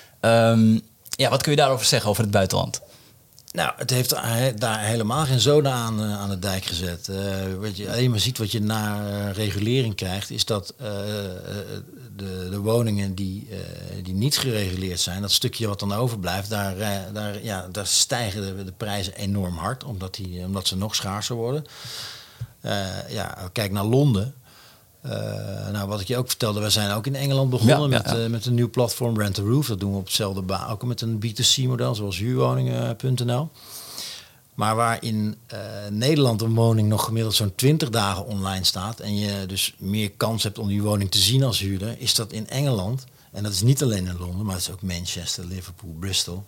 Um, 0.51 0.81
ja, 1.11 1.31
wat 1.31 1.43
kun 1.43 1.53
je 1.53 1.59
daarover 1.59 1.87
zeggen 1.87 2.11
over 2.11 2.23
het 2.23 2.33
buitenland? 2.33 2.81
Nou, 3.55 3.73
het 3.77 3.91
heeft 3.91 4.11
daar 4.61 4.81
helemaal 4.81 5.25
geen 5.25 5.41
zoden 5.41 5.73
aan, 5.73 6.01
uh, 6.01 6.21
aan 6.21 6.29
de 6.29 6.39
dijk 6.39 6.65
gezet. 6.65 7.09
Uh, 7.11 7.55
wat 7.61 7.77
je 7.77 7.91
alleen 7.91 8.11
maar 8.11 8.21
ziet 8.21 8.39
wat 8.39 8.53
je 8.53 8.61
na 8.61 9.07
uh, 9.07 9.33
regulering 9.33 9.95
krijgt, 9.95 10.31
is 10.31 10.45
dat 10.45 10.75
de, 12.17 12.49
de, 12.51 12.59
woningen 12.59 13.15
die, 13.15 13.49
die 14.03 14.15
niet 14.15 14.39
gereguleerd 14.39 15.01
zijn, 15.01 15.21
dat 15.21 15.31
stukje 15.31 15.67
wat 15.67 15.81
dan 15.81 15.93
overblijft, 15.93 16.51
daar, 16.51 16.77
daar, 17.13 17.43
ja, 17.43 17.69
daar 17.73 17.87
stijgen 17.87 18.57
de, 18.57 18.65
de, 18.65 18.73
prijzen 18.73 19.15
enorm 19.15 19.57
hard, 19.57 19.85
omdat, 19.85 20.15
die, 20.15 20.45
omdat 20.45 20.67
ze 20.67 20.77
nog 20.77 20.95
schaarser 20.95 21.37
worden. 21.37 21.65
ja, 23.09 23.51
kijk 23.53 23.73
naar 23.73 23.85
Londen. 23.85 24.35
Uh, 25.07 25.13
nou, 25.73 25.89
wat 25.89 26.01
ik 26.01 26.07
je 26.07 26.17
ook 26.17 26.29
vertelde, 26.29 26.61
we 26.61 26.71
zijn 26.71 26.91
ook 26.91 27.07
in 27.07 27.15
Engeland 27.15 27.51
begonnen 27.51 27.81
ja, 27.81 27.87
met, 27.87 28.07
ja, 28.07 28.17
ja. 28.17 28.25
Uh, 28.25 28.31
met 28.31 28.47
een 28.47 28.55
nieuw 28.55 28.71
platform 28.71 29.19
Rent 29.19 29.39
a 29.39 29.43
Roof. 29.43 29.67
Dat 29.67 29.81
doen 29.81 29.93
we 29.93 29.99
op 29.99 30.05
hetzelfde 30.05 30.43
baan, 30.43 30.71
ook 30.71 30.85
met 30.85 31.01
een 31.01 31.23
B2C-model 31.25 31.95
zoals 31.95 32.19
huurwoningen.nl. 32.19 33.51
Maar 34.55 34.77
waar 34.77 35.03
in 35.03 35.37
uh, 35.53 35.59
Nederland 35.91 36.43
een 36.43 36.55
woning 36.55 36.89
nog 36.89 37.05
gemiddeld 37.05 37.35
zo'n 37.35 37.55
20 37.55 37.91
dagen 37.91 38.27
online 38.27 38.65
staat 38.65 39.01
en 39.01 39.19
je 39.19 39.47
dus 39.47 39.75
meer 39.79 40.11
kans 40.11 40.43
hebt 40.43 40.59
om 40.59 40.69
die 40.69 40.83
woning 40.83 41.11
te 41.11 41.19
zien 41.19 41.43
als 41.43 41.59
huurder, 41.59 41.95
is 41.99 42.15
dat 42.15 42.33
in 42.33 42.49
Engeland, 42.49 43.05
en 43.33 43.43
dat 43.43 43.53
is 43.53 43.63
niet 43.63 43.83
alleen 43.83 44.07
in 44.07 44.17
Londen, 44.19 44.47
maar 44.47 44.55
het 44.55 44.65
is 44.65 44.71
ook 44.71 44.83
Manchester, 44.83 45.45
Liverpool, 45.45 45.97
Bristol. 46.01 46.45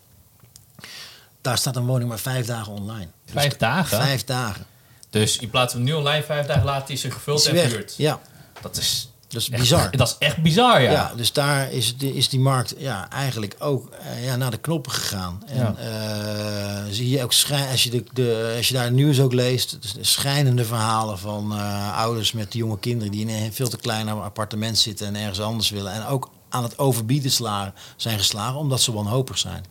Daar 1.41 1.59
staat 1.59 1.77
een 1.77 1.87
woning 1.87 2.09
maar 2.09 2.19
vijf 2.19 2.47
dagen 2.47 2.73
online. 2.73 3.09
Vijf 3.25 3.49
dus 3.49 3.59
dagen? 3.59 3.99
Vijf 3.99 4.25
dagen. 4.25 4.67
Dus 5.11 5.39
in 5.39 5.51
plaats 5.51 5.73
van 5.73 5.83
nu 5.83 5.93
online, 5.93 6.23
vijf 6.23 6.47
dagen 6.47 6.65
later 6.65 6.95
is 6.95 7.01
ze 7.01 7.11
gevuld 7.11 7.41
is 7.41 7.47
en 7.47 7.57
verhuurd. 7.57 7.95
Ja. 7.97 8.21
Dat 8.63 8.77
is, 8.77 9.11
dat 9.29 9.41
is 9.41 9.51
echt, 9.51 9.61
bizar. 9.61 9.97
Dat 9.97 10.09
is 10.09 10.27
echt 10.27 10.43
bizar, 10.43 10.83
ja. 10.83 10.91
ja 10.91 11.13
dus 11.17 11.33
daar 11.33 11.73
is, 11.73 11.95
is 11.99 12.29
die 12.29 12.41
markt 12.41 12.75
ja, 12.79 13.11
eigenlijk 13.11 13.57
ook 13.59 13.89
uh, 14.01 14.25
ja, 14.25 14.37
naar 14.37 14.51
de 14.51 14.57
knoppen 14.57 14.93
gegaan. 14.93 15.43
En 15.47 15.77
ja. 15.79 16.85
uh, 16.87 16.93
zie 16.93 17.09
je 17.11 17.23
ook 17.23 17.33
schijn, 17.33 17.71
als 17.71 17.85
je, 17.85 17.91
de, 17.91 18.05
de, 18.13 18.55
als 18.57 18.69
je 18.69 18.75
daar 18.75 18.85
het 18.85 18.93
nieuws 18.93 19.21
ook 19.21 19.33
leest, 19.33 19.79
schijnende 20.01 20.65
verhalen 20.65 21.19
van 21.19 21.53
uh, 21.53 21.99
ouders 21.99 22.33
met 22.33 22.53
jonge 22.53 22.79
kinderen 22.79 23.13
die 23.13 23.27
in 23.27 23.29
een 23.29 23.53
veel 23.53 23.69
te 23.69 23.77
klein 23.77 24.09
appartement 24.09 24.79
zitten 24.79 25.07
en 25.07 25.17
ergens 25.17 25.41
anders 25.41 25.71
willen. 25.71 25.93
En 25.93 26.07
ook 26.07 26.31
aan 26.49 26.63
het 26.63 26.79
overbieden 26.79 27.31
slagen, 27.31 27.75
zijn 27.97 28.19
geslagen 28.19 28.59
omdat 28.59 28.81
ze 28.81 28.93
wanhopig 28.93 29.39
zijn. 29.39 29.65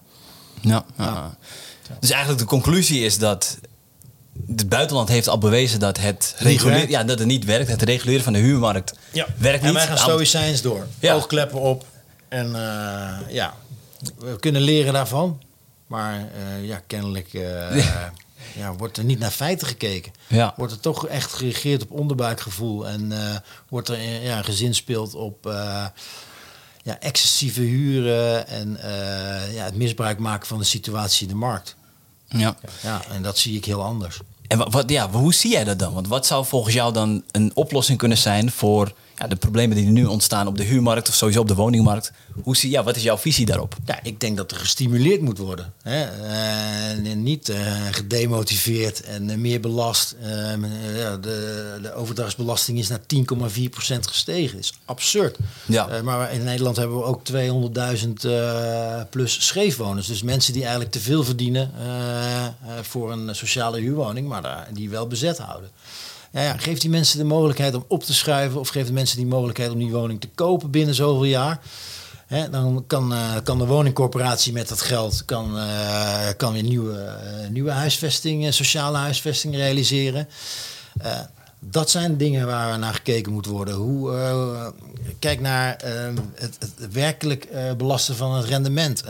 Ja, 0.62 0.86
ja. 0.98 1.38
Dus 2.00 2.10
eigenlijk 2.10 2.41
de 2.41 2.48
conclusie 2.48 3.06
is 3.06 3.17
dat 3.17 3.58
het 4.47 4.69
buitenland 4.69 5.10
heeft 5.10 5.27
al 5.27 5.38
bewezen 5.38 5.79
dat 5.79 5.97
het, 5.97 6.36
reguleren, 6.38 6.89
ja, 6.89 7.03
dat 7.03 7.19
het 7.19 7.27
niet 7.27 7.45
werkt. 7.45 7.69
Het 7.69 7.81
reguleren 7.81 8.23
van 8.23 8.34
de 8.34 8.39
huurmarkt 8.39 8.93
ja. 9.12 9.27
werkt 9.38 9.62
niet. 9.62 9.69
En 9.69 9.77
wij 9.77 9.88
gaan 9.88 9.97
stoïcijns 9.97 10.62
door. 10.62 10.88
Ja. 10.99 11.13
Oogkleppen 11.13 11.60
op. 11.60 11.86
En 12.27 12.47
uh, 12.47 13.17
ja, 13.29 13.53
we 14.17 14.39
kunnen 14.39 14.62
leren 14.62 14.93
daarvan. 14.93 15.41
Maar 15.88 16.19
uh, 16.19 16.67
ja, 16.67 16.81
kennelijk 16.88 17.34
uh, 17.34 17.77
ja. 17.77 18.13
ja. 18.62 18.73
wordt 18.73 18.97
er 18.97 19.03
niet 19.03 19.19
naar 19.19 19.31
feiten 19.31 19.67
gekeken. 19.67 20.12
Ja. 20.27 20.53
Wordt 20.58 20.73
er 20.73 20.79
toch 20.79 21.08
echt 21.08 21.34
geregeerd 21.34 21.81
op 21.81 21.91
onderbuikgevoel. 21.91 22.88
En 22.88 23.13
wordt 23.69 23.89
er 23.89 24.01
ja, 24.21 24.41
gezinspeeld 24.41 25.13
op 25.13 25.38
ja, 26.84 26.99
excessieve 26.99 27.62
huren. 27.62 28.47
En 28.47 28.77
ja, 29.53 29.63
het 29.63 29.75
misbruik 29.75 30.19
maken 30.19 30.47
van 30.47 30.58
de 30.58 30.63
situatie 30.63 31.27
in 31.27 31.34
de 31.34 31.39
markt. 31.39 31.75
Ja. 32.27 32.58
ja, 32.81 33.01
en 33.12 33.21
dat 33.21 33.38
zie 33.38 33.58
ik 33.58 33.65
heel 33.65 33.84
anders. 33.84 34.19
En 34.47 34.58
wat, 34.58 34.73
wat, 34.73 34.89
ja, 34.89 35.10
hoe 35.10 35.34
zie 35.34 35.51
jij 35.51 35.63
dat 35.63 35.79
dan? 35.79 35.93
Want 35.93 36.08
wat 36.08 36.25
zou 36.25 36.45
volgens 36.45 36.73
jou 36.73 36.93
dan 36.93 37.23
een 37.31 37.51
oplossing 37.53 37.97
kunnen 37.97 38.17
zijn 38.17 38.51
voor 38.51 38.93
ja, 39.17 39.28
de 39.28 39.36
problemen 39.36 39.75
die 39.75 39.86
nu 39.86 40.06
ontstaan 40.06 40.47
op 40.47 40.58
de 40.58 40.63
huurmarkt 40.63 41.10
of 41.10 41.15
sowieso 41.15 41.41
op 41.41 41.47
de 41.47 41.56
woningmarkt? 41.56 42.12
Hoe 42.43 42.56
zie, 42.56 42.69
ja, 42.69 42.84
wat 42.84 42.95
is 42.95 43.04
jouw 43.04 43.17
visie 43.17 43.45
daarop? 43.45 43.75
Ja, 43.86 43.99
ik 44.04 44.19
denk 44.19 44.38
dat 44.38 44.51
er 44.51 44.58
gestimuleerd 44.58 45.21
moet 45.21 45.38
worden. 45.38 45.73
Hè? 45.82 46.04
En 46.93 47.23
niet 47.23 47.49
uh, 47.49 47.58
gedemotiveerd 47.91 49.01
en 49.01 49.30
uh, 49.30 49.36
meer 49.36 49.60
belast. 49.60 50.15
Uh, 50.21 50.28
ja, 50.97 51.17
de, 51.17 51.78
de 51.82 51.93
overdrachtsbelasting 51.93 52.78
is 52.78 52.88
naar 52.88 52.99
10,4% 52.99 53.06
gestegen. 53.99 54.56
Dat 54.56 54.65
is 54.65 54.73
absurd. 54.86 55.38
Ja. 55.65 56.01
maar 56.04 56.34
in 56.34 56.43
Nederland 56.43 56.75
hebben 56.75 56.97
we 56.97 57.04
ook 57.04 57.21
200.000 59.06 59.10
plus 59.10 59.45
scheefwoners. 59.47 60.08
Dus 60.08 60.21
mensen 60.21 60.54
die 60.54 60.62
eigenlijk 60.62 60.91
te 60.91 60.99
veel 60.99 61.23
verdienen 61.23 61.71
voor 62.82 63.12
een 63.12 63.36
sociale 63.36 63.80
huurwoning, 63.80 64.28
maar 64.28 64.41
daar, 64.41 64.67
die 64.73 64.89
wel 64.89 65.08
bezet 65.08 65.38
houden. 65.38 65.69
Ja, 66.36 66.41
ja, 66.41 66.58
geef 66.58 66.80
die 66.80 66.89
mensen 66.89 67.17
de 67.17 67.24
mogelijkheid 67.24 67.76
om 67.76 67.86
op 67.88 68.04
te 68.04 68.13
schuiven 68.13 68.60
of 68.60 68.67
geef 68.67 68.86
de 68.86 68.93
mensen 68.93 69.17
die 69.17 69.26
mogelijkheid 69.26 69.71
om 69.71 69.80
die 69.80 69.91
woning 69.91 70.21
te 70.21 70.30
kopen 70.36 70.71
binnen 70.71 70.95
zoveel 70.95 71.24
jaar. 71.24 71.60
Dan 72.52 72.84
kan, 72.88 73.13
uh, 73.13 73.36
kan 73.43 73.58
de 73.58 73.65
woningcorporatie 73.65 74.54
met 74.54 74.67
dat 74.67 74.82
geld 74.82 75.26
kan, 75.26 75.58
uh, 75.58 76.28
kan 76.38 76.54
weer 76.54 76.63
nieuwe, 76.63 76.93
uh, 76.93 77.50
nieuwe 77.50 77.71
huisvesting, 77.71 78.54
sociale 78.54 78.98
huisvesting 78.98 79.56
realiseren. 79.56 80.28
dat 81.60 81.89
zijn 81.89 82.17
dingen 82.17 82.45
waar 82.45 82.80
naar 82.80 82.93
gekeken 82.93 83.32
moet 83.32 83.45
worden. 83.45 83.76
Hoe, 83.76 84.12
kijk 85.25 85.39
naar 85.39 85.81
het, 86.35 86.57
het, 86.59 86.91
werkelijk 86.91 87.47
belasten 87.77 88.15
van 88.15 88.35
het 88.35 88.45
rendement 88.45 89.03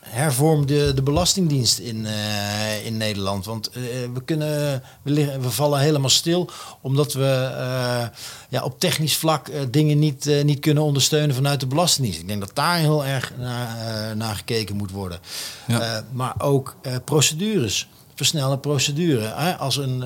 hervorm 0.00 0.66
de, 0.66 0.92
de 0.94 1.02
Belastingdienst 1.02 1.78
in, 1.78 2.04
uh, 2.04 2.86
in 2.86 2.96
Nederland. 2.96 3.44
Want 3.44 3.70
we, 4.12 4.22
kunnen, 4.24 4.82
we, 5.02 5.10
liggen, 5.10 5.40
we 5.40 5.50
vallen 5.50 5.80
helemaal 5.80 6.10
stil 6.10 6.50
omdat 6.80 7.12
we 7.12 7.50
ja, 8.48 8.62
op 8.62 8.80
technisch 8.80 9.16
vlak 9.16 9.50
dingen 9.70 9.98
niet, 9.98 10.30
niet 10.44 10.60
kunnen 10.60 10.82
ondersteunen 10.82 11.34
vanuit 11.34 11.60
de 11.60 11.66
Belastingdienst. 11.66 12.20
Ik 12.20 12.28
denk 12.28 12.40
dat 12.40 12.54
daar 12.54 12.76
heel 12.76 13.04
erg 13.04 13.32
naar, 13.38 14.16
naar 14.16 14.34
gekeken 14.36 14.76
moet 14.76 14.90
worden. 14.90 15.18
Ja. 15.66 16.04
maar 16.12 16.34
ook 16.38 16.76
procedures. 17.04 17.88
Versnellen 18.14 18.60
procedure. 18.60 19.32
Als 19.58 19.76
een, 19.76 20.02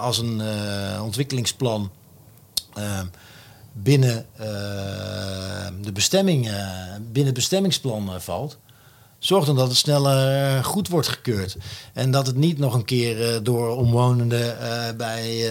als 0.00 0.18
een 0.18 0.42
ontwikkelingsplan 1.00 1.90
binnen, 3.82 4.26
de 5.82 5.92
bestemming, 5.92 6.44
binnen 6.98 7.24
het 7.24 7.34
bestemmingsplan 7.34 8.10
valt 8.18 8.58
Zorg 9.18 9.44
dan 9.44 9.56
dat 9.56 9.68
het 9.68 9.76
sneller 9.76 10.64
goed 10.64 10.88
wordt 10.88 11.08
gekeurd. 11.08 11.56
En 11.92 12.10
dat 12.10 12.26
het 12.26 12.36
niet 12.36 12.58
nog 12.58 12.74
een 12.74 12.84
keer 12.84 13.42
door 13.42 13.76
omwonenden 13.76 14.56
bij, 14.96 15.50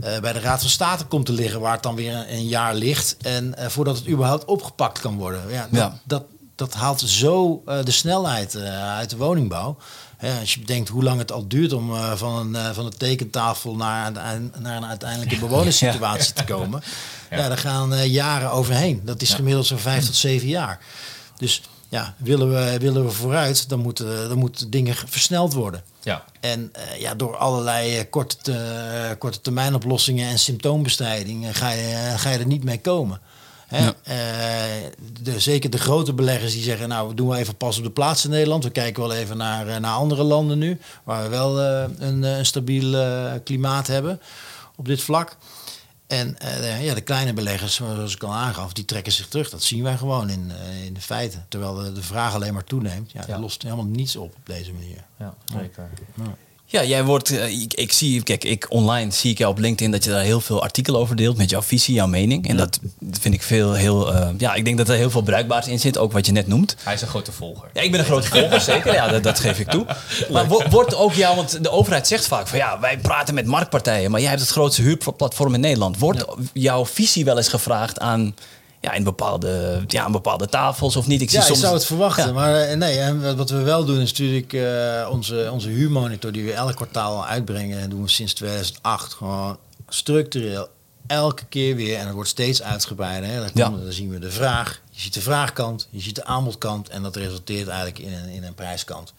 eh, 0.00 0.20
bij 0.20 0.32
de 0.32 0.40
Raad 0.40 0.60
van 0.60 0.70
State 0.70 1.04
komt 1.04 1.26
te 1.26 1.32
liggen, 1.32 1.60
waar 1.60 1.72
het 1.72 1.82
dan 1.82 1.94
weer 1.94 2.14
een, 2.14 2.32
een 2.32 2.46
jaar 2.46 2.74
ligt. 2.74 3.16
En 3.22 3.54
eh, 3.56 3.68
voordat 3.68 3.96
het 3.96 4.08
überhaupt 4.08 4.44
opgepakt 4.44 5.00
kan 5.00 5.16
worden. 5.16 5.40
Ja, 5.48 5.68
dat, 5.70 5.80
Ja. 5.80 5.98
dat, 6.04 6.24
dat 6.54 6.74
haalt 6.74 7.00
zo 7.00 7.62
eh, 7.66 7.84
de 7.84 7.90
snelheid 7.90 8.54
eh, 8.54 8.94
uit 8.96 9.10
de 9.10 9.16
woningbouw. 9.16 9.76
Hè, 10.22 10.40
als 10.40 10.54
je 10.54 10.60
bedenkt 10.60 10.88
hoe 10.88 11.02
lang 11.02 11.18
het 11.18 11.32
al 11.32 11.48
duurt 11.48 11.72
om 11.72 11.94
eh, 11.94 12.12
van, 12.14 12.36
een, 12.36 12.56
eh, 12.56 12.70
van 12.74 12.84
de 12.84 12.96
tekentafel 12.96 13.76
naar, 13.76 14.12
naar 14.58 14.76
een 14.76 14.84
uiteindelijke 14.84 15.38
bewonerssituatie 15.38 16.32
te 16.32 16.44
komen. 16.44 16.82
Ja. 17.30 17.48
daar 17.48 17.58
gaan 17.58 17.94
eh, 17.94 18.06
jaren 18.06 18.50
overheen. 18.50 19.00
Dat 19.04 19.22
is 19.22 19.34
gemiddeld 19.34 19.66
zo'n 19.66 19.78
vijf 19.78 20.04
tot 20.06 20.14
zeven 20.16 20.48
jaar. 20.48 20.80
Dus 21.36 21.62
ja, 21.88 22.14
willen 22.16 22.50
we, 22.50 22.78
willen 22.78 23.04
we 23.04 23.10
vooruit, 23.10 23.68
dan 23.68 23.78
moeten, 23.78 24.28
dan 24.28 24.38
moeten 24.38 24.70
dingen 24.70 24.94
versneld 24.94 25.52
worden. 25.52 25.82
Ja. 26.02 26.24
En 26.40 26.72
ja, 26.98 27.14
door 27.14 27.36
allerlei 27.36 28.08
korte, 28.08 28.36
te- 28.42 29.16
korte 29.18 29.40
termijn 29.40 29.74
oplossingen 29.74 30.28
en 30.28 30.38
symptoombestrijding 30.38 31.58
ga, 31.58 31.70
je, 31.70 32.12
ga 32.16 32.30
je 32.30 32.38
er 32.38 32.46
niet 32.46 32.64
mee 32.64 32.80
komen. 32.80 33.20
Hè? 33.72 33.84
Ja. 33.84 33.94
Eh, 34.02 34.90
de, 35.22 35.40
zeker 35.40 35.70
de 35.70 35.78
grote 35.78 36.12
beleggers 36.12 36.52
die 36.52 36.62
zeggen, 36.62 36.88
nou 36.88 37.08
we 37.08 37.14
doen 37.14 37.28
wel 37.28 37.36
even 37.36 37.56
pas 37.56 37.78
op 37.78 37.84
de 37.84 37.90
plaats 37.90 38.24
in 38.24 38.30
Nederland. 38.30 38.64
We 38.64 38.70
kijken 38.70 39.02
wel 39.02 39.12
even 39.12 39.36
naar, 39.36 39.68
eh, 39.68 39.76
naar 39.76 39.94
andere 39.94 40.22
landen 40.22 40.58
nu, 40.58 40.80
waar 41.04 41.22
we 41.22 41.28
wel 41.28 41.60
eh, 41.60 41.84
een, 41.98 42.22
een 42.22 42.46
stabiel 42.46 42.96
klimaat 43.44 43.86
hebben 43.86 44.20
op 44.76 44.86
dit 44.86 45.00
vlak. 45.00 45.36
En 46.06 46.36
ja, 46.80 46.94
de 46.94 47.00
kleine 47.00 47.32
beleggers, 47.32 47.74
zoals 47.74 48.14
ik 48.14 48.22
al 48.22 48.34
aangaf, 48.34 48.72
die 48.72 48.84
trekken 48.84 49.12
zich 49.12 49.28
terug. 49.28 49.50
Dat 49.50 49.62
zien 49.62 49.82
wij 49.82 49.96
gewoon 49.96 50.30
in, 50.30 50.52
in 50.84 50.94
de 50.94 51.00
feiten. 51.00 51.46
Terwijl 51.48 51.74
de, 51.74 51.92
de 51.92 52.02
vraag 52.02 52.34
alleen 52.34 52.54
maar 52.54 52.64
toeneemt. 52.64 53.12
Ja, 53.12 53.20
Ja. 53.26 53.32
Het 53.32 53.40
lost 53.40 53.62
helemaal 53.62 53.84
niets 53.84 54.16
op 54.16 54.34
op 54.36 54.46
deze 54.46 54.72
manier. 54.72 55.04
Ja, 55.18 55.34
zeker. 55.52 55.90
Ja, 56.14 56.36
jij 56.80 57.04
wordt, 57.04 57.30
eh, 57.30 57.62
ik, 57.62 57.74
ik 57.74 57.92
zie, 57.92 58.22
kijk, 58.22 58.44
ik 58.44 58.66
online 58.68 59.10
zie 59.10 59.30
ik 59.30 59.38
jou 59.38 59.50
op 59.52 59.58
LinkedIn 59.58 59.90
dat 59.92 60.04
je 60.04 60.10
daar 60.10 60.22
heel 60.22 60.40
veel 60.40 60.62
artikelen 60.62 61.00
over 61.00 61.16
deelt 61.16 61.36
met 61.36 61.50
jouw 61.50 61.62
visie, 61.62 61.94
jouw 61.94 62.06
mening. 62.06 62.48
En 62.48 62.56
dat 62.56 62.78
vind 63.10 63.34
ik 63.34 63.42
veel, 63.42 63.72
heel, 63.72 64.14
eh, 64.14 64.28
ja, 64.38 64.54
ik 64.54 64.64
denk 64.64 64.76
dat 64.78 64.88
er 64.88 64.96
heel 64.96 65.10
veel 65.10 65.22
bruikbaars 65.22 65.66
in 65.68 65.80
zit, 65.80 65.98
ook 65.98 66.12
wat 66.12 66.26
je 66.26 66.32
net 66.32 66.46
noemt. 66.46 66.76
Hij 66.82 66.94
is 66.94 67.02
een 67.02 67.08
grote 67.08 67.32
volger. 67.32 67.68
Ja, 67.74 67.80
ik 67.80 67.90
ben 67.90 68.00
een 68.00 68.06
grote 68.06 68.26
volger, 68.28 68.60
zeker. 68.60 68.92
Ja, 68.92 69.08
dat, 69.08 69.22
dat 69.22 69.40
geef 69.40 69.58
ik 69.58 69.68
toe. 69.70 69.86
Maar 70.30 70.48
wo- 70.48 70.68
wordt 70.70 70.94
ook 70.94 71.12
jou, 71.12 71.36
want 71.36 71.62
de 71.62 71.70
overheid 71.70 72.06
zegt 72.06 72.26
vaak 72.26 72.48
van 72.48 72.58
ja, 72.58 72.80
wij 72.80 72.98
praten 72.98 73.34
met 73.34 73.46
marktpartijen, 73.46 74.10
maar 74.10 74.20
jij 74.20 74.28
hebt 74.28 74.40
het 74.42 74.50
grootste 74.50 74.82
huurplatform 74.82 75.54
in 75.54 75.60
Nederland. 75.60 75.98
Wordt 75.98 76.24
jouw 76.52 76.86
visie 76.86 77.24
wel 77.24 77.36
eens 77.36 77.48
gevraagd 77.48 77.98
aan, 77.98 78.34
ja, 78.82 78.92
in 78.92 79.04
bepaalde, 79.04 79.84
ja, 79.86 80.02
aan 80.04 80.12
bepaalde 80.12 80.46
tafels 80.46 80.96
of 80.96 81.06
niet? 81.06 81.20
Ik 81.22 81.30
zie 81.30 81.38
Ja, 81.38 81.44
soms, 81.44 81.60
zou 81.60 81.74
het 81.74 81.84
verwachten. 81.86 82.26
Ja. 82.26 82.32
Maar 82.32 82.54
eh, 82.60 82.76
nee, 82.76 82.98
en 82.98 83.36
wat- 83.36 83.50
we 83.50 83.60
wel 83.62 83.84
doen 83.84 84.00
is 84.00 84.10
natuurlijk 84.10 84.52
eh, 84.52 85.08
onze, 85.10 85.48
onze 85.52 85.68
huurmonitor 85.68 86.32
die 86.32 86.44
we 86.44 86.52
elk 86.52 86.74
kwartaal 86.76 87.26
uitbrengen. 87.26 87.78
En 87.80 87.90
doen 87.90 88.02
we 88.02 88.08
sinds 88.08 88.32
2008 88.32 89.12
gewoon 89.12 89.58
structureel 89.88 90.68
elke 91.06 91.44
keer 91.44 91.76
weer. 91.76 91.98
En 91.98 92.04
het 92.06 92.14
wordt 92.14 92.28
steeds 92.30 92.62
uitgebreider. 92.62 93.30
Hè. 93.30 93.36
Dan, 93.38 93.50
Ja. 93.54 93.68
dan 93.68 93.92
zien 93.92 94.10
we 94.10 94.18
de 94.18 94.30
vraag. 94.30 94.80
Je 94.90 95.00
ziet 95.00 95.14
de 95.14 95.20
vraagkant, 95.20 95.88
je 95.90 96.00
ziet 96.00 96.14
de 96.14 96.24
aanbodkant. 96.24 96.88
En 96.88 97.02
dat 97.02 97.16
resulteert 97.16 97.68
eigenlijk 97.68 97.98
in 97.98 98.12
een, 98.12 98.28
in 98.28 98.44
een 98.44 98.54
prijskant. 98.54 99.12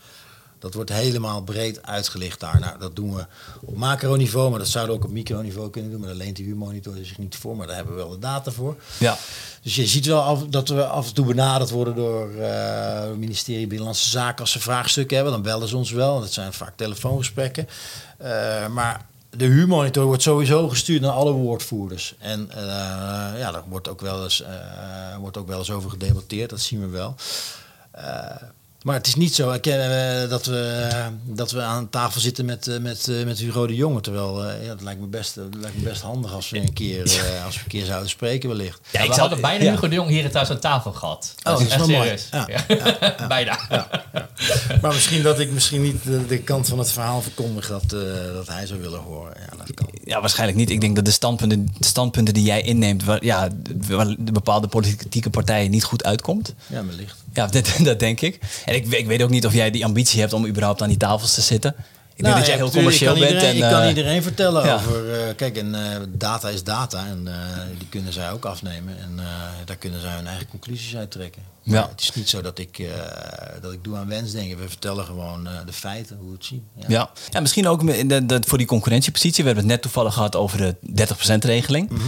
Dat 0.64 0.74
wordt 0.74 0.90
helemaal 0.90 1.42
breed 1.42 1.86
uitgelicht 1.86 2.40
daar. 2.40 2.60
Nou, 2.60 2.80
dat 2.80 2.96
doen 2.96 3.16
we 3.16 3.26
op 3.62 3.76
macroniveau, 3.76 4.50
maar 4.50 4.60
dat 4.60 4.68
zouden 4.68 4.96
we 4.96 5.02
ook 5.02 5.08
op 5.08 5.14
microniveau 5.14 5.70
kunnen 5.70 5.92
doen. 5.92 6.00
Maar 6.00 6.10
daar 6.10 6.18
leent 6.18 6.36
de 6.36 6.44
huurmonitor 6.44 6.96
zich 7.02 7.18
niet 7.18 7.36
voor, 7.36 7.56
maar 7.56 7.68
daar 7.68 7.76
hebben 7.76 7.96
we 7.96 8.02
wel 8.02 8.10
de 8.10 8.20
data 8.20 8.52
voor. 8.52 8.76
Ja. 9.00 9.18
Dus 9.62 9.76
je 9.76 9.88
ziet 9.88 10.06
wel 10.06 10.22
af, 10.22 10.44
dat 10.48 10.70
we 10.70 10.86
af 10.86 11.08
en 11.08 11.14
toe 11.14 11.26
benaderd 11.26 11.70
worden 11.70 11.96
door 11.96 12.36
eh, 12.36 13.02
het 13.02 13.18
ministerie 13.18 13.68
Binnenlandse 13.68 14.10
Zaken 14.10 14.40
als 14.40 14.52
ze 14.52 14.60
vraagstukken 14.60 15.16
hebben. 15.16 15.34
Dan 15.34 15.44
bellen 15.44 15.68
ze 15.68 15.78
ons 15.78 15.92
wel. 15.92 16.20
Dat 16.20 16.34
zijn 16.34 16.54
vaak 16.54 16.74
telefoongesprekken. 16.76 17.68
Eh, 18.18 18.68
maar 18.68 19.06
de 19.30 19.46
huurmonitor 19.46 20.06
wordt 20.06 20.22
sowieso 20.22 20.70
gestuurd 20.70 21.02
naar 21.02 21.12
alle 21.12 21.32
woordvoerders. 21.32 22.16
En 22.20 22.52
eh, 22.52 22.60
ja, 23.40 23.52
daar 23.52 23.64
wordt 23.68 23.88
ook, 23.88 24.02
wel 24.02 24.24
eens, 24.24 24.44
wordt 25.20 25.38
ook 25.38 25.48
wel 25.48 25.60
eens 25.60 25.72
over 25.72 25.90
gedebatteerd. 25.90 26.50
Dat 26.50 26.62
zien 26.62 26.80
we 26.80 26.88
wel. 26.88 27.16
Eh, 28.84 28.90
maar 28.90 28.96
het 28.96 29.08
is 29.08 29.16
niet 29.16 29.36
zo 29.36 29.52
ik, 29.52 29.66
eh, 29.68 30.30
dat, 30.30 30.46
we, 30.46 30.88
dat 31.26 31.52
we 31.52 31.62
aan 31.62 31.90
tafel 31.90 32.22
zitten 32.22 32.46
met, 32.46 32.68
eh, 32.68 32.78
met, 32.80 33.08
eh, 33.08 33.24
met 33.26 33.40
Hugo 33.40 33.68
de 33.68 33.76
Jonge. 33.76 34.02
Terwijl 34.02 34.46
eh, 34.46 34.64
ja, 34.64 34.70
het 34.70 34.82
lijkt 34.82 35.00
me 35.00 35.08
best, 35.08 35.36
het 35.36 35.56
lijkt 35.56 35.78
me 35.78 35.84
best 35.84 36.02
handig 36.02 36.34
als 36.34 36.50
we 36.50 36.58
een 36.58 36.74
keer, 36.74 37.04
eh, 37.04 37.46
als 37.46 37.56
we 37.56 37.62
een 37.64 37.70
keer 37.70 37.86
zouden 37.86 38.10
spreken 38.10 38.50
wellicht. 38.50 38.80
Ja, 38.92 39.00
ik 39.02 39.12
hadden 39.12 39.42
bijna 39.42 39.64
ja. 39.64 39.72
Hugo 39.72 39.88
de 39.88 39.96
Jong 39.96 40.10
hier 40.10 40.32
thuis 40.32 40.50
aan 40.50 40.60
tafel 40.60 40.92
gehad. 40.92 41.36
Oh, 41.44 41.44
dat 41.44 41.62
is 41.62 41.76
wel 41.76 41.88
mooi. 41.88 42.18
serieus. 42.18 42.28
Ja, 42.32 42.48
Ja. 42.68 43.28
bijna. 43.28 43.60
Maar 44.82 44.94
misschien 44.94 45.22
dat 45.24 45.40
ik 45.40 45.52
misschien 45.52 45.82
niet 45.82 46.04
de, 46.04 46.26
de 46.26 46.38
kant 46.40 46.68
van 46.68 46.80
het 46.80 46.92
verhaal 46.92 47.22
verkondig 47.22 47.68
dat, 47.68 47.84
eh, 47.84 48.00
dat 48.34 48.48
hij 48.48 48.66
zou 48.66 48.80
willen 48.82 49.00
horen. 49.00 49.34
Ja, 49.40 49.58
dat 49.58 49.74
kan. 49.74 49.88
Ja, 50.04 50.20
waarschijnlijk 50.22 50.58
niet. 50.58 50.70
Ik 50.70 50.82
denk 50.82 50.96
dat 50.96 51.06
de 51.06 51.12
standpunten, 51.12 51.66
de 51.78 51.86
standpunten 51.86 52.34
die 52.34 52.44
jij 52.44 52.62
inneemt, 52.62 53.04
waar, 53.04 53.24
ja, 53.26 53.48
waar 53.88 54.16
de 54.20 54.32
bepaalde 54.32 54.68
politieke 54.68 55.30
partijen 55.30 55.72
niet 55.72 55.84
goed 55.84 56.04
uitkomt. 56.04 56.54
Ja, 56.68 56.86
wellicht. 56.86 57.23
Ja, 57.34 57.48
dat, 57.56 57.74
dat 57.80 58.00
denk 58.00 58.22
ik. 58.22 58.40
En 58.66 58.76
ik, 58.76 58.88
ik 58.88 59.06
weet 59.08 59.22
ook 59.22 59.30
niet 59.30 59.46
of 59.46 59.54
jij 59.54 59.72
die 59.72 59.86
ambitie 59.86 60.20
hebt 60.20 60.34
om 60.34 60.46
überhaupt 60.48 60.82
aan 60.82 60.88
die 60.88 60.98
tafels 60.98 61.34
te 61.34 61.42
zitten. 61.42 61.76
Ik 62.16 62.24
denk 62.24 62.36
dat 62.36 62.46
jij 62.46 62.56
heel 62.56 62.70
commercieel 62.72 63.14
bent. 63.14 63.26
Iedereen, 63.32 63.50
en, 63.50 63.56
ik 63.56 63.62
kan 63.72 63.82
eh, 63.82 63.88
iedereen 63.90 64.24
vertellen 64.24 64.66
ja. 64.66 64.76
over... 64.76 65.14
eh, 65.14 65.36
kijk, 65.36 65.58
en 65.58 65.76
eh, 65.76 66.00
data 66.10 66.50
is 66.50 66.64
data. 66.64 67.06
En 67.06 67.28
die 67.78 67.88
kunnen 67.90 68.14
zij 68.14 68.32
ook 68.32 68.46
afnemen. 68.46 68.98
En 69.00 69.20
daar 69.66 69.76
kunnen 69.76 70.02
zij 70.02 70.12
hun 70.16 70.28
eigen 70.28 70.48
conclusies 70.48 70.96
uit 70.96 71.12
trekken. 71.12 71.42
Maar 71.64 71.76
Ja. 71.76 71.90
Het 71.92 72.02
is 72.02 72.14
niet 72.14 72.30
zo 72.30 72.42
dat 72.42 72.60
ik, 72.60 72.88
dat 73.62 73.72
ik 73.74 73.84
doe 73.84 73.98
aan 73.98 74.08
wensdenken. 74.08 74.58
We 74.58 74.68
vertellen 74.70 75.06
gewoon 75.06 75.48
de 75.66 75.74
feiten, 75.74 76.18
hoe 76.18 76.28
we 76.28 76.34
het 76.36 76.46
zien. 76.46 76.66
Ja. 76.76 76.86
Ja. 76.88 77.10
ja, 77.30 77.40
misschien 77.40 77.68
ook 77.68 77.88
de- 78.28 78.42
voor 78.48 78.58
die 78.58 78.68
concurrentiepositie. 78.68 79.44
We 79.44 79.50
hebben 79.50 79.64
het 79.70 79.74
net 79.74 79.82
toevallig 79.82 80.14
gehad 80.14 80.36
over 80.36 80.58
de 80.58 80.76
30%-regeling. 81.06 81.90
Mhm. 81.90 82.02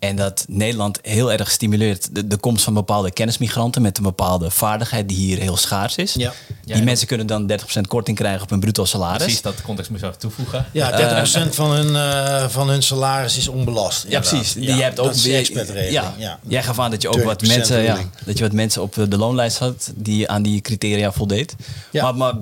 En 0.00 0.16
dat 0.16 0.44
Nederland 0.48 0.98
heel 1.02 1.32
erg 1.32 1.50
stimuleert 1.50 2.14
de, 2.14 2.26
de 2.26 2.36
komst 2.36 2.64
van 2.64 2.74
bepaalde 2.74 3.10
kennismigranten 3.10 3.82
met 3.82 3.96
een 3.96 4.02
bepaalde 4.02 4.50
vaardigheid 4.50 5.08
die 5.08 5.16
hier 5.16 5.38
heel 5.38 5.56
schaars 5.56 5.96
is. 5.96 6.14
Ja. 6.14 6.32
Die 6.64 6.76
Ja. 6.76 6.82
mensen 6.82 7.06
kunnen 7.06 7.26
dan 7.26 7.46
30% 7.46 7.80
korting 7.88 8.16
krijgen 8.16 8.42
op 8.42 8.50
hun 8.50 8.60
bruto 8.60 8.84
salaris. 8.84 9.22
Precies, 9.22 9.42
dat 9.42 9.62
context 9.62 9.90
moet 9.90 10.00
je 10.00 10.06
even 10.06 10.18
toevoegen. 10.18 10.66
Ja, 10.72 10.90
30% 10.90 11.54
van, 11.54 11.70
hun, 11.70 11.96
eh, 11.96 12.48
van 12.48 12.68
hun 12.68 12.82
salaris 12.82 13.36
is 13.36 13.48
onbelast. 13.48 14.04
Ja, 14.08 14.20
precies. 14.20 14.52
Die 14.52 14.62
Ja, 14.68 14.76
je 14.76 14.82
hebt 14.82 15.00
ook 15.00 15.06
dat 15.06 15.20
weer- 15.22 15.38
expertregeling. 15.38 15.92
Ja. 15.92 16.14
Ja. 16.18 16.38
Jij 16.48 16.62
gaf 16.62 16.78
aan 16.78 16.90
dat 16.90 17.02
je 17.02 17.08
ook 17.08 17.22
wat 17.22 17.38
30% 17.40 17.56
mensen, 17.56 18.10
dat 18.24 18.38
je 18.38 18.44
wat 18.44 18.52
mensen 18.52 18.82
op 18.82 18.94
de 19.08 19.16
loonlijst 19.16 19.58
had 19.58 19.92
die 19.96 20.28
aan 20.28 20.42
die 20.42 20.60
criteria 20.60 21.12
voldeed. 21.12 21.54
Ja. 21.90 22.02
Maar, 22.02 22.14
maar 22.14 22.34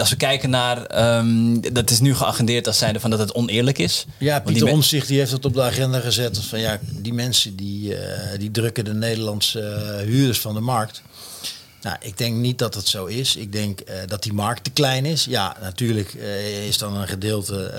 als 0.00 0.10
we 0.10 0.16
kijken 0.16 0.50
naar, 0.50 0.84
ehm, 0.86 1.60
dat 1.72 1.90
is 1.90 2.00
nu 2.00 2.14
geagendeerd 2.14 2.66
als 2.66 2.78
zijnde 2.78 3.00
van 3.00 3.10
dat 3.10 3.18
het 3.18 3.32
oneerlijk 3.34 3.78
is. 3.78 4.06
Ja, 4.18 4.40
Pieter 4.40 4.68
Omtzigt 4.68 5.08
die 5.08 5.18
heeft 5.18 5.32
het 5.32 5.44
op 5.44 5.54
de 5.54 5.62
agenda 5.62 6.00
gezet. 6.00 6.38
Van 6.48 6.60
ja, 6.60 6.78
die 6.92 7.12
mensen 7.12 7.56
die, 7.56 7.96
eh, 7.96 8.38
die 8.38 8.50
drukken 8.50 8.84
de 8.84 8.94
Nederlandse 8.94 9.60
eh, 9.60 10.04
huurders 10.04 10.40
van 10.40 10.54
de 10.54 10.60
markt. 10.60 11.02
Nou, 11.82 11.96
ik 12.00 12.18
denk 12.18 12.36
niet 12.36 12.58
dat 12.58 12.74
het 12.74 12.86
zo 12.86 13.04
is. 13.06 13.36
Ik 13.36 13.52
denk 13.52 13.80
eh, 13.80 13.96
dat 14.06 14.22
die 14.22 14.32
markt 14.32 14.64
te 14.64 14.70
klein 14.70 15.04
is. 15.04 15.24
Ja, 15.24 15.56
natuurlijk 15.60 16.14
eh, 16.14 16.66
is 16.66 16.78
dan 16.78 16.96
een 16.96 17.08
gedeelte, 17.08 17.72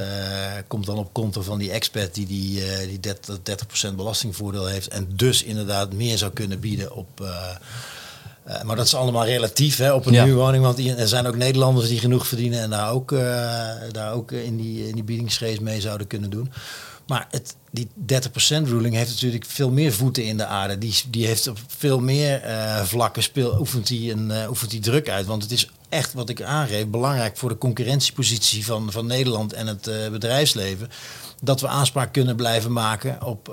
komt 0.68 0.86
dan 0.86 0.98
op 0.98 1.14
konto 1.14 1.42
van 1.42 1.60
die 1.60 1.72
expert 1.72 2.16
die, 2.16 2.26
die, 2.28 2.62
die 2.88 3.00
30, 3.00 3.38
30% 3.92 3.96
belastingvoordeel 3.96 4.66
heeft. 4.66 4.88
En 4.88 5.08
dus 5.16 5.44
inderdaad 5.44 5.94
meer 5.94 6.18
zou 6.18 6.32
kunnen 6.32 6.60
bieden 6.60 6.96
op... 6.96 7.08
maar 8.64 8.76
dat 8.76 8.86
is 8.86 8.96
allemaal 8.96 9.26
relatief 9.26 9.78
hè, 9.78 9.94
op 9.94 10.06
een 10.06 10.14
Ja. 10.14 10.26
huurwoning. 10.26 10.64
Want 10.64 10.80
er 10.80 11.08
zijn 11.08 11.28
ook 11.28 11.36
Nederlanders 11.36 11.88
die 11.88 12.00
genoeg 12.00 12.28
verdienen 12.28 12.60
en 12.62 12.70
daar 12.70 12.92
ook, 12.92 13.10
daar 13.92 14.14
ook 14.14 14.32
in 14.32 14.58
die, 14.58 14.88
in 14.88 14.94
die 14.96 15.04
biedingsrace 15.04 15.64
mee 15.64 15.82
zouden 15.82 16.08
kunnen 16.08 16.30
doen. 16.30 16.52
Maar 17.08 17.28
het, 17.30 17.56
die 17.72 17.88
30% 17.88 17.94
ruling 18.48 18.96
heeft 18.96 19.10
natuurlijk 19.10 19.46
veel 19.46 19.72
meer 19.72 19.94
voeten 19.94 20.24
in 20.24 20.38
de 20.38 20.46
aarde. 20.46 20.78
Die, 20.78 20.96
die 21.10 21.26
heeft 21.26 21.48
op 21.48 21.58
veel 21.68 22.00
meer 22.00 22.42
eh, 22.42 22.84
vlakken 22.84 23.24
speel, 23.24 23.60
oefent, 23.60 23.88
die 23.88 24.12
een, 24.12 24.32
eh, 24.32 24.50
oefent 24.50 24.72
die 24.72 24.80
druk 24.80 25.10
uit. 25.10 25.26
Want 25.26 25.44
het 25.44 25.52
is 25.52 25.70
echt, 25.90 26.14
wat 26.14 26.30
ik 26.30 26.42
aangeef, 26.42 26.88
belangrijk 26.88 27.38
voor 27.38 27.50
de 27.50 27.58
concurrentiepositie 27.58 28.66
van, 28.66 28.92
van 28.92 29.06
Nederland 29.06 29.54
en 29.54 29.68
het 29.68 29.88
eh, 29.88 30.10
bedrijfsleven. 30.10 30.90
Dat 31.42 31.62
we 31.62 31.68
aanspraak 31.68 32.14
kunnen 32.14 32.36
blijven 32.36 32.72
maken 32.72 33.24
op, 33.24 33.48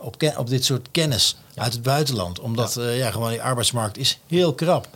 op, 0.00 0.32
op 0.36 0.48
dit 0.48 0.64
soort 0.64 0.88
kennis 0.90 1.36
uit 1.54 1.72
het 1.72 1.82
buitenland. 1.82 2.40
Omdat 2.40 2.74
ja. 2.74 2.88
ja, 2.88 3.10
gewoon 3.10 3.30
die 3.30 3.42
arbeidsmarkt 3.42 3.98
is 3.98 4.18
heel 4.26 4.54
krap. 4.54 4.88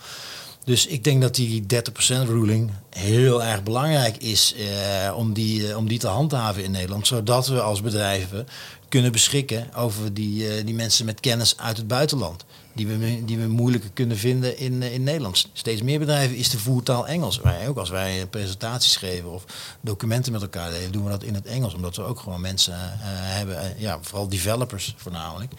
Dus 0.66 0.86
ik 0.86 1.04
denk 1.04 1.22
dat 1.22 1.34
die 1.34 1.62
30% 1.62 1.66
ruling 2.08 2.70
heel 2.90 3.44
erg 3.44 3.62
belangrijk 3.62 4.16
is 4.16 4.54
eh, 4.54 5.16
om, 5.16 5.32
die, 5.32 5.68
eh, 5.68 5.76
om 5.76 5.88
die 5.88 5.98
te 5.98 6.06
handhaven 6.06 6.64
in 6.64 6.70
Nederland. 6.70 7.06
Zodat 7.06 7.46
we 7.46 7.60
als 7.60 7.80
bedrijven 7.80 8.46
kunnen 8.88 9.12
beschikken 9.12 9.74
over 9.74 10.14
die, 10.14 10.48
eh, 10.48 10.64
die 10.64 10.74
mensen 10.74 11.04
met 11.04 11.20
kennis 11.20 11.56
uit 11.58 11.76
het 11.76 11.86
buitenland. 11.86 12.44
Die 12.72 12.86
we, 12.86 13.24
die 13.24 13.38
we 13.38 13.46
moeilijker 13.46 13.90
kunnen 13.90 14.16
vinden 14.16 14.58
in, 14.58 14.82
in 14.82 15.02
Nederland. 15.02 15.48
Steeds 15.52 15.82
meer 15.82 15.98
bedrijven 15.98 16.36
is 16.36 16.50
de 16.50 16.58
voertaal 16.58 17.06
Engels. 17.06 17.40
Wij 17.40 17.68
ook 17.68 17.76
als 17.76 17.90
wij 17.90 18.26
presentaties 18.26 18.96
geven 18.96 19.32
of 19.32 19.44
documenten 19.80 20.32
met 20.32 20.42
elkaar 20.42 20.70
delen, 20.70 20.92
doen 20.92 21.04
we 21.04 21.10
dat 21.10 21.22
in 21.22 21.34
het 21.34 21.46
Engels. 21.46 21.74
Omdat 21.74 21.96
we 21.96 22.02
ook 22.02 22.20
gewoon 22.20 22.40
mensen 22.40 22.74
hebben, 23.00 23.74
ja, 23.78 23.98
vooral 24.00 24.28
developers 24.28 24.94
voornamelijk, 24.96 25.52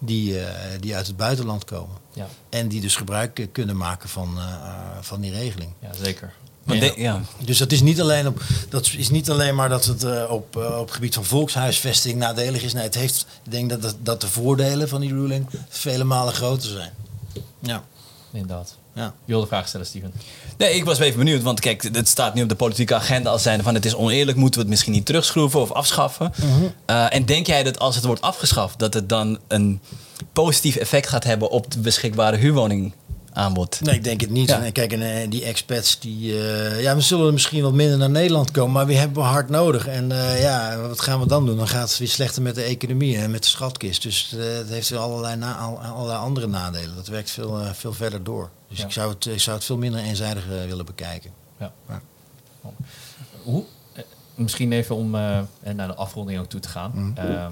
die, 0.00 0.40
eh, 0.40 0.80
die 0.80 0.96
uit 0.96 1.06
het 1.06 1.16
buitenland 1.16 1.64
komen. 1.64 1.96
Ja, 2.12 2.26
En 2.48 2.68
die 2.68 2.80
dus 2.80 2.96
gebruik 2.96 3.48
kunnen 3.52 3.76
maken 3.76 4.08
van, 4.08 4.38
eh, 4.38 4.74
van 5.00 5.20
die 5.20 5.30
regeling. 5.32 5.70
ja 5.80 5.90
zeker. 6.02 6.32
Maar 6.64 6.76
Ja. 6.76 6.80
de- 6.94 7.00
ja. 7.00 7.20
Dus 7.44 7.58
dat 7.58 7.72
is 7.72 7.80
niet 7.80 8.00
alleen, 8.00 8.26
op, 8.26 8.42
dat 8.68 8.90
is 8.96 9.08
niet 9.10 9.30
alleen 9.30 9.54
maar 9.54 9.68
dat 9.68 9.84
het 9.84 10.02
eh, 10.04 10.24
op, 10.30 10.56
op 10.56 10.80
het 10.86 10.90
gebied 10.90 11.14
van 11.14 11.24
volkshuisvesting 11.24 12.18
nadelig 12.18 12.62
is. 12.62 12.72
Nee, 12.72 12.82
het 12.82 12.94
heeft, 12.94 13.26
ik 13.44 13.50
denk 13.52 13.70
dat, 13.70 13.82
dat, 13.82 13.96
dat 14.02 14.20
de 14.20 14.28
voordelen 14.28 14.88
van 14.88 15.00
die 15.00 15.10
ruling 15.10 15.46
vele 15.68 16.04
malen 16.04 16.34
groter 16.34 16.70
zijn. 16.70 16.92
Ja, 17.60 17.84
Inderdaad. 18.32 18.76
Ja. 18.94 19.14
Je 19.24 19.32
wilde 19.32 19.46
vraag 19.46 19.68
stellen, 19.68 19.86
Steven. 19.86 20.12
Nee, 20.58 20.74
ik 20.74 20.84
was 20.84 20.98
even 20.98 21.18
benieuwd, 21.18 21.42
want 21.42 21.60
kijk, 21.60 21.82
het 21.82 22.08
staat 22.08 22.34
nu 22.34 22.42
op 22.42 22.48
de 22.48 22.54
politieke 22.54 22.94
agenda 22.94 23.30
als 23.30 23.42
zijnde 23.42 23.62
van 23.62 23.74
het 23.74 23.84
is 23.84 23.94
oneerlijk, 23.94 24.36
moeten 24.36 24.54
we 24.54 24.60
het 24.60 24.70
misschien 24.70 24.92
niet 24.92 25.06
terugschroeven 25.06 25.60
of 25.60 25.72
afschaffen. 25.72 26.32
Eh, 26.86 27.14
en 27.14 27.24
denk 27.24 27.46
jij 27.46 27.62
dat 27.62 27.78
als 27.78 27.94
het 27.94 28.04
wordt 28.04 28.20
afgeschaft, 28.20 28.78
dat 28.78 28.94
het 28.94 29.08
dan 29.08 29.38
een 29.48 29.80
positief 30.32 30.76
effect 30.76 31.08
gaat 31.08 31.24
hebben 31.24 31.50
op 31.50 31.70
de 31.70 31.78
beschikbare 31.78 32.36
huurwoningaanbod? 33.34 33.80
Nee, 33.80 33.94
ik 33.94 34.04
denk 34.04 34.20
het 34.20 34.30
niet. 34.30 34.48
Ja. 34.48 34.62
En 34.62 34.72
Kijk, 34.72 34.92
en, 34.92 35.02
eh, 35.22 35.30
die 35.30 35.44
expats, 35.44 35.98
die, 35.98 36.32
eh, 36.48 36.82
ja, 36.82 36.94
we 36.94 37.00
zullen 37.00 37.32
misschien 37.32 37.62
wat 37.62 37.72
minder 37.72 37.98
naar 37.98 38.10
Nederland 38.10 38.50
komen, 38.50 38.72
maar 38.72 38.86
we 38.86 38.94
hebben 38.94 39.22
we 39.22 39.28
hard 39.28 39.48
nodig. 39.48 39.86
En 39.86 40.12
eh, 40.12 40.40
ja, 40.42 40.78
wat 40.80 41.00
gaan 41.00 41.20
we 41.20 41.26
dan 41.26 41.46
doen? 41.46 41.56
Dan 41.56 41.68
gaat 41.68 41.88
het 41.88 41.98
weer 41.98 42.08
slechter 42.08 42.42
met 42.42 42.54
de 42.54 42.62
economie 42.62 43.16
en 43.18 43.30
met 43.30 43.42
de 43.42 43.48
schatkist. 43.48 44.02
Dus 44.02 44.34
het 44.36 44.68
heeft 44.68 44.92
allerlei, 44.92 45.36
na, 45.36 45.56
al- 45.56 45.78
allerlei 45.80 46.18
andere 46.18 46.46
nadelen. 46.46 46.94
Dat 46.96 47.06
werkt 47.08 47.30
veel, 47.30 47.58
veel 47.72 47.92
verder 47.92 48.22
door. 48.24 48.50
Dus 48.68 48.78
Ja. 48.78 48.84
ik, 48.84 48.92
zou 48.92 49.10
het, 49.12 49.26
ik 49.26 49.40
zou 49.40 49.56
het 49.56 49.64
veel 49.66 49.76
minder 49.78 50.00
eenzijdig 50.00 50.44
willen 50.66 50.84
bekijken. 50.86 51.30
Ja. 51.58 51.72
Ja. 51.88 52.00
Hoe, 53.42 53.64
misschien 54.34 54.72
even 54.72 54.94
om 54.96 55.10
naar 55.10 55.46
de 55.86 55.94
afronding 55.94 56.38
ook 56.40 56.48
toe 56.48 56.60
te 56.60 56.68
gaan. 56.68 56.90
Mhm. 56.94 57.26
Ehm, 57.26 57.50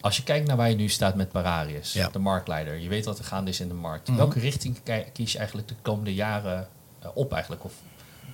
als 0.00 0.16
je 0.16 0.22
kijkt 0.22 0.46
naar 0.46 0.56
waar 0.56 0.70
je 0.70 0.76
nu 0.76 0.88
staat 0.88 1.14
met 1.14 1.32
Pararius, 1.32 1.92
Ja. 1.92 2.08
de 2.12 2.18
marktleider. 2.18 2.78
Je 2.78 2.88
weet 2.88 3.04
wat 3.04 3.18
er 3.18 3.24
gaande 3.24 3.50
is 3.50 3.60
in 3.60 3.68
de 3.68 3.74
markt. 3.74 4.08
Mhm. 4.08 4.16
Welke 4.16 4.38
richting 4.38 4.78
ki- 4.82 5.04
kies 5.12 5.32
je 5.32 5.38
eigenlijk 5.38 5.68
de 5.68 5.74
komende 5.82 6.14
jaren 6.14 6.68
eh, 7.02 7.08
op 7.14 7.32
eigenlijk? 7.32 7.64
Of 7.64 7.72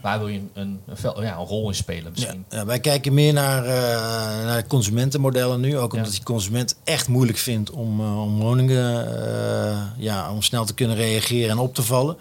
waar 0.01 0.19
wil 0.19 0.29
je 0.29 0.39
een, 0.39 0.51
een, 0.87 1.23
ja, 1.23 1.37
een 1.37 1.45
rol 1.47 1.69
in 1.69 1.75
spelen 1.75 2.13
misschien? 2.13 2.45
ja, 2.49 2.65
wij 2.67 2.81
kijken 2.81 3.15
meer 3.15 3.33
naar, 3.33 3.65
eh, 3.65 4.45
naar 4.45 4.67
consumentenmodellen 4.67 5.61
nu. 5.61 5.79
Ook 5.79 5.93
omdat 5.95 6.11
die 6.11 6.23
consument 6.23 6.77
echt 6.85 7.09
moeilijk 7.09 7.39
vindt 7.39 7.71
om, 7.71 8.01
eh, 8.01 8.23
om 8.23 8.39
woningen 8.39 9.95
ja, 9.99 10.33
om 10.33 10.43
snel 10.43 10.65
te 10.65 10.75
kunnen 10.75 10.97
reageren 10.97 11.51
en 11.51 11.59
op 11.59 11.75
te 11.75 11.83
vallen. 11.83 12.17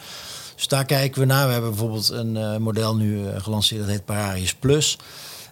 Dus 0.55 0.67
daar 0.67 0.85
kijken 0.85 1.19
we 1.19 1.25
naar. 1.25 1.45
We 1.45 1.51
hebben 1.51 1.69
bijvoorbeeld 1.69 2.09
een 2.09 2.61
model 2.61 2.95
nu 2.95 3.25
gelanceerd 3.37 3.81
dat 3.81 3.89
heet 3.89 4.05
Pararius 4.05 4.53
Plus. 4.55 4.97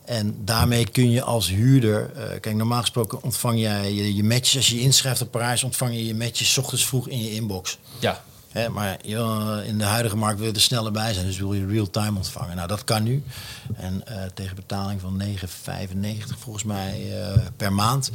En 0.06 0.36
daarmee 0.46 0.90
kun 0.90 1.10
je 1.10 1.22
als 1.22 1.50
huurder, 1.50 2.12
eh, 2.16 2.40
kijk 2.40 2.56
normaal 2.56 2.82
gesproken 2.82 3.24
ontvang 3.24 3.60
jij 3.60 3.94
je, 3.94 4.16
je 4.16 4.24
matches, 4.24 4.56
als 4.56 4.70
je 4.70 4.76
je 4.76 4.82
inschrijft 4.82 5.22
op 5.22 5.32
Pararius 5.32 5.64
ontvang 5.64 5.94
je 5.94 6.06
je 6.06 6.16
matches 6.16 6.54
's 6.54 6.58
ochtends 6.58 6.86
vroeg 6.86 7.08
in 7.08 7.24
je 7.24 7.34
inbox. 7.34 7.78
Ja, 8.00 8.24
Hè, 8.50 8.70
maar 8.70 8.98
je 9.04 9.16
eh, 9.16 9.68
in 9.68 9.78
de 9.78 9.84
huidige 9.84 10.18
markt 10.18 10.40
wil 10.40 10.48
je 10.48 10.54
er 10.54 10.62
sneller 10.62 10.92
bij 10.92 11.14
zijn, 11.14 11.26
dus 11.26 11.38
wil 11.38 11.54
je 11.54 11.66
real-time 11.66 12.18
ontvangen. 12.18 12.56
Nou, 12.56 12.68
dat 12.68 12.84
kan 12.84 13.04
nu. 13.04 13.24
En 13.76 14.08
eh, 14.08 14.24
tegen 14.34 14.56
betaling 14.56 15.02
van 15.02 15.22
9,95 15.22 16.38
volgens 16.40 16.64
mij 16.64 17.14
per 17.58 17.74
maand 17.74 18.12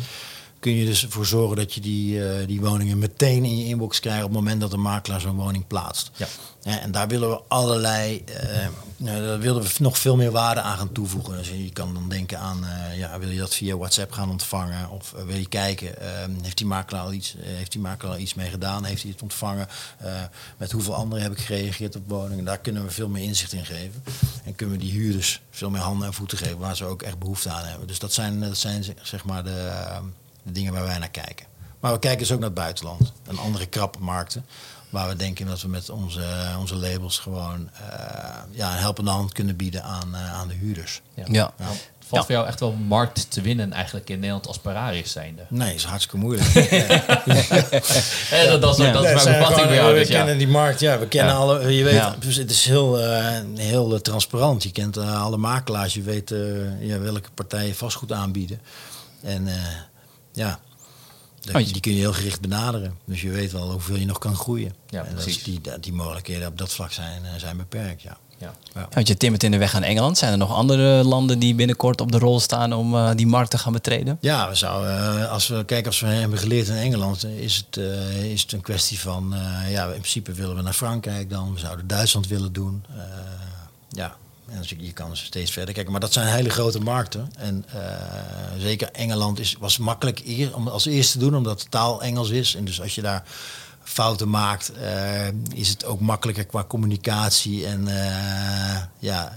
kun 0.61 0.73
je 0.73 0.87
dus 0.87 1.03
ervoor 1.05 1.27
zorgen 1.27 1.57
dat 1.57 1.75
je 1.75 1.81
die, 1.81 2.29
eh, 2.29 2.47
die 2.47 2.61
woningen 2.61 2.99
meteen 2.99 3.45
in 3.45 3.59
je 3.59 3.65
inbox 3.65 4.01
krijgt 4.01 4.25
op 4.25 4.31
het 4.31 4.39
moment 4.39 4.61
dat 4.61 4.71
de 4.71 4.77
makelaar 4.77 5.21
zo'n 5.21 5.37
woning 5.37 5.67
plaatst. 5.67 6.11
Ja. 6.17 6.27
En 6.63 6.91
daar 6.91 7.09
willen 7.09 7.31
we 7.31 7.41
allerlei, 7.49 8.25
eh, 8.25 8.67
nou, 8.97 9.23
daar 9.27 9.39
willen 9.39 9.63
we 9.63 9.69
nog 9.79 9.99
veel 9.99 10.17
meer 10.17 10.31
waarde 10.31 10.61
aan 10.61 10.77
gaan 10.77 10.93
toevoegen. 10.93 11.37
Dus 11.37 11.49
je 11.49 11.73
kan 11.73 11.95
dan 11.95 12.09
denken 12.09 12.39
aan, 12.39 12.65
eh, 12.65 12.99
ja, 12.99 13.19
wil 13.19 13.31
je 13.31 13.39
dat 13.39 13.55
via 13.55 13.77
WhatsApp 13.77 14.13
gaan 14.13 14.31
ontvangen? 14.31 14.91
Of 14.91 15.15
wil 15.27 15.37
je 15.37 15.49
kijken, 15.49 16.01
eh, 16.01 16.09
heeft 16.43 16.57
die 16.57 16.67
makelaar 16.67 17.03
al 17.03 17.13
iets, 17.13 17.35
heeft 17.39 17.73
die 17.73 17.81
makelaar 17.81 18.15
al 18.15 18.21
iets 18.21 18.35
mee 18.35 18.51
gedaan? 18.51 18.85
Heeft 18.85 19.03
hij 19.03 19.11
het 19.11 19.23
ontvangen? 19.23 19.69
Met 20.57 20.73
hoeveel 20.73 20.95
anderen 20.95 21.23
heb 21.23 21.33
ik 21.33 21.45
gereageerd 21.45 21.97
op 21.97 22.09
woningen? 22.09 22.45
Daar 22.45 22.59
kunnen 22.59 22.85
we 22.85 22.91
veel 22.91 23.09
meer 23.09 23.23
inzicht 23.23 23.53
in 23.53 23.67
geven. 23.67 24.03
En 24.45 24.55
kunnen 24.55 24.79
we 24.79 24.85
die 24.85 24.93
huurders 24.93 25.41
veel 25.51 25.71
meer 25.71 25.81
handen 25.81 26.07
en 26.07 26.15
voeten 26.15 26.39
geven 26.39 26.59
waar 26.59 26.77
ze 26.77 26.85
ook 26.85 27.03
echt 27.03 27.19
behoefte 27.19 27.51
aan 27.51 27.65
hebben. 27.65 27.87
Dus 27.87 27.99
dat 27.99 28.13
zijn, 28.13 28.41
dat 28.41 28.57
zijn 28.57 28.85
zeg 29.03 29.25
maar 29.25 29.45
de, 29.45 29.51
eh, 29.51 29.99
de 30.49 30.55
dingen 30.55 30.73
waar 30.73 30.85
wij 30.85 30.99
naar 30.99 31.11
kijken. 31.11 31.47
Maar 31.81 31.93
we 31.93 31.99
kijken 31.99 32.19
dus 32.19 32.33
ook 32.33 32.39
naar 32.39 32.49
het 32.49 32.59
buitenland 32.59 33.13
en 33.27 33.39
andere 33.39 33.67
krappe 33.67 33.99
markten. 34.01 34.47
Waar 34.91 35.09
we 35.09 35.17
denken 35.17 35.47
dat 35.47 35.61
we 35.63 35.69
met 35.69 35.91
onze, 35.91 36.23
onze 36.59 36.77
labels 36.77 37.19
gewoon 37.19 37.71
eh, 37.91 38.35
ja, 38.51 38.73
een 38.73 38.79
helpende 38.79 39.11
hand 39.11 39.33
kunnen 39.33 39.57
bieden 39.57 39.83
aan, 39.83 40.15
eh, 40.15 40.35
aan 40.35 40.49
de 40.49 40.55
huurders. 40.55 41.01
ja. 41.15 41.25
Ja. 41.31 41.53
Valt 42.07 42.25
voor 42.27 42.35
jou 42.35 42.47
echt 42.47 42.61
wel 42.61 42.73
markt 42.73 43.31
te 43.31 43.41
winnen 43.41 43.73
eigenlijk 43.73 44.11
in 44.11 44.17
Nederland 44.19 44.47
als 44.47 44.59
Pararius 44.59 45.13
zijnde? 45.13 45.43
Nee, 45.49 45.75
is 45.75 45.85
hartstikke 45.85 46.17
moeilijk. 46.17 46.53
Dat, 48.49 48.61
dat 48.61 48.79
is, 48.79 48.85
Ja. 48.85 48.93
dat 48.93 49.05
is 49.05 49.25
Nee, 49.25 49.39
mijn 49.39 49.45
gewoon- 49.45 49.67
bij 49.67 49.75
jou. 49.75 49.93
we 49.93 49.99
Dus 49.99 50.09
ja. 50.09 50.17
kennen 50.17 50.39
die 50.39 50.49
markt, 50.49 50.81
ja, 50.81 50.99
we 50.99 51.09
kennen 51.09 51.33
Ja. 51.35 51.39
alle, 51.41 51.75
je 51.77 51.85
weet, 51.85 51.95
Ja. 51.95 52.17
dus 52.19 52.37
het 52.37 52.51
is 52.51 52.65
heel, 52.65 53.01
eh, 53.01 53.41
heel 53.57 54.01
transparant. 54.01 54.63
Je 54.63 54.71
kent 54.73 54.97
alle 54.97 55.37
makelaars, 55.37 55.95
je 55.95 56.03
weet 56.03 56.33
ja, 56.81 56.99
welke 56.99 57.29
partijen 57.35 57.75
vastgoed 57.75 58.13
aanbieden. 58.13 58.61
En 59.23 59.49
eh, 59.49 59.55
ja, 60.39 60.59
Oh, 61.53 61.61
je- 61.61 61.73
die 61.73 61.81
kun 61.81 61.93
je 61.93 61.99
heel 61.99 62.13
gericht 62.13 62.41
benaderen. 62.41 62.95
Dus 63.05 63.21
je 63.21 63.31
weet 63.31 63.53
wel 63.53 63.71
hoeveel 63.71 63.97
je 63.97 64.07
nog 64.07 64.19
kan 64.19 64.35
groeien. 64.37 64.73
Ja, 64.89 65.05
en 65.05 65.15
precies. 65.15 65.43
die, 65.43 65.61
die 65.81 65.93
mogelijkheden 65.93 66.49
op 66.49 66.59
dat 66.59 66.73
vlak 66.73 66.93
zijn, 66.93 67.25
eh, 67.25 67.31
zijn 67.37 67.57
beperkt, 67.57 68.03
ja. 68.03 68.17
Ja. 68.39 68.53
Ja, 68.75 68.89
want 68.91 69.09
je 69.09 69.17
timmert 69.17 69.43
in 69.43 69.51
de 69.51 69.59
weg 69.59 69.75
aan 69.75 69.83
Engeland. 69.83 70.19
Zijn 70.19 70.33
er 70.33 70.39
nog 70.39 70.53
andere 70.53 71.05
landen 71.05 71.39
die 71.39 71.55
binnenkort 71.55 72.01
op 72.01 72.13
de 72.13 72.19
rol 72.19 72.41
staan 72.41 72.73
om 72.73 72.95
eh, 72.95 73.11
die 73.15 73.27
markt 73.27 73.51
te 73.51 73.59
gaan 73.59 73.73
betreden? 73.73 74.19
Ja, 74.21 74.49
we 74.49 74.55
zouden, 74.55 75.21
eh, 75.23 75.31
als 75.31 75.47
we 75.49 75.65
kijken, 75.65 75.87
als 75.87 76.01
we 76.01 76.07
hebben 76.07 76.39
geleerd 76.39 76.69
in 76.69 76.77
Engeland, 76.77 77.25
is 77.25 77.57
het, 77.57 77.77
is 78.23 78.43
het 78.43 78.53
een 78.53 78.61
kwestie 78.61 79.01
van, 79.01 79.35
ja, 79.69 79.85
in 79.85 79.91
principe 79.91 80.33
willen 80.33 80.57
we 80.57 80.63
naar 80.63 80.73
Frankrijk 80.73 81.31
dan, 81.31 81.53
we 81.55 81.59
zouden 81.61 81.87
Duitsland 81.87 82.27
willen 82.27 82.53
doen. 82.53 82.85
Ja, 83.91 84.17
dus 84.57 84.69
je, 84.69 84.85
je 84.85 84.93
kan 84.93 85.17
steeds 85.17 85.51
verder 85.51 85.75
kijken, 85.75 85.93
maar 85.93 86.01
dat 86.01 86.13
zijn 86.13 86.27
hele 86.27 86.51
grote 86.51 86.81
markten. 86.81 87.31
En 87.37 87.65
eh, 87.69 87.81
zeker 88.59 88.91
Engeland 88.93 89.39
is, 89.39 89.57
was 89.59 89.79
makkelijk 89.79 90.23
om 90.55 90.69
als 90.69 90.87
eerste 90.87 91.13
te 91.13 91.25
doen, 91.25 91.37
omdat 91.37 91.61
de 91.61 91.69
taal 91.69 92.03
Engels 92.03 92.31
is. 92.31 92.55
En 92.55 92.65
dus 92.65 92.81
als 92.81 92.95
je 92.95 93.03
daar 93.03 93.25
fouten 93.83 94.29
maakt, 94.29 94.73
eh, 94.73 95.27
is 95.55 95.69
het 95.69 95.85
ook 95.85 96.01
makkelijker 96.01 96.47
qua 96.47 96.65
communicatie 96.65 97.67
en 97.67 97.89
eh, 97.89 98.83
ja, 98.99 99.35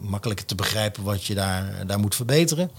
makkelijker 0.00 0.46
te 0.46 0.54
begrijpen 0.54 1.02
wat 1.02 1.24
je 1.24 1.34
daar, 1.34 1.86
daar 1.86 1.98
moet 1.98 2.14
verbeteren. 2.14 2.70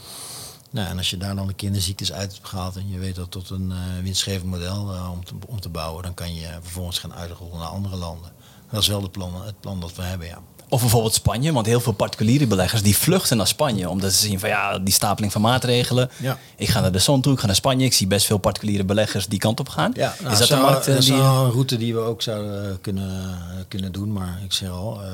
Nou, 0.69 0.89
en 0.89 0.97
als 0.97 1.09
je 1.09 1.17
daar 1.17 1.35
dan 1.35 1.47
de 1.47 1.53
kinderziektes 1.53 2.13
uit 2.13 2.33
hebt 2.33 2.47
gehaald 2.47 2.75
en 2.75 2.89
je 2.89 2.99
weet 2.99 3.15
dat 3.15 3.31
tot 3.31 3.49
een 3.49 3.73
winstgevend 4.03 4.49
model 4.49 4.95
om, 5.11 5.25
te, 5.25 5.33
om 5.47 5.59
te 5.59 5.69
bouwen, 5.69 6.03
dan 6.03 6.13
kan 6.13 6.35
je 6.35 6.47
vervolgens 6.61 6.99
gaan 6.99 7.13
uitrollen 7.13 7.57
naar 7.57 7.67
andere 7.67 7.95
landen. 7.95 8.31
Dat 8.69 8.81
is 8.81 8.87
wel 8.87 9.01
het 9.01 9.11
plan, 9.11 9.45
het 9.45 9.59
plan 9.59 9.79
dat 9.79 9.95
we 9.95 10.01
hebben, 10.01 10.27
ja. 10.27 10.41
Of 10.73 10.81
bijvoorbeeld 10.81 11.13
Spanje, 11.13 11.53
want 11.53 11.65
heel 11.65 11.79
veel 11.79 11.91
particuliere 11.93 12.47
beleggers 12.47 12.81
die 12.81 12.97
vluchten 12.97 13.37
naar 13.37 13.47
Spanje. 13.47 13.89
Omdat 13.89 14.11
ze 14.13 14.17
zien 14.27 14.39
van 14.39 14.49
ja, 14.49 14.79
die 14.79 14.93
stapeling 14.93 15.31
van 15.31 15.41
maatregelen. 15.41 16.09
Ja. 16.17 16.37
Ik 16.55 16.69
ga 16.69 16.79
naar 16.81 16.91
de 16.91 16.99
zon 16.99 17.21
toe, 17.21 17.33
ik 17.33 17.39
ga 17.39 17.45
naar 17.45 17.55
Spanje. 17.55 17.85
Ik 17.85 17.93
zie 17.93 18.07
best 18.07 18.25
veel 18.25 18.37
particuliere 18.37 18.83
beleggers 18.83 19.27
die 19.27 19.39
kant 19.39 19.59
op 19.59 19.69
gaan. 19.69 19.91
Ja, 19.95 20.15
nou, 20.19 20.31
is 20.33 20.39
dat 20.39 20.47
zou- 20.47 20.59
een 20.61 20.65
markt 20.65 20.87
eh, 20.87 20.93
dat 20.93 20.97
is 21.03 21.05
die... 21.09 21.17
wel 21.17 21.45
een 21.45 21.51
route 21.51 21.77
die 21.77 21.93
we 21.93 21.99
ook 21.99 22.21
zouden 22.21 22.69
eh, 22.69 22.75
kunnen, 22.81 23.35
kunnen 23.67 23.91
doen. 23.91 24.13
Maar 24.13 24.39
ik 24.43 24.53
zeg 24.53 24.69
al, 24.69 25.01
eh, 25.03 25.09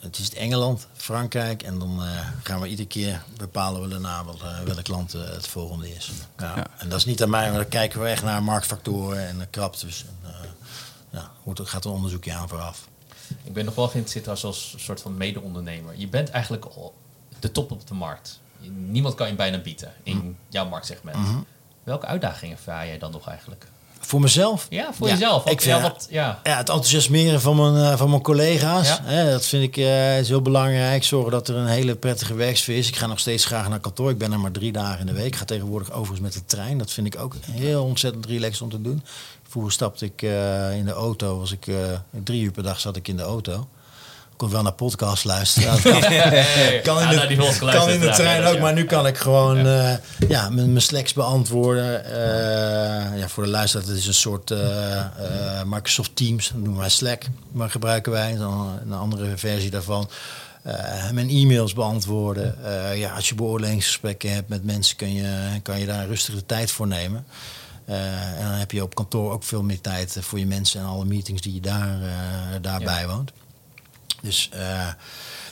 het 0.00 0.18
is 0.18 0.34
Engeland, 0.34 0.86
Frankrijk 0.96 1.62
en 1.62 1.78
dan 1.78 2.02
eh, 2.02 2.08
gaan 2.42 2.60
we 2.60 2.68
iedere 2.68 2.88
keer 2.88 3.22
bepalen 3.36 3.82
we 3.82 3.88
daarna 3.88 4.24
wel, 4.24 4.38
eh, 4.42 4.58
welk 4.74 4.88
land 4.88 5.14
eh, 5.14 5.20
het 5.24 5.46
volgende 5.46 5.94
is. 5.94 6.10
Ja. 6.38 6.52
Ja. 6.56 6.66
En 6.78 6.88
dat 6.88 6.98
is 6.98 7.04
niet 7.04 7.22
aan 7.22 7.30
mij, 7.30 7.48
maar 7.48 7.58
dan 7.60 7.68
kijken 7.68 8.00
we 8.00 8.08
echt 8.08 8.22
naar 8.22 8.42
marktfactoren 8.42 9.28
en 9.28 9.36
uh, 9.36 9.42
kraptes. 9.50 10.04
En, 10.08 10.30
eh, 10.30 10.48
ja, 11.10 11.30
gaat 11.64 11.84
een 11.84 11.90
onderzoekje 11.90 12.32
aan 12.32 12.48
vooraf. 12.48 12.90
Ik 13.44 13.52
ben 13.52 13.64
nog 13.64 13.74
wel 13.74 13.88
geïnteresseerd 13.88 14.28
als, 14.28 14.44
als 14.44 14.74
soort 14.78 15.00
van 15.00 15.16
mede-ondernemer. 15.16 15.94
Je 15.96 16.08
bent 16.08 16.30
eigenlijk 16.30 16.64
al 16.64 16.94
de 17.38 17.52
top 17.52 17.70
op 17.70 17.86
de 17.88 17.94
markt. 17.94 18.40
Niemand 18.88 19.14
kan 19.14 19.28
je 19.28 19.34
bijna 19.34 19.58
bieden 19.58 19.92
in 20.02 20.16
Mhm. 20.16 20.26
jouw 20.48 20.68
marktsegment. 20.68 21.16
Welke 21.84 22.06
uitdagingen 22.06 22.58
vaar 22.58 22.86
jij 22.86 22.98
dan 22.98 23.10
nog 23.10 23.28
eigenlijk? 23.28 23.66
Voor 24.00 24.20
mezelf? 24.20 24.66
Ja, 24.70 24.92
voor 24.92 25.06
Ja, 25.06 25.12
jezelf. 25.12 25.42
Ik 25.46 25.60
vind- 25.60 25.76
ja, 25.76 25.80
wat, 25.82 26.06
ja. 26.10 26.40
Ja, 26.42 26.56
het 26.56 26.68
enthousiasmeren 26.68 27.40
van 27.40 27.56
mijn, 27.56 27.92
eh, 27.92 27.98
van 27.98 28.10
mijn 28.10 28.22
collega's. 28.22 28.88
Ja. 28.88 29.00
Hè, 29.02 29.30
dat 29.30 29.44
vind 29.46 29.62
ik 29.62 29.76
eh, 29.76 30.18
is 30.18 30.28
heel 30.28 30.42
belangrijk. 30.42 31.04
Zorgen 31.04 31.30
dat 31.30 31.48
er 31.48 31.56
een 31.56 31.66
hele 31.66 31.94
prettige 31.96 32.34
werksfeer 32.34 32.76
is. 32.76 32.88
Ik 32.88 32.96
ga 32.96 33.06
nog 33.06 33.18
steeds 33.20 33.44
graag 33.44 33.68
naar 33.68 33.80
kantoor. 33.80 34.10
Ik 34.10 34.18
ben 34.18 34.32
er 34.32 34.40
maar 34.40 34.50
drie 34.50 34.72
dagen 34.72 35.00
in 35.00 35.06
de 35.06 35.12
week. 35.12 35.26
Ik 35.26 35.36
ga 35.36 35.44
tegenwoordig 35.44 35.90
overigens 35.90 36.20
met 36.20 36.32
de 36.32 36.44
trein. 36.44 36.78
Dat 36.78 36.90
vind 36.90 37.06
ik 37.06 37.18
ook 37.20 37.34
heel 37.50 37.84
ontzettend 37.84 38.26
relaxed 38.26 38.62
om 38.62 38.70
te 38.70 38.82
doen. 38.82 39.02
Vroeger 39.52 39.72
stapte 39.72 40.04
ik 40.04 40.22
eh, 40.22 40.76
in 40.76 40.84
de 40.84 40.92
auto. 40.92 41.38
Was 41.38 41.52
ik, 41.52 41.66
eh, 41.66 41.76
drie 42.24 42.42
uur 42.42 42.50
per 42.50 42.62
dag 42.62 42.80
zat 42.80 42.96
ik 42.96 43.08
in 43.08 43.16
de 43.16 43.22
auto. 43.22 43.68
Ik 44.30 44.38
kon 44.38 44.50
wel 44.50 44.62
naar 44.62 44.72
podcasts 44.72 45.24
luisteren. 45.24 45.82
Kan, 46.82 47.00
in 47.00 47.08
de, 47.08 47.56
kan 47.58 47.88
in 47.90 48.00
de 48.00 48.10
trein 48.10 48.44
ook. 48.44 48.58
Maar 48.58 48.72
nu 48.72 48.84
kan 48.84 49.06
ik 49.06 49.18
gewoon 49.18 49.64
ja. 49.64 50.00
ja, 50.28 50.50
mijn, 50.50 50.68
mijn 50.68 50.82
slacks 50.82 51.12
beantwoorden. 51.12 52.04
Eh, 52.04 53.18
ja, 53.18 53.28
voor 53.28 53.44
de 53.44 53.50
luisteraar, 53.50 53.86
dat 53.86 53.96
is 53.96 54.06
een 54.06 54.14
soort 54.14 54.50
eh, 54.50 54.98
eh, 54.98 55.06
Microsoft 55.64 56.16
Teams. 56.16 56.48
Dat 56.48 56.60
noemen 56.60 56.80
wij 56.80 56.88
Slack. 56.88 57.22
Maar 57.50 57.70
gebruiken 57.70 58.12
wij 58.12 58.36
dan 58.36 58.78
een 58.84 58.92
andere 58.92 59.36
versie 59.36 59.70
daarvan. 59.70 60.08
Eh, 60.62 61.10
mijn 61.10 61.28
e-mails 61.28 61.72
beantwoorden. 61.72 62.64
Eh, 62.64 62.98
ja, 62.98 63.14
als 63.14 63.28
je 63.28 63.34
beoordelingsgesprekken 63.34 64.32
hebt 64.32 64.48
met 64.48 64.64
mensen, 64.64 64.96
kun 64.96 65.14
je, 65.14 65.60
kan 65.62 65.80
je 65.80 65.86
daar 65.86 66.06
rustig 66.06 66.34
de 66.34 66.46
tijd 66.46 66.70
voor 66.70 66.86
nemen. 66.86 67.26
Eh, 67.84 68.38
en 68.38 68.42
dan 68.42 68.52
heb 68.52 68.70
je 68.70 68.82
op 68.82 68.94
kantoor 68.94 69.32
ook 69.32 69.44
veel 69.44 69.62
meer 69.62 69.80
tijd 69.80 70.16
voor 70.20 70.38
je 70.38 70.46
mensen 70.46 70.80
en 70.80 70.86
alle 70.86 71.04
meetings 71.04 71.42
die 71.42 71.54
je 71.54 71.60
daar, 71.60 72.02
eh, 72.02 72.60
daarbij 72.60 73.06
woont. 73.06 73.32
Dus 74.22 74.50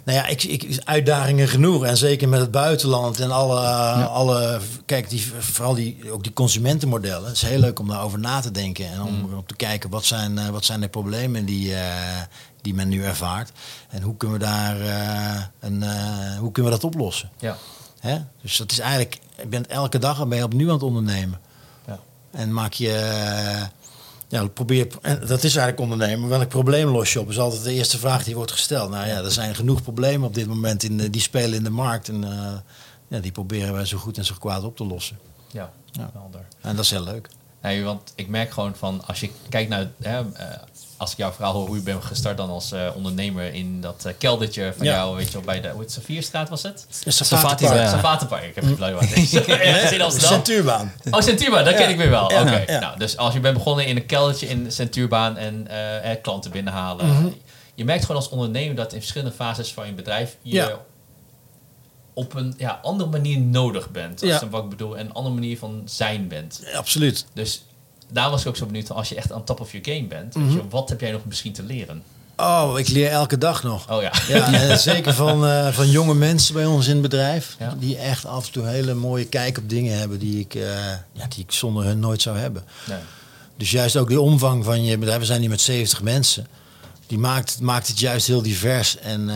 nou 0.05 0.18
ja, 0.18 0.26
ik, 0.26 0.43
ik, 0.43 0.81
uitdagingen 0.85 1.49
genoeg. 1.49 1.85
En 1.85 1.97
zeker 1.97 2.28
met 2.28 2.41
het 2.41 2.51
buitenland 2.51 3.20
en 3.20 3.31
alle, 3.31 3.61
alle 4.05 4.61
kijk, 4.87 5.09
die, 5.09 5.33
vooral 5.39 5.74
die, 5.74 6.12
ook 6.12 6.22
die 6.22 6.33
consumentenmodellen. 6.33 7.26
Het 7.26 7.37
is 7.37 7.43
heel 7.43 7.59
leuk 7.59 7.78
om 7.78 7.89
daarover 7.89 8.18
na 8.18 8.41
te 8.41 8.51
denken 8.51 8.91
en 8.91 9.03
om 9.03 9.14
mm. 9.14 9.35
op 9.35 9.49
te 9.49 9.57
kijken 9.57 9.91
wat 9.91 10.05
zijn, 10.05 10.51
wat 10.51 10.64
zijn 10.64 10.81
de 10.81 10.89
problemen 10.89 11.45
die, 11.45 11.70
uh, 11.70 11.78
die 12.61 12.74
men 12.74 12.89
nu 12.89 13.05
ervaart. 13.05 13.53
En 13.89 14.03
hoe 14.03 14.16
kunnen 14.16 14.39
we 14.39 14.45
daar 14.45 14.76
een, 15.61 15.85
hoe 16.39 16.53
kunnen 16.53 16.72
we 16.72 16.78
dat 16.78 16.85
oplossen? 16.85 17.31
Ja. 17.39 17.57
Hè? 18.01 18.18
Dus 18.43 18.57
dat 18.57 18.72
is 18.72 18.78
eigenlijk, 18.78 19.18
ik 19.37 19.51
ben 19.51 19.70
elke 19.70 19.99
dag 19.99 20.28
ben 20.28 20.39
je 20.39 20.45
opnieuw 20.45 20.68
aan 20.68 20.74
het 20.74 20.83
ondernemen. 20.83 21.41
En 22.31 22.53
maak 22.53 22.72
je 22.72 23.68
ja, 24.31 24.47
probeer, 24.47 24.87
en 25.03 25.18
dat 25.26 25.45
is 25.45 25.57
eigenlijk 25.57 25.81
ondernemen. 25.81 26.28
Welk 26.28 26.49
probleem 26.49 26.89
los 26.89 27.12
je 27.12 27.20
op? 27.20 27.28
Is 27.28 27.39
altijd 27.39 27.64
de 27.64 27.72
eerste 27.72 27.99
vraag 27.99 28.24
die 28.24 28.35
wordt 28.35 28.53
gesteld. 28.53 28.91
Nou 28.91 29.07
ja, 29.07 29.22
er 29.22 29.31
zijn 29.31 29.55
genoeg 29.55 29.83
problemen 29.83 30.28
op 30.28 30.35
dit 30.35 30.47
moment 30.47 30.83
in 30.83 30.97
de, 30.97 31.11
die 31.11 31.20
spelen 31.20 31.55
in 31.55 31.64
de 31.64 31.70
markt. 31.70 32.09
En 32.09 32.22
uh, 32.22 32.53
ja, 33.09 33.18
die 33.18 33.33
proberen 33.33 33.72
wij 33.72 33.85
zo 33.85 33.99
goed 33.99 34.18
en 34.18 34.24
zo 34.24 34.35
kwaad 34.39 34.64
op 34.64 34.76
te 34.76 34.85
lossen. 34.85 35.18
Ja, 35.51 35.72
ja. 35.93 36.11
En 36.61 36.76
dat 36.76 36.85
is 36.85 36.91
heel 36.91 37.05
leuk. 37.05 37.28
Nee, 37.62 37.85
want 37.85 38.12
ik 38.14 38.28
merk 38.28 38.51
gewoon 38.51 38.76
van 38.76 39.07
als 39.07 39.20
je 39.20 39.31
kijkt 39.49 39.68
naar 39.68 39.91
hè, 40.03 40.20
uh, 40.20 40.26
als 41.01 41.12
ik 41.12 41.16
jouw 41.16 41.32
verhaal 41.32 41.53
hoor 41.53 41.66
hoe 41.66 41.76
je 41.76 41.82
bent 41.82 42.05
gestart 42.05 42.36
dan 42.36 42.51
als 42.51 42.72
uh, 42.72 42.90
ondernemer 42.94 43.55
in 43.55 43.80
dat 43.80 44.05
uh, 44.07 44.12
keldertje 44.18 44.72
van 44.76 44.86
ja. 44.86 44.94
jou, 44.94 45.16
weet 45.16 45.26
je 45.26 45.32
wel, 45.32 45.42
bij 45.42 45.61
de, 45.61 45.68
hoe 45.68 45.84
Savierstraat 45.86 46.48
was 46.48 46.62
het? 46.62 46.86
Savatenpark. 47.07 47.80
Ja. 47.80 47.88
Savatenpark, 47.88 48.44
ik 48.44 48.55
heb 48.55 48.64
het 48.64 48.76
blauw 48.76 48.98
in 49.01 50.11
Centuurbaan. 50.11 50.92
Oh, 51.11 51.20
Centuurbaan, 51.20 51.64
dat 51.64 51.74
ken 51.74 51.88
ik 51.88 51.96
weer 51.96 52.11
wel. 52.11 52.24
Oké, 52.24 52.40
okay. 52.40 52.64
nou, 52.64 52.98
dus 52.98 53.16
als 53.16 53.34
je 53.34 53.40
bent 53.40 53.55
begonnen 53.55 53.86
in 53.86 53.96
een 53.96 54.07
keldertje 54.07 54.46
in 54.46 54.72
Centuurbaan 54.72 55.36
en 55.36 55.66
uh, 55.70 56.11
klanten 56.22 56.51
binnenhalen. 56.51 57.07
Mm 57.07 57.16
-hmm. 57.16 57.34
Je 57.74 57.84
merkt 57.84 58.05
gewoon 58.05 58.20
als 58.20 58.30
ondernemer 58.30 58.76
dat 58.76 58.92
in 58.92 58.98
verschillende 58.98 59.34
fases 59.34 59.72
van 59.72 59.86
je 59.86 59.92
bedrijf 59.92 60.36
je 60.42 60.76
op 62.14 62.34
een 62.34 62.55
ja, 62.57 62.80
andere 62.82 63.11
manier 63.11 63.38
nodig 63.38 63.90
bent. 63.90 64.20
Dat 64.20 64.42
is 64.42 64.48
wat 64.51 64.62
ik 64.62 64.70
bedoel. 64.70 64.96
En 64.96 65.07
een 65.07 65.12
andere 65.12 65.34
manier 65.34 65.59
van 65.59 65.82
zijn 65.84 66.28
bent. 66.28 66.62
absoluut. 66.74 67.26
Dus 67.32 67.62
daar 68.13 68.31
was 68.31 68.41
ik 68.41 68.49
ook 68.49 68.57
zo 68.57 68.67
benieuwd 68.67 68.87
van 68.87 68.97
als 68.97 69.09
je 69.09 69.15
echt 69.15 69.33
aan 69.33 69.45
top 69.45 69.61
of 69.61 69.73
your 69.73 69.87
game 69.87 70.07
bent. 70.07 70.35
Mm 70.35 70.49
-hmm. 70.49 70.57
je, 70.57 70.69
wat 70.69 70.89
heb 70.89 71.01
jij 71.01 71.11
nog 71.11 71.25
misschien 71.25 71.53
te 71.53 71.63
leren? 71.63 72.03
Oh, 72.37 72.79
ik 72.79 72.89
leer 72.89 73.11
elke 73.11 73.39
dag 73.39 73.63
nog. 73.63 73.91
Oh 73.91 74.03
ja. 74.03 74.13
ja 74.29 74.77
zeker 74.93 75.15
van, 75.15 75.45
uh, 75.45 75.69
van 75.69 75.91
jonge 75.91 76.15
mensen 76.15 76.55
bij 76.55 76.67
ons 76.67 76.87
in 76.87 76.93
het 76.93 77.03
bedrijf. 77.03 77.57
Ja. 77.59 77.75
Die 77.79 77.97
echt 77.97 78.27
af 78.27 78.47
en 78.47 78.53
toe 78.53 78.67
hele 78.67 78.95
mooie 78.95 79.25
kijk 79.25 79.59
op 79.59 79.69
dingen 79.69 79.99
hebben 79.99 80.19
die 80.19 80.39
ik, 80.39 80.55
uh, 80.55 80.63
ja, 81.13 81.27
die 81.29 81.45
ik 81.45 81.53
zonder 81.53 81.85
hun 81.85 81.99
nooit 81.99 82.23
zou 82.23 82.39
hebben. 82.39 82.65
Nee. 82.89 82.99
Dus 83.57 83.71
juist 83.71 83.97
ook 83.97 84.09
de 84.09 84.21
omvang 84.21 84.65
van 84.65 84.85
je 84.85 84.99
bedrijf. 84.99 85.19
We 85.19 85.25
zijn 85.25 85.41
hier 85.41 85.51
met 85.51 85.61
70 85.61 86.03
mensen. 86.03 86.47
Die 87.07 87.19
maakt, 87.19 87.61
maakt 87.61 87.89
het 87.89 87.99
juist 87.99 88.27
heel 88.27 88.43
divers 88.43 88.99
en, 88.99 89.29
uh, 89.29 89.35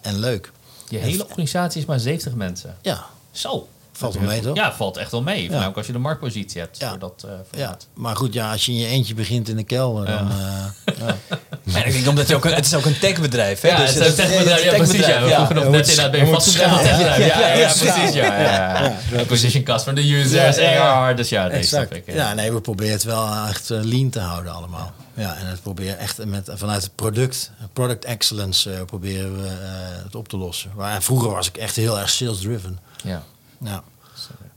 en 0.00 0.18
leuk. 0.18 0.52
Je 0.88 0.98
hele 0.98 1.24
organisatie 1.24 1.80
is 1.80 1.86
maar 1.86 2.00
70 2.00 2.34
mensen? 2.34 2.76
Ja. 2.82 3.04
Zo. 3.30 3.68
Valt 3.96 4.14
wel 4.14 4.22
mee, 4.22 4.40
toch? 4.40 4.56
Ja, 4.56 4.72
valt 4.72 4.96
echt 4.96 5.10
wel 5.10 5.22
mee. 5.22 5.50
Ja. 5.50 5.66
ook 5.66 5.76
als 5.76 5.86
je 5.86 5.92
de 5.92 5.98
marktpositie 5.98 6.60
hebt 6.60 6.78
ja. 6.78 6.88
voor 6.88 6.98
dat 6.98 7.24
uh, 7.26 7.60
ja. 7.60 7.76
Maar 7.94 8.16
goed, 8.16 8.32
ja, 8.32 8.52
als 8.52 8.66
je 8.66 8.72
in 8.72 8.78
je 8.78 8.86
eentje 8.86 9.14
begint 9.14 9.48
in 9.48 9.56
de 9.56 9.64
kelder, 9.64 10.06
dan... 10.06 10.28
Uh, 10.28 10.96
ja. 10.98 11.16
Maar 11.62 11.86
ik 11.86 11.92
denk 11.92 12.08
omdat 12.08 12.28
je 12.28 12.34
ook 12.34 12.44
een, 12.44 12.54
het 12.54 12.66
is 12.66 12.74
ook 12.74 12.84
een 12.84 12.98
techbedrijf, 12.98 13.60
hè? 13.60 13.68
Ja, 13.68 13.76
dus 13.76 13.94
het 13.94 14.02
is 14.02 14.08
een 14.08 14.14
techbedrijf. 14.14 14.64
Ja, 14.64 14.76
precies. 14.76 15.06
Ja. 15.06 15.22
We 15.22 15.30
vroegen 15.30 15.54
nog 15.54 15.68
net 15.68 15.88
inderdaad, 15.88 16.10
ben 16.10 16.26
je 16.26 16.32
vast 16.32 16.46
een 16.46 16.52
techbedrijf? 16.52 17.26
Ja, 17.26 17.54
ja, 17.54 17.72
precies. 17.72 18.14
Ja, 18.14 18.40
ja. 18.40 18.96
Acquisition 19.18 19.64
cost 19.64 19.84
van 19.84 19.94
de 19.94 20.12
users, 20.12 20.58
AR. 20.58 21.16
Dus 21.16 21.28
ja, 21.28 21.46
nee, 21.46 21.62
snap 21.62 21.92
ik. 21.92 22.12
Ja, 22.12 22.34
nee, 22.34 22.52
we 22.52 22.60
proberen 22.60 22.92
het 22.92 23.04
wel 23.04 23.28
echt 23.48 23.68
lean 23.68 24.10
te 24.10 24.20
houden 24.20 24.54
allemaal. 24.54 24.92
Ja, 25.14 25.36
en 25.36 25.46
het 25.46 25.62
proberen 25.62 25.98
echt 25.98 26.24
met, 26.24 26.50
vanuit 26.54 26.82
het 26.82 26.94
product, 26.94 27.50
product 27.72 28.04
excellence, 28.04 28.70
uh, 28.70 28.82
proberen 28.82 29.36
we 29.42 29.46
uh, 29.46 30.04
het 30.04 30.14
op 30.14 30.28
te 30.28 30.36
lossen. 30.36 30.70
Maar 30.76 31.02
vroeger 31.02 31.30
was 31.30 31.48
ik 31.48 31.56
echt 31.56 31.76
heel 31.76 31.98
erg 31.98 32.10
sales 32.10 32.40
driven. 32.40 32.78
Ja. 33.04 33.22
Ja. 33.64 33.84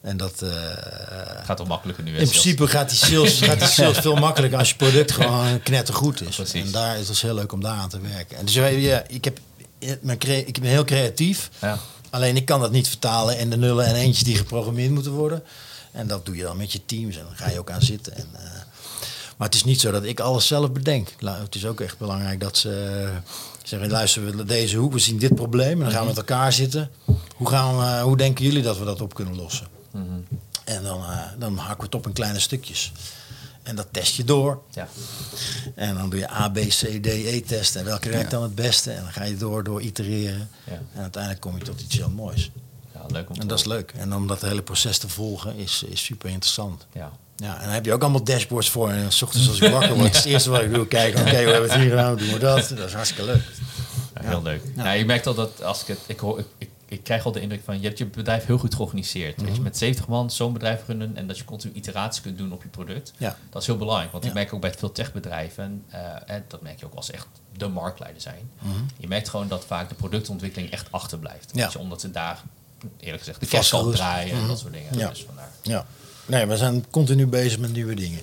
En 0.01 0.18
dat 0.18 0.41
uh, 0.43 0.49
gaat 1.43 1.58
wel 1.58 1.68
makkelijker 1.68 2.03
nu. 2.03 2.18
In 2.18 2.28
principe 2.28 2.68
gaat 2.68 2.89
die, 2.89 2.97
sales, 2.97 3.39
gaat 3.49 3.60
die 3.60 3.68
sales 3.68 3.97
veel 3.97 4.16
makkelijker 4.16 4.60
als 4.60 4.70
je 4.70 4.76
product 4.76 5.12
gewoon 5.12 5.62
knettergoed 5.64 6.22
is. 6.22 6.36
Precies. 6.36 6.66
En 6.66 6.72
daar 6.72 6.99
is 6.99 7.08
het 7.08 7.22
heel 7.22 7.34
leuk 7.34 7.51
om 7.51 7.62
daar 7.62 7.78
aan 7.78 7.89
te 7.89 7.99
werken. 8.01 8.38
En 8.38 8.45
dus 8.45 8.53
ja, 8.53 9.03
ik, 9.08 9.24
heb, 9.24 9.39
ik 10.26 10.60
ben 10.62 10.70
heel 10.70 10.86
creatief. 10.86 11.49
Ja. 11.62 11.80
Alleen 12.10 12.36
ik 12.36 12.45
kan 12.45 12.60
dat 12.60 12.72
niet 12.72 12.88
vertalen 12.88 13.39
in 13.39 13.49
de 13.49 13.58
nullen 13.58 13.86
en 13.86 13.95
eentjes 13.95 14.24
die 14.24 14.36
geprogrammeerd 14.36 14.91
moeten 14.91 15.12
worden. 15.12 15.43
En 15.91 16.08
dat 16.08 16.26
doe 16.26 16.36
je 16.36 16.43
dan 16.43 16.58
met 16.58 16.72
je 16.72 16.86
teams 16.86 17.16
en 17.18 17.24
dan 17.24 17.36
ga 17.36 17.49
je 17.49 17.60
ook 17.60 17.72
aan 17.72 17.82
zitten. 17.82 18.16
En, 18.16 18.28
uh, 18.34 18.39
maar 19.38 19.47
het 19.47 19.55
is 19.55 19.64
niet 19.64 19.82
zo 19.82 19.91
dat 19.91 20.03
ik 20.03 20.20
alles 20.20 20.47
zelf 20.47 20.72
bedenk. 20.72 21.10
Het 21.20 21.55
is 21.55 21.66
ook 21.66 21.82
echt 21.82 21.97
belangrijk 21.97 22.39
dat 22.39 22.58
ze 22.58 23.10
zeggen, 23.68 23.89
luister, 23.89 24.38
we 24.38 24.43
deze 24.43 24.78
hoe, 24.78 24.91
we 24.91 24.99
zien 24.99 25.18
dit 25.18 25.36
probleem 25.36 25.78
en 25.78 25.80
dan 25.80 25.91
gaan 25.91 26.01
we 26.01 26.07
met 26.07 26.18
elkaar 26.18 26.53
zitten. 26.53 26.89
Hoe, 27.36 27.49
gaan 27.49 27.78
we, 27.78 28.01
hoe 28.01 28.18
denken 28.18 28.45
jullie 28.45 28.61
dat 28.61 28.78
we 28.78 28.86
dat 28.86 29.01
op 29.01 29.13
kunnen 29.13 29.36
lossen? 29.36 29.68
Mm 29.91 30.07
-hmm. 30.07 30.26
En 30.63 30.84
dan, 30.84 30.99
uh, 30.99 31.26
dan 31.38 31.57
hakken 31.57 31.78
we 31.78 31.84
het 31.84 31.95
op 31.95 32.07
in 32.07 32.13
kleine 32.13 32.39
stukjes. 32.39 32.91
En 33.63 33.76
dat 33.76 33.88
test 33.91 34.15
je 34.15 34.24
door. 34.24 34.61
Ja. 34.72 34.88
En 35.76 35.95
dan 35.95 36.09
doe 36.09 36.20
je 36.20 36.32
A, 36.32 36.49
B, 36.49 36.55
C, 36.55 37.03
D, 37.03 37.05
E 37.05 37.41
testen. 37.41 37.80
En 37.80 37.86
welke 37.86 38.09
werkt 38.09 38.32
dan 38.32 38.43
het 38.43 38.55
beste? 38.55 38.91
En 38.91 39.01
dan 39.01 39.11
ga 39.11 39.24
je 39.24 39.38
door, 39.38 39.63
door 39.63 39.82
itereren. 39.82 40.49
Ja. 40.63 40.82
En 40.93 41.01
uiteindelijk 41.01 41.41
kom 41.41 41.57
je 41.57 41.63
tot 41.63 41.82
iets 41.82 41.97
heel 41.97 42.09
moois. 42.09 42.51
Ja, 42.93 43.01
leuk 43.07 43.30
om 43.30 43.36
te 43.36 43.41
en 43.41 43.47
dat 43.47 43.59
is 43.59 43.65
leuk. 43.65 43.93
En 43.97 44.15
om 44.15 44.28
dat 44.28 44.41
hele 44.41 44.61
proces 44.61 44.97
te 44.97 45.09
volgen 45.09 45.55
is, 45.55 45.84
is 45.84 46.03
super 46.03 46.30
interessant. 46.30 46.86
Ja. 46.93 47.11
Ja, 47.38 47.56
en 47.56 47.64
dan 47.64 47.74
heb 47.74 47.86
je 47.86 47.94
ook 47.94 48.02
allemaal 48.02 48.24
dashboards 48.24 48.70
voor. 48.70 48.90
En 48.90 49.12
s 49.12 49.22
ochtends 49.22 49.48
als 49.48 49.60
ik 49.60 49.72
wakker 49.72 49.96
word, 49.96 50.10
is 50.10 50.18
het 50.18 50.26
eerste 50.34 50.50
wat 50.50 50.62
ik 50.62 50.74
doe, 50.74 50.88
kijken, 50.88 51.20
oké, 51.20 51.30
okay, 51.30 51.46
we 51.46 51.52
hebben 51.52 51.70
het 51.70 51.80
hier 51.80 51.90
gedaan, 51.90 52.18
doen 52.18 52.28
we 52.28 52.40
dat. 52.40 52.70
Dat 52.76 52.88
is 52.88 52.94
hartstikke 52.94 53.26
leuk. 53.26 53.42
Ja, 54.22 54.30
heel 54.30 54.42
leuk. 54.42 54.62
Ja. 54.76 54.84
Nou, 54.84 54.98
je 54.98 55.06
merkt 55.06 55.28
al 55.28 55.34
dat 55.34 55.64
als 55.64 55.82
ik 55.82 55.88
het, 55.88 56.00
ik 56.08 56.20
hoor, 56.20 56.40
ik, 56.40 56.46
ik, 56.58 56.70
ik 56.86 57.04
krijg 57.04 57.26
al 57.26 57.32
de 57.32 57.42
indruk 57.42 57.62
van, 57.64 57.80
je 57.80 57.88
hebt 57.88 57.98
je 57.98 58.06
bedrijf 58.06 58.46
heel 58.46 58.58
goed 58.58 58.76
georganiseerd. 58.76 59.32
Mm 59.32 59.38
-hmm. 59.38 59.46
Weet 59.46 59.56
je, 59.56 59.62
met 59.62 59.78
70 59.78 60.08
man 60.08 60.32
zo'n 60.32 60.54
bedrijf 60.54 60.82
runnen 60.88 61.16
en 61.16 61.28
dat 61.28 61.38
je 61.38 61.46
continu 61.46 61.74
iteraties 61.74 62.22
kunt 62.22 62.38
doen 62.38 62.52
op 62.52 62.64
je 62.64 62.70
product. 62.70 63.14
Ja. 63.18 63.38
Dat 63.50 63.62
is 63.62 63.68
heel 63.68 63.78
belangrijk, 63.78 64.12
want 64.12 64.26
ik 64.26 64.34
merk 64.34 64.54
ook 64.54 64.62
bij 64.62 64.74
veel 64.74 64.92
techbedrijven, 64.92 65.84
uh, 65.94 66.00
en 66.26 66.46
dat 66.48 66.62
merk 66.62 66.80
je 66.80 66.86
ook 66.86 66.94
als 66.94 67.12
echt 67.12 67.28
de 67.58 67.68
marktleider 67.68 68.22
zijn. 68.22 68.50
Mm 68.60 68.72
-hmm. 68.72 68.86
Je 68.98 69.08
merkt 69.08 69.30
gewoon 69.30 69.48
dat 69.48 69.66
vaak 69.66 69.90
de 69.90 69.96
productontwikkeling 69.96 70.72
echt 70.72 70.92
achterblijft. 70.92 71.52
Ja. 71.54 71.72
Omdat 71.78 72.02
ze 72.02 72.12
daar, 72.12 72.42
eerlijk 73.00 73.24
gezegd, 73.24 73.40
de 73.40 73.68
kan 73.70 73.92
draaien 73.92 74.38
en 74.38 74.48
dat 74.48 74.60
soort 74.60 74.74
dingen. 74.74 74.98
Ja. 74.98 75.10
Dus 75.10 75.24
vandaar. 75.24 75.52
Ja. 75.62 75.86
Nee, 76.28 76.45
we 76.45 76.57
zijn 76.57 76.86
continu 76.89 77.28
bezig 77.28 77.59
met 77.59 77.73
nieuwe 77.73 77.95
dingen. 77.95 78.19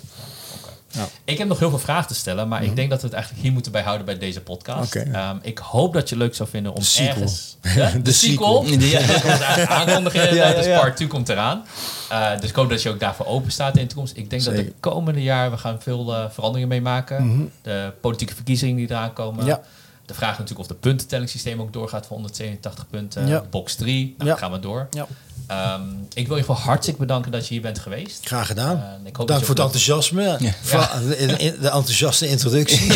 Ja. 0.95 1.09
Ik 1.25 1.39
heb 1.39 1.49
nog 1.49 1.59
heel 1.59 1.71
veel 1.71 1.79
vragen 1.79 2.09
te 2.09 2.15
stellen, 2.15 2.49
maar 2.49 2.59
mm 2.59 2.65
-hmm. 2.65 2.71
ik 2.73 2.77
denk 2.77 2.91
dat 2.91 3.01
we 3.01 3.07
het 3.07 3.15
eigenlijk 3.15 3.45
hier 3.45 3.53
moeten 3.53 3.73
bij 3.73 3.83
houden 3.83 4.07
bij 4.07 4.19
deze 4.19 4.41
podcast. 4.41 4.97
Okay, 4.97 5.11
ja. 5.13 5.31
um, 5.31 5.39
ik 5.43 5.59
hoop 5.59 5.93
dat 5.93 6.09
je 6.09 6.17
leuk 6.17 6.35
zou 6.35 6.49
vinden 6.49 6.75
om 6.75 6.83
sequel. 6.83 7.15
ergens... 7.15 7.57
Ja, 7.63 7.91
de, 7.91 8.03
de 8.03 8.13
sequel. 8.13 8.65
sequel. 8.67 8.89
Ja, 8.89 9.07
dat 9.07 9.21
komt 9.21 9.69
aankondigen. 9.69 10.35
ja, 10.35 10.53
dus 10.53 10.67
part 10.67 10.97
2 10.97 11.09
komt 11.09 11.29
eraan. 11.29 11.65
Uh, 12.13 12.41
dus 12.41 12.51
ik 12.51 12.57
hoop 12.57 12.71
dat 12.71 12.83
je 12.83 12.89
ook 12.89 13.01
daarvoor 13.01 13.27
open 13.27 13.53
staat 13.53 13.77
in 13.77 13.83
de 13.83 13.89
toekomst. 13.89 14.17
Ik 14.17 14.31
denk 14.31 14.43
Zeker. 14.43 14.65
dat 14.65 14.69
de 14.69 14.75
komende 14.81 15.23
jaar 15.23 15.51
we 15.51 15.57
gaan 15.57 15.83
veel 15.83 16.13
uh, 16.13 16.25
veranderingen 16.31 16.69
meemaken. 16.69 17.23
Mm 17.23 17.31
-hmm. 17.31 17.51
De 17.63 17.93
politieke 18.01 18.35
verkiezingen 18.35 18.77
die 18.77 18.91
eraan 18.91 19.13
komen. 19.13 19.47
Ja. 19.47 19.61
De 20.07 20.15
vraag 20.15 20.31
natuurlijk 20.31 20.61
of 20.61 20.67
de 20.67 20.75
puntentellingssysteem 20.75 21.61
ook 21.61 21.73
doorgaat 21.73 22.07
voor 22.07 22.17
187 22.17 22.87
punten. 22.91 23.27
Ja. 23.27 23.45
Box 23.51 23.75
3, 23.75 24.15
nou, 24.19 24.31
Ja. 24.31 24.37
gaan 24.37 24.53
we 24.53 24.59
door. 24.59 24.87
Ja. 24.91 25.07
Um, 25.51 26.07
ik 26.15 26.29
wil 26.29 26.37
je 26.37 26.45
voor 26.45 26.55
hartelijk 26.55 26.99
bedanken 26.99 27.33
dat 27.33 27.47
je 27.47 27.53
hier 27.53 27.63
bent 27.63 27.79
geweest. 27.79 28.27
Graag 28.27 28.47
gedaan. 28.47 28.77
Uh, 28.77 29.07
ik 29.09 29.17
hoop 29.17 29.29
Dank 29.29 29.29
dat 29.29 29.39
voor 29.49 29.55
het 29.55 29.65
enthousiasme. 29.65 30.23
Ja. 30.41 30.99
De, 30.99 31.17
de- 31.27 31.37
de 31.61 31.69
enthousiaste 31.69 32.29
introductie. 32.29 32.87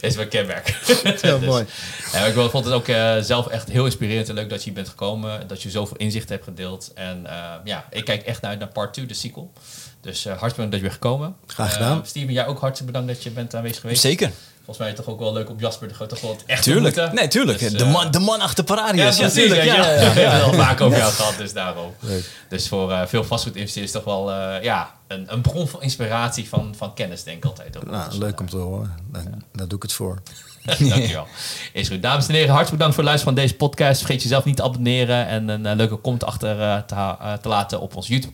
is 0.00 0.16
mijn 0.16 0.28
kenmerk. 0.28 0.76
Heel 1.20 1.40
mooi. 1.52 1.64
Ja, 2.12 2.18
maar 2.18 2.28
ik 2.28 2.34
wil- 2.34 2.50
vond 2.50 2.64
het 2.64 2.74
ook 2.74 2.88
eh, 2.88 3.16
zelf 3.20 3.46
echt 3.46 3.68
heel 3.68 3.84
inspirerend 3.84 4.28
en 4.28 4.34
leuk 4.34 4.48
dat 4.50 4.58
je 4.58 4.64
hier 4.64 4.74
bent 4.74 4.88
gekomen. 4.88 5.48
Dat 5.48 5.62
je 5.62 5.70
zoveel 5.70 5.96
inzicht 5.96 6.28
hebt 6.28 6.44
gedeeld. 6.44 6.90
En 6.94 7.26
eh, 7.26 7.34
ja, 7.64 7.84
ik 7.90 8.04
kijk 8.04 8.22
echt 8.22 8.40
naar, 8.40 8.50
uit 8.50 8.60
naar 8.60 8.68
part 8.68 8.92
2, 8.94 9.06
de 9.06 9.14
sequel. 9.14 9.52
Dus 10.00 10.18
eh, 10.24 10.30
hartelijk 10.30 10.54
bedankt 10.54 10.72
dat 10.72 10.80
je 10.80 10.86
weer 10.86 10.96
gekomen. 10.96 11.34
Graag 11.46 11.72
gedaan. 11.72 12.00
Eh, 12.00 12.06
Steven, 12.06 12.32
jij 12.32 12.46
ook 12.46 12.60
hartelijk 12.60 12.92
bedankt 12.92 13.14
dat 13.14 13.22
je 13.22 13.30
bent 13.30 13.54
aanwezig 13.54 13.80
geweest. 13.80 14.00
Zeker. 14.00 14.30
Volgens 14.64 14.86
mij 14.86 14.92
toch 14.92 15.06
ook 15.06 15.18
wel 15.18 15.32
leuk 15.32 15.50
op 15.50 15.60
Jasper 15.60 15.88
de 15.88 15.94
Groot 15.94 16.08
toch 16.08 16.20
wel 16.20 16.30
het 16.30 16.44
echt 16.46 16.62
Tuurlijk. 16.62 16.86
ontmoeten. 16.86 17.14
Nee, 17.14 17.28
tuurlijk. 17.28 17.58
Dus, 17.58 17.72
de, 17.72 17.84
eh, 17.84 17.92
man, 17.92 18.10
de 18.10 18.18
man 18.18 18.40
achter 18.40 18.64
Paradius. 18.64 19.16
Ja, 19.16 19.22
precies. 19.22 19.32
tuurlijk. 19.32 19.64
Ja, 19.64 19.74
Ja, 19.74 19.90
ja, 19.90 19.90
ja, 19.90 20.00
ja. 20.02 20.12
We 20.14 20.20
ja. 20.20 20.30
hebben 20.30 20.50
het 20.50 20.58
al 20.58 20.64
vaak 20.64 20.80
over 20.80 20.98
jou 20.98 21.12
gehad, 21.12 21.36
dus 21.36 21.52
daarom. 21.52 21.94
Leuk. 22.00 22.30
Dus 22.48 22.68
voor 22.68 22.92
eh, 22.92 23.06
veel 23.06 23.24
vastgoedinvesteerders 23.24 23.92
toch 23.92 24.04
wel 24.04 24.32
eh, 24.32 24.62
ja, 24.62 24.94
een, 25.08 25.32
een 25.32 25.40
bron 25.40 25.68
van 25.68 25.82
inspiratie 25.82 26.48
van, 26.48 26.74
van 26.76 26.94
kennis, 26.94 27.22
denk 27.22 27.36
ik 27.36 27.44
altijd. 27.44 27.76
Ook. 27.76 27.90
Nou, 27.90 28.08
Dus, 28.10 28.18
leuk 28.18 28.40
om 28.40 28.48
te 28.50 28.56
horen. 28.56 28.96
Daar, 29.12 29.22
daar 29.52 29.68
doe 29.68 29.76
ik 29.76 29.82
het 29.82 29.92
voor. 29.92 30.22
Dankjewel. 30.78 31.26
Is 31.72 31.88
goed. 31.88 32.02
Dames 32.02 32.26
en 32.28 32.34
heren, 32.34 32.48
hartelijk 32.48 32.76
bedankt 32.76 32.94
voor 32.94 33.04
het 33.04 33.12
luisteren 33.12 33.34
van 33.34 33.44
deze 33.44 33.56
podcast. 33.56 34.00
Vergeet 34.00 34.22
jezelf 34.22 34.44
niet 34.44 34.56
te 34.56 34.62
abonneren 34.62 35.26
en 35.26 35.48
een 35.48 35.66
eh, 35.66 35.76
leuke 35.76 36.00
comment 36.00 36.24
achter 36.24 36.60
eh, 36.60 36.78
te, 36.78 36.94
eh, 36.94 37.32
te 37.32 37.48
laten 37.48 37.80
op 37.80 37.96
ons 37.96 38.06
YouTube 38.06 38.32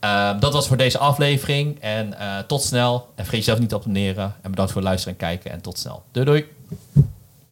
Ehm, 0.00 0.38
dat 0.38 0.52
was 0.52 0.68
voor 0.68 0.76
deze 0.76 0.98
aflevering. 0.98 1.80
En 1.80 2.18
eh, 2.18 2.38
tot 2.38 2.62
snel. 2.62 2.94
En 3.14 3.24
vergeet 3.24 3.38
jezelf 3.38 3.58
niet 3.58 3.68
te 3.68 3.74
abonneren. 3.74 4.34
En 4.42 4.50
bedankt 4.50 4.72
voor 4.72 4.80
het 4.80 4.90
luisteren 4.90 5.18
en 5.18 5.26
kijken. 5.26 5.50
En 5.50 5.60
tot 5.60 5.78
snel. 5.78 6.02
Doei 6.12 6.26
doei. 6.26 6.46